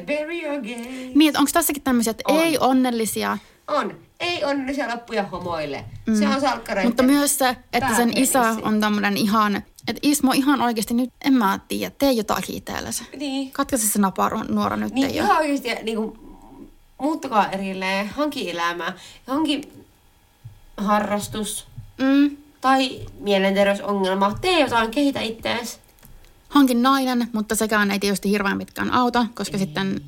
Niin, 1.14 1.38
onko 1.38 1.50
tässäkin 1.52 1.82
tämmöisiä, 1.82 2.10
että 2.10 2.24
On. 2.28 2.40
ei 2.40 2.58
onnellisia, 2.58 3.38
On. 3.68 3.94
Ei 4.20 4.44
onnellisia 4.44 4.88
loppuja 4.88 5.22
homoille. 5.22 5.84
Mm. 6.06 6.14
Se 6.14 6.28
on 6.28 6.40
salkkareiden. 6.40 6.90
Mutta 6.90 7.02
myös 7.02 7.38
se, 7.38 7.56
että 7.72 7.96
sen 7.96 8.18
isä 8.18 8.40
on 8.62 8.80
tämmöinen 8.80 9.16
ihan, 9.16 9.62
että 9.88 10.00
Ismo 10.02 10.32
ihan 10.32 10.62
oikeasti 10.62 10.94
nyt, 10.94 11.10
en 11.24 11.32
mä 11.32 11.58
tiedä, 11.68 11.94
tee 11.98 12.12
jotakin 12.12 12.56
itsellesi. 12.56 13.04
Niin. 13.16 13.52
Katkaise 13.52 13.88
se 13.88 13.98
naparu 13.98 14.42
nuora 14.48 14.76
nyt 14.76 14.92
Niin 14.92 15.06
ei 15.06 15.20
ole. 15.20 15.26
ihan 15.26 15.36
oikeasti 15.38 15.68
niin 15.82 15.96
kuin, 15.96 16.18
muuttukaa 16.98 17.50
erilleen, 17.50 18.08
hanki 18.08 18.50
elämää, 18.50 18.92
hanki 19.26 19.68
harrastus 20.76 21.66
Mm. 21.98 22.36
tai 22.60 23.06
mielenterveysongelma. 23.20 24.38
Tee 24.40 24.60
jotain, 24.60 24.90
kehitä 24.90 25.20
ittees. 25.20 25.80
Hankin 26.48 26.82
nainen, 26.82 27.28
mutta 27.32 27.54
sekään 27.54 27.90
ei 27.90 27.98
tietysti 27.98 28.30
hirveän 28.30 28.58
pitkään 28.58 28.90
auta, 28.92 29.26
koska 29.34 29.58
sitten 29.58 30.00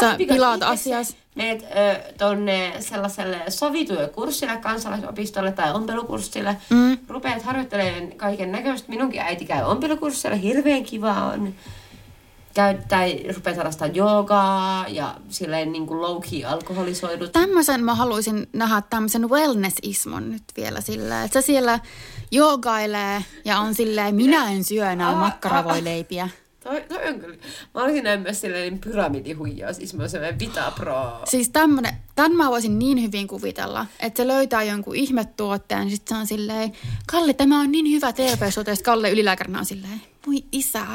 sä 0.00 0.14
pilaat 0.16 0.62
asias. 0.62 1.16
Meet 1.34 1.62
ö, 1.62 2.12
tonne 2.18 2.72
sellaiselle 2.80 3.42
sovituille 3.48 4.08
kurssille, 4.08 4.56
kansalaisopistolle 4.56 5.52
tai 5.52 5.72
ompelukurssille. 5.72 6.56
Mm. 6.70 6.98
Rupeat 7.08 7.42
harjoittelemaan 7.42 8.12
kaiken 8.16 8.52
näköistä. 8.52 8.88
Minunkin 8.88 9.20
äiti 9.20 9.44
käy 9.44 9.62
ompelukurssilla, 9.64 10.36
hirveän 10.36 10.84
kiva 10.84 11.12
on. 11.12 11.54
Käy, 12.54 12.78
tai 12.88 13.24
rupeat 13.34 13.56
harrastamaan 13.56 13.96
joogaa 13.96 14.84
ja 14.88 15.14
silleen 15.28 15.72
niin 15.72 15.86
kuin 15.86 16.00
low-key 16.00 16.46
alkoholisoidut. 16.46 17.32
Tämmöisen 17.32 17.84
mä 17.84 17.94
haluaisin 17.94 18.46
nähdä 18.52 18.82
tämmöisen 18.90 19.30
wellness-ismon 19.30 20.30
nyt 20.30 20.42
vielä 20.56 20.80
silleen, 20.80 21.24
että 21.24 21.40
se 21.40 21.46
siellä 21.46 21.78
joogailee 22.30 23.24
ja 23.44 23.58
on 23.58 23.74
silleen, 23.74 24.14
minä 24.14 24.50
en 24.52 24.64
syö 24.64 24.90
enää 24.90 25.08
Aa, 25.08 25.14
makkaravoileipiä. 25.20 26.28
Toi, 26.70 26.84
toi 26.88 27.08
on 27.08 27.20
kyllä. 27.20 27.36
Mä 27.74 27.82
olisin 27.82 28.04
näin 28.04 28.20
myös 28.20 28.40
sellainen 28.40 28.78
pyramidihuijaus, 28.78 29.76
siis 29.76 29.94
mä 29.94 30.08
sellainen 30.08 30.38
Vita 30.38 30.72
Pro. 30.76 31.20
Siis 31.24 31.48
tämmönen, 31.48 31.94
tämän 32.14 32.32
mä 32.32 32.50
voisin 32.50 32.78
niin 32.78 33.02
hyvin 33.02 33.28
kuvitella, 33.28 33.86
että 34.00 34.22
se 34.22 34.28
löytää 34.28 34.62
jonkun 34.62 34.96
ihmetuotteen, 34.96 35.80
niin 35.80 35.90
sitten 35.90 36.16
se 36.16 36.20
on 36.20 36.26
silleen, 36.26 36.72
Kalle, 37.06 37.32
tämä 37.32 37.60
on 37.60 37.72
niin 37.72 37.90
hyvä 37.90 38.12
terveystuote, 38.12 38.70
ja 38.70 38.74
sit 38.74 38.84
Kalle 38.84 39.10
ylilääkärinä 39.10 39.58
on 39.58 39.66
silleen, 39.66 40.02
voi 40.26 40.44
isä, 40.52 40.86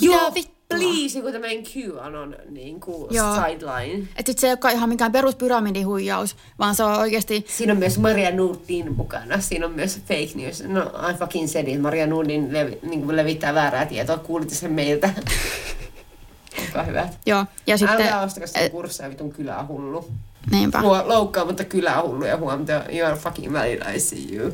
mitä 0.00 0.34
vittua? 0.34 0.57
Please, 0.68 1.18
joku 1.18 1.32
tämmöinen 1.32 1.62
QAnon 1.76 2.36
niin 2.50 2.80
kuin 2.80 3.14
Joo. 3.14 3.34
sideline. 3.34 4.08
Että 4.16 4.32
se 4.36 4.46
ei 4.46 4.50
olekaan 4.50 4.74
ihan 4.74 4.88
mikään 4.88 5.12
peruspyramidihuijaus, 5.12 6.36
vaan 6.58 6.74
se 6.74 6.84
on 6.84 6.98
oikeasti, 6.98 7.44
Siinä 7.48 7.72
on 7.72 7.78
myös 7.78 7.98
Maria 7.98 8.30
Nurdin 8.30 8.96
mukana. 8.96 9.40
Siinä 9.40 9.66
on 9.66 9.72
myös 9.72 10.00
fake 10.08 10.30
news. 10.34 10.62
No, 10.64 10.82
I 11.10 11.14
fucking 11.14 11.48
said 11.48 11.68
it. 11.68 11.80
Maria 11.80 12.06
Nurdin 12.06 12.52
levi, 12.52 12.78
niin 12.82 13.02
kuin 13.02 13.16
levittää 13.16 13.54
väärää 13.54 13.86
tietoa. 13.86 14.18
Kuulitte 14.18 14.54
sen 14.54 14.72
meiltä. 14.72 15.10
Olkaa 16.66 16.82
hyvät. 16.82 17.18
joo, 17.26 17.44
ja 17.66 17.78
sitten, 17.78 17.96
Älkää 17.96 18.20
ostakaa 18.22 18.46
sen 18.46 18.70
kursseja, 18.70 19.10
vitun 19.10 19.32
kylähullu. 19.32 20.08
niinpä. 20.50 20.80
Mua 20.80 21.08
loukkaa, 21.08 21.44
mutta 21.44 21.64
kylähullu 21.64 22.24
ja 22.24 22.36
huomta, 22.36 22.72
you 22.72 23.06
are 23.08 23.16
fucking 23.16 23.52
valid, 23.52 23.82
I 23.94 24.00
see 24.00 24.36
you. 24.36 24.52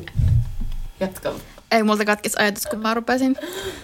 Jatka. 0.99 1.33
Ei 1.71 1.83
multa 1.83 2.05
katkesi 2.05 2.35
ajatus, 2.39 2.65
kun 2.65 2.79
mä 2.79 2.93
rupesin 2.93 3.35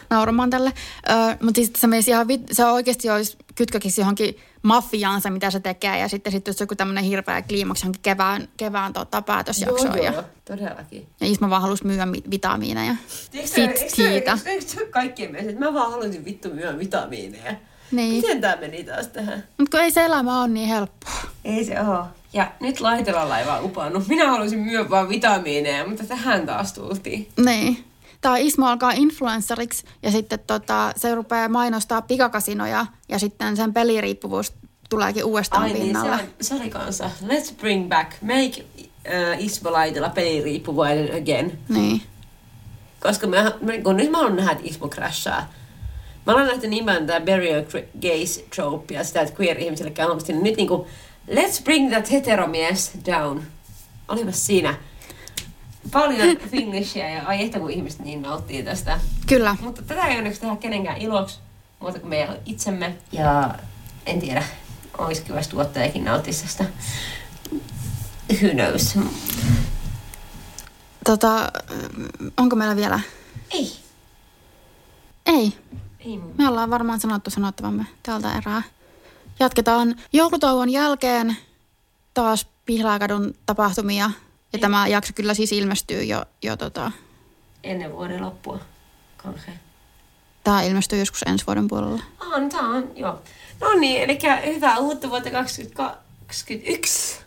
nauramaan 0.10 0.50
tälle. 0.50 0.74
Öö, 1.10 1.16
mutta 1.42 1.56
siis 1.60 1.72
se, 1.78 1.88
menisi 1.88 2.12
ihan, 2.12 2.28
vit- 2.28 2.48
se 2.52 2.66
oikeasti 2.66 3.10
olisi 3.10 3.38
kytkökisi 3.56 4.02
johonkin 4.02 4.38
mafiaansa, 4.62 5.30
mitä 5.30 5.52
se 5.52 5.60
tekee. 5.60 6.00
Ja 6.00 6.08
sitten, 6.08 6.32
sitten 6.32 6.52
olisi 6.52 6.64
joku 6.64 6.76
tämmöinen 6.76 7.04
hirveä 7.04 7.42
kliimaksi 7.42 7.84
johonkin 7.86 8.02
kevään, 8.02 8.48
kevään 8.58 8.94
tota, 8.94 9.22
päätösjaksoon. 9.22 9.96
Joo, 9.98 10.06
Ja, 10.06 10.12
joo, 10.12 10.24
todellakin. 10.46 11.08
ja 11.22 11.28
Isma 11.28 11.50
vaan 11.50 11.62
halusi 11.62 11.86
myyä 11.88 12.06
mi- 12.06 12.24
vitamiineja. 12.32 12.96
Eikö 13.34 13.48
se- 13.48 13.62
eikö 13.62 13.80
se- 13.96 14.08
eikö 14.10 14.38
se- 14.38 14.50
eikö 14.50 14.66
se 14.68 14.86
kaikkien 14.86 15.32
mielestä, 15.32 15.52
että 15.52 15.66
mä 15.66 15.74
vaan 15.74 15.92
haluaisin 15.92 16.26
vittu 16.26 16.50
myydä 16.50 16.78
vitamiineja. 16.80 17.56
Niin. 17.92 18.16
Miten 18.16 18.42
tää 18.42 18.56
meni 18.56 18.84
taas 18.84 19.08
tähän? 19.08 19.44
Mutta 19.58 19.78
kun 19.78 19.86
ei 19.86 19.92
se 19.92 20.06
elämä 20.06 20.40
ole 20.42 20.48
niin 20.48 20.70
helppoa. 20.70 21.12
Ei 21.46 21.66
se 21.66 21.82
oo. 21.82 22.06
Ja 22.34 22.52
nyt 22.60 22.80
laitelalla 22.80 23.40
ei 23.40 23.46
vaan 23.46 23.64
upannut. 23.66 24.08
Minä 24.08 24.30
haluaisin 24.30 24.60
myydä 24.60 24.90
vaan 24.90 25.10
vitamiineja, 25.10 25.88
mutta 25.88 26.04
tähän 26.04 26.46
taas 26.46 26.74
tultiin. 26.74 27.28
Niin. 27.46 27.84
Tämä 28.22 28.38
Ismo 28.38 28.68
alkaa 28.68 28.92
influenceriksi 28.92 29.86
ja 30.04 30.12
sitten 30.12 30.40
tota, 30.48 30.94
se 30.96 31.16
rupeaa 31.16 31.50
mainostaa 31.50 32.02
pikakasinoja 32.02 32.86
ja 33.10 33.20
sitten 33.20 33.58
sen 33.58 33.74
peliriippuvuus 33.74 34.54
tuleekin 34.90 35.24
uudestaan 35.26 35.64
Ai 35.64 35.70
niin, 35.74 35.78
se, 35.78 35.84
pinnalle. 35.84 36.12
on, 36.14 36.20
se 36.42 36.56
oli 36.56 36.70
kanssa. 36.70 37.10
Let's 37.28 37.54
bring 37.60 37.90
back, 37.90 38.12
make 38.22 38.66
uh, 38.78 39.44
Ismo 39.46 39.72
Laitela 39.72 40.10
peliriippuvainen 40.10 41.22
again. 41.22 41.60
Niin. 41.70 42.02
Koska 43.00 43.28
me, 43.28 43.38
kun 43.84 43.98
nyt 43.98 44.12
mä 44.12 44.18
haluan 44.18 44.36
nähdä, 44.36 44.52
että 44.52 44.64
Ismo 44.68 44.88
crashaa. 44.90 45.54
Mä 46.26 46.34
olen 46.34 46.48
nähty 46.48 46.68
tätä 47.08 47.20
burial 47.20 47.62
gr- 47.62 48.00
gaze 48.02 48.46
tropea, 48.56 49.04
sitä, 49.04 49.22
että 49.22 49.44
queer-ihmisille 49.44 49.92
käy. 49.92 50.08
Niin 50.28 50.44
nyt 50.44 50.58
niinku, 50.58 50.88
let's 51.30 51.64
bring 51.64 51.92
that 51.92 52.12
heteromies 52.12 52.92
down. 53.06 53.44
Olipas 54.08 54.46
siinä 54.46 54.76
paljon 55.92 56.38
finglishia 56.52 57.10
ja 57.10 57.24
ai 57.26 57.46
että 57.46 57.60
kun 57.60 57.72
ihmiset 57.72 58.00
niin 58.00 58.22
nauttii 58.22 58.64
tästä. 58.64 59.00
Kyllä. 59.28 59.56
Mutta 59.62 59.82
tätä 59.82 60.08
ei 60.08 60.18
onneksi 60.18 60.42
tehdä 60.42 60.56
kenenkään 60.56 60.98
iloksi, 60.98 61.40
muuta 61.80 62.00
kuin 62.00 62.10
meidän 62.10 62.38
itsemme. 62.46 62.96
Ja 63.12 63.56
en 64.06 64.20
tiedä. 64.20 64.44
olisi 64.98 65.22
kiva, 65.22 65.38
jos 65.38 65.48
tuottajakin 65.48 66.04
nauttisi 66.04 66.48
sitä. 66.48 66.66
Who 68.42 68.50
knows? 68.50 68.96
Tota, 71.06 71.52
onko 72.38 72.56
meillä 72.56 72.76
vielä? 72.76 73.00
Ei. 73.52 73.72
Ei. 75.26 75.54
Ei. 76.06 76.20
Me 76.38 76.48
ollaan 76.48 76.70
varmaan 76.70 77.00
sanottu 77.00 77.30
sanottavamme 77.30 77.86
tältä 78.04 78.38
erää. 78.38 78.62
Jatketaan 79.40 79.96
joulutauon 80.14 80.70
jälkeen 80.70 81.38
taas 82.14 82.48
Pihlaakadun 82.66 83.34
tapahtumia. 83.46 84.12
Ja 84.54 84.60
tämä 84.60 84.88
jakso 84.88 85.14
kyllä 85.16 85.34
siis 85.34 85.52
ilmestyy 85.52 86.04
jo, 86.04 86.26
jo 86.42 86.58
tota, 86.58 86.92
Ennen 87.64 87.92
vuoden 87.92 88.22
loppua. 88.22 88.60
Kauhea. 89.18 89.54
tämä 90.44 90.62
ilmestyy 90.62 91.00
joskus 91.00 91.24
ensi 91.24 91.46
vuoden 91.48 91.68
puolella. 91.68 92.04
On, 92.34 92.50
tää 92.50 92.62
on, 92.62 92.92
joo. 92.96 93.22
No 93.62 93.74
niin, 93.74 94.02
eli 94.02 94.20
hyvää 94.56 94.78
uutta 94.78 95.10
vuotta 95.10 95.32
2021. 95.32 97.20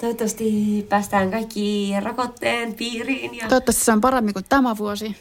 Toivottavasti 0.00 0.86
päästään 0.88 1.30
kaikki 1.30 1.92
rokotteen 2.04 2.74
piiriin. 2.74 3.34
Ja, 3.34 3.48
Toivottavasti 3.48 3.84
se 3.84 3.92
on 3.92 4.00
paremmin 4.00 4.34
kuin 4.34 4.44
tämä 4.48 4.76
vuosi. 4.76 5.16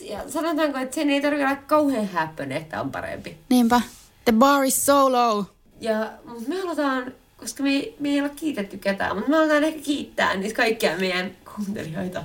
Ja 0.00 0.30
sanotaanko, 0.30 0.78
että 0.78 0.94
sen 0.94 1.10
ei 1.10 1.20
tarvitse 1.20 1.46
olla 1.46 1.56
kauhean 1.56 2.06
häppöinen, 2.06 2.56
että 2.62 2.80
on 2.80 2.90
parempi. 2.92 3.36
Niinpä. 3.48 3.80
The 4.24 4.32
bar 4.32 4.64
is 4.64 4.86
so 4.86 5.12
low. 5.12 5.44
Ja, 5.80 6.12
mutta 6.24 6.48
me 6.48 6.60
halutaan, 6.60 7.12
koska 7.36 7.62
me, 7.62 7.88
me 8.00 8.08
ei 8.08 8.20
olla 8.20 8.32
kiitetty 8.36 8.78
ketään, 8.78 9.16
mutta 9.16 9.30
me 9.30 9.36
halutaan 9.36 9.64
ehkä 9.64 9.80
kiittää 9.80 10.34
niitä 10.36 10.56
kaikkia 10.56 10.96
meidän 10.98 11.30
kuuntelijoita 11.56 12.22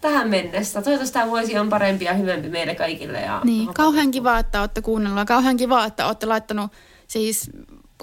tähän 0.00 0.28
mennessä. 0.28 0.82
Toivottavasti 0.82 1.12
tämä 1.12 1.26
vuosi 1.26 1.58
on 1.58 1.68
parempi 1.68 2.04
ja 2.04 2.14
hyvempi 2.14 2.48
meille 2.48 2.74
kaikille. 2.74 3.20
Ja 3.20 3.40
Niin, 3.44 3.74
kauhean 3.74 4.10
kiva, 4.10 4.38
että 4.38 4.60
olette 4.60 4.82
kuunnellut 4.82 5.26
kauhean 5.28 5.56
kiva, 5.56 5.84
että 5.84 6.06
olette 6.06 6.26
laittanut 6.26 6.72
siis 7.08 7.50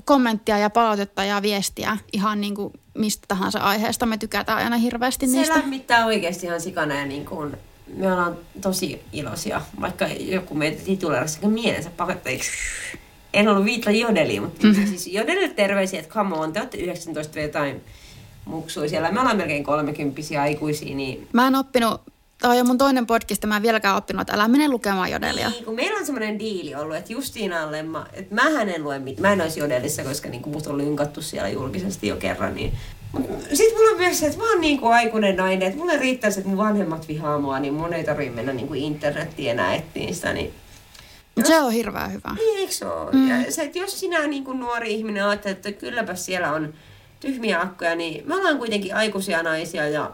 kommenttia 0.06 0.58
ja 0.58 0.70
palautetta 0.70 1.24
ja 1.24 1.42
viestiä 1.42 1.98
ihan 2.14 2.42
niin 2.42 2.56
kuin 2.56 2.74
mistä 2.94 3.26
tahansa 3.28 3.60
aiheesta. 3.60 4.06
Me 4.06 4.18
tykätään 4.18 4.58
aina 4.58 4.78
hirveästi 4.78 5.28
Se 5.28 5.38
niistä. 5.38 5.60
lämmittää 5.60 6.06
oikeasti 6.06 6.46
ihan 6.46 6.62
sikana 6.62 6.96
ja 6.96 7.06
niin 7.06 7.26
kuin, 7.26 7.58
me 7.96 8.12
ollaan 8.12 8.38
tosi 8.62 9.02
iloisia, 9.14 9.62
vaikka 9.82 10.08
joku 10.08 10.56
meitä 10.56 10.84
tituleerasi 10.86 11.48
mielensä 11.48 11.90
pakotteiksi. 11.98 12.52
En 13.34 13.48
ollut 13.48 13.66
viitla 13.66 13.92
jodeliin, 13.92 14.42
mutta 14.42 14.68
mm-hmm. 14.68 14.88
siis 14.88 15.08
jodelille 15.08 15.50
terveisiä, 15.50 16.00
että 16.00 16.14
come 16.14 16.36
on, 16.36 16.54
te 16.54 16.60
olette 16.60 16.78
19 16.78 17.36
vielä 17.36 17.48
jotain 17.48 17.82
muksui 18.46 18.90
siellä. 18.90 19.12
Me 19.12 19.20
ollaan 19.20 19.38
melkein 19.38 19.64
30 19.64 20.22
aikuisia, 20.42 20.96
niin 20.96 21.28
Mä 21.34 21.48
en 21.48 21.56
oppinut, 21.56 22.02
tämä 22.42 22.52
on 22.52 22.58
jo 22.58 22.64
mun 22.64 22.78
toinen 22.78 23.08
podcast, 23.08 23.46
mä 23.46 23.56
en 23.56 23.62
vieläkään 23.62 23.98
oppinut, 23.98 24.22
että 24.22 24.34
älä 24.34 24.48
mene 24.48 24.70
lukemaan 24.70 25.12
jodelia. 25.12 25.50
Niin, 25.50 25.66
kun 25.66 25.76
meillä 25.76 26.00
on 26.00 26.06
semmoinen 26.06 26.40
diili 26.40 26.76
ollut, 26.76 26.96
että 26.96 27.14
Justiinalle, 27.14 27.84
mä, 27.84 28.06
että 28.14 28.36
mä 28.36 28.62
en 28.62 28.84
lue 28.84 29.00
mit, 29.00 29.20
mä 29.20 29.34
en 29.34 29.42
olisi 29.42 29.60
jodelissa, 29.60 30.04
koska 30.04 30.30
niin 30.30 30.50
mut 30.50 30.68
on 30.68 30.78
lynkattu 30.78 31.22
siellä 31.22 31.50
julkisesti 31.50 32.08
jo 32.08 32.16
kerran, 32.16 32.56
niin 32.56 32.74
sitten 33.54 33.78
mulla 33.78 33.92
on 33.92 33.98
myös 33.98 34.20
se, 34.20 34.26
että 34.26 34.38
mä 34.38 34.50
oon 34.50 34.62
niin 34.62 34.80
kuin 34.80 34.94
aikuinen 34.94 35.36
nainen, 35.36 35.68
että 35.68 35.80
mulle 35.80 35.98
riittäisi, 35.98 36.40
että 36.40 36.50
mun 36.50 36.58
vanhemmat 36.58 37.08
vihaa 37.08 37.40
mua, 37.40 37.60
niin 37.60 37.74
mun 37.74 37.94
ei 37.94 38.04
tarvitse 38.04 38.36
mennä 38.36 38.54
niin 38.54 38.68
kuin 38.68 38.84
internettiin 38.84 39.52
enää 39.52 39.76
etsiin 39.76 40.16
sitä, 40.16 40.34
niin 40.34 40.54
Mut 41.36 41.46
se 41.46 41.60
on 41.62 41.72
hirveän 41.72 42.14
hyvä. 42.14 42.34
niin, 42.36 42.58
eikö 42.60 42.74
se 42.74 42.86
ole? 42.86 43.12
Mm. 43.12 43.30
Ja 43.30 43.52
se, 43.52 43.62
että 43.64 43.80
jos 43.80 44.00
sinä 44.00 44.28
niin 44.28 44.44
kuin 44.44 44.60
nuori 44.60 44.94
ihminen 44.94 45.26
ajattelet, 45.26 45.58
että 45.66 45.80
kylläpä 45.80 46.16
siellä 46.16 46.52
on 46.52 46.74
tyhmiä 47.20 47.62
akkoja, 47.62 47.96
niin 47.96 48.24
me 48.28 48.36
ollaan 48.36 48.58
kuitenkin 48.58 48.96
aikuisia 48.96 49.44
naisia 49.44 49.90
ja 49.90 50.12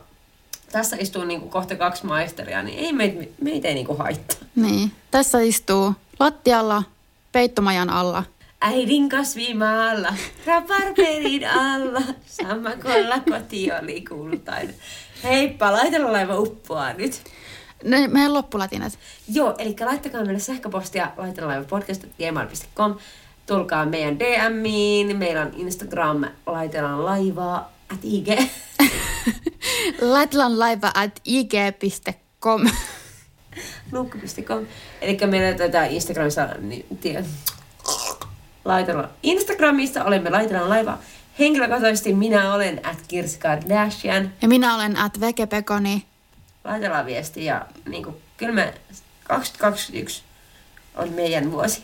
tässä 0.71 0.97
istuu 0.99 1.23
niin 1.25 1.39
kuin 1.39 1.51
kohta 1.51 1.75
kaksi 1.75 2.05
maisteria, 2.05 2.63
niin 2.63 2.79
ei 2.79 2.93
meitä, 2.93 3.25
meitä 3.41 3.67
ei 3.67 3.73
niin 3.73 3.85
kuin 3.85 3.97
haittaa. 3.97 4.37
Niin. 4.55 4.91
Tässä 5.11 5.39
istuu 5.39 5.93
lattialla, 6.19 6.83
peittomajan 7.31 7.89
alla. 7.89 8.23
Äidin 8.65 9.09
kasvimaalla, 9.09 10.13
raparperin 10.45 11.49
alla, 11.49 12.01
sammakolla 12.25 13.19
koti 13.29 13.71
oli 13.71 14.01
kultainen. 14.01 14.75
Heippa, 15.23 15.71
laitella 15.71 16.11
laiva 16.11 16.39
uppoaa 16.39 16.93
nyt. 16.93 17.23
Ne, 17.83 18.07
meidän 18.07 18.33
loppulatinat. 18.33 18.99
Joo, 19.33 19.55
eli 19.57 19.75
laittakaa 19.85 20.23
meille 20.23 20.39
sähköpostia 20.39 21.11
laitelalaivapodcast.gmail.com. 21.17 22.95
Tulkaa 23.45 23.85
meidän 23.85 24.19
DMiin, 24.19 25.17
meillä 25.17 25.41
on 25.41 25.51
Instagram, 25.55 26.25
laitellaan 26.45 27.05
laivaa, 27.05 27.71
at 27.93 27.99
IG. 28.03 28.27
Laitellaan 30.01 30.59
laiva 30.59 30.91
at 30.95 31.21
ig.com. 31.25 32.69
Lukko.com. 33.91 34.65
Eli 35.01 35.17
meillä 35.27 35.57
tätä 35.57 35.85
Instagramissa, 35.85 36.47
niin, 36.61 36.85
tie, 37.01 37.25
laitellaan. 38.65 39.09
Instagramissa 39.23 40.03
olemme 40.03 40.29
laitellaan 40.29 40.69
laiva. 40.69 40.97
Henkilökohtaisesti 41.39 42.13
minä 42.13 42.53
olen 42.53 42.85
at 42.85 42.97
Kirsi 43.07 43.39
Kardashian. 43.39 44.31
Ja 44.41 44.47
minä 44.47 44.75
olen 44.75 44.97
at 44.97 45.19
vekepekoni. 45.19 46.05
laitellaan 46.63 47.05
viestiä 47.05 47.53
ja 47.53 47.65
niin 47.89 48.03
kuin, 48.03 48.15
kyllä 48.37 48.53
me 48.53 48.73
2021 49.23 50.23
on 50.95 51.09
meidän 51.13 51.51
vuosi. 51.51 51.83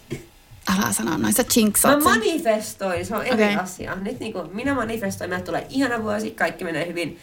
Älä 0.77 0.93
sano 0.93 1.17
noin, 1.17 1.33
sä 1.33 1.43
Mä 1.87 1.99
manifestoin, 1.99 3.05
se 3.05 3.15
on 3.15 3.25
eri 3.25 3.43
okay. 3.43 3.63
asia. 3.63 3.95
Nyt 3.95 4.19
niin 4.19 4.33
kuin, 4.33 4.55
minä 4.55 4.73
manifestoin, 4.73 5.29
meillä 5.29 5.45
tulee 5.45 5.65
ihana 5.69 6.03
vuosi, 6.03 6.31
kaikki 6.31 6.63
menee 6.63 6.87
hyvin. 6.87 7.19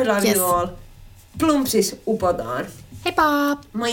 I 0.00 0.04
love 0.06 0.28
Yes. 0.28 0.36
you 0.36 0.50
all. 0.50 0.66
Plumpsis 1.38 1.96
upotaan. 2.06 2.66
Heippa! 3.04 3.56
Moi! 3.72 3.92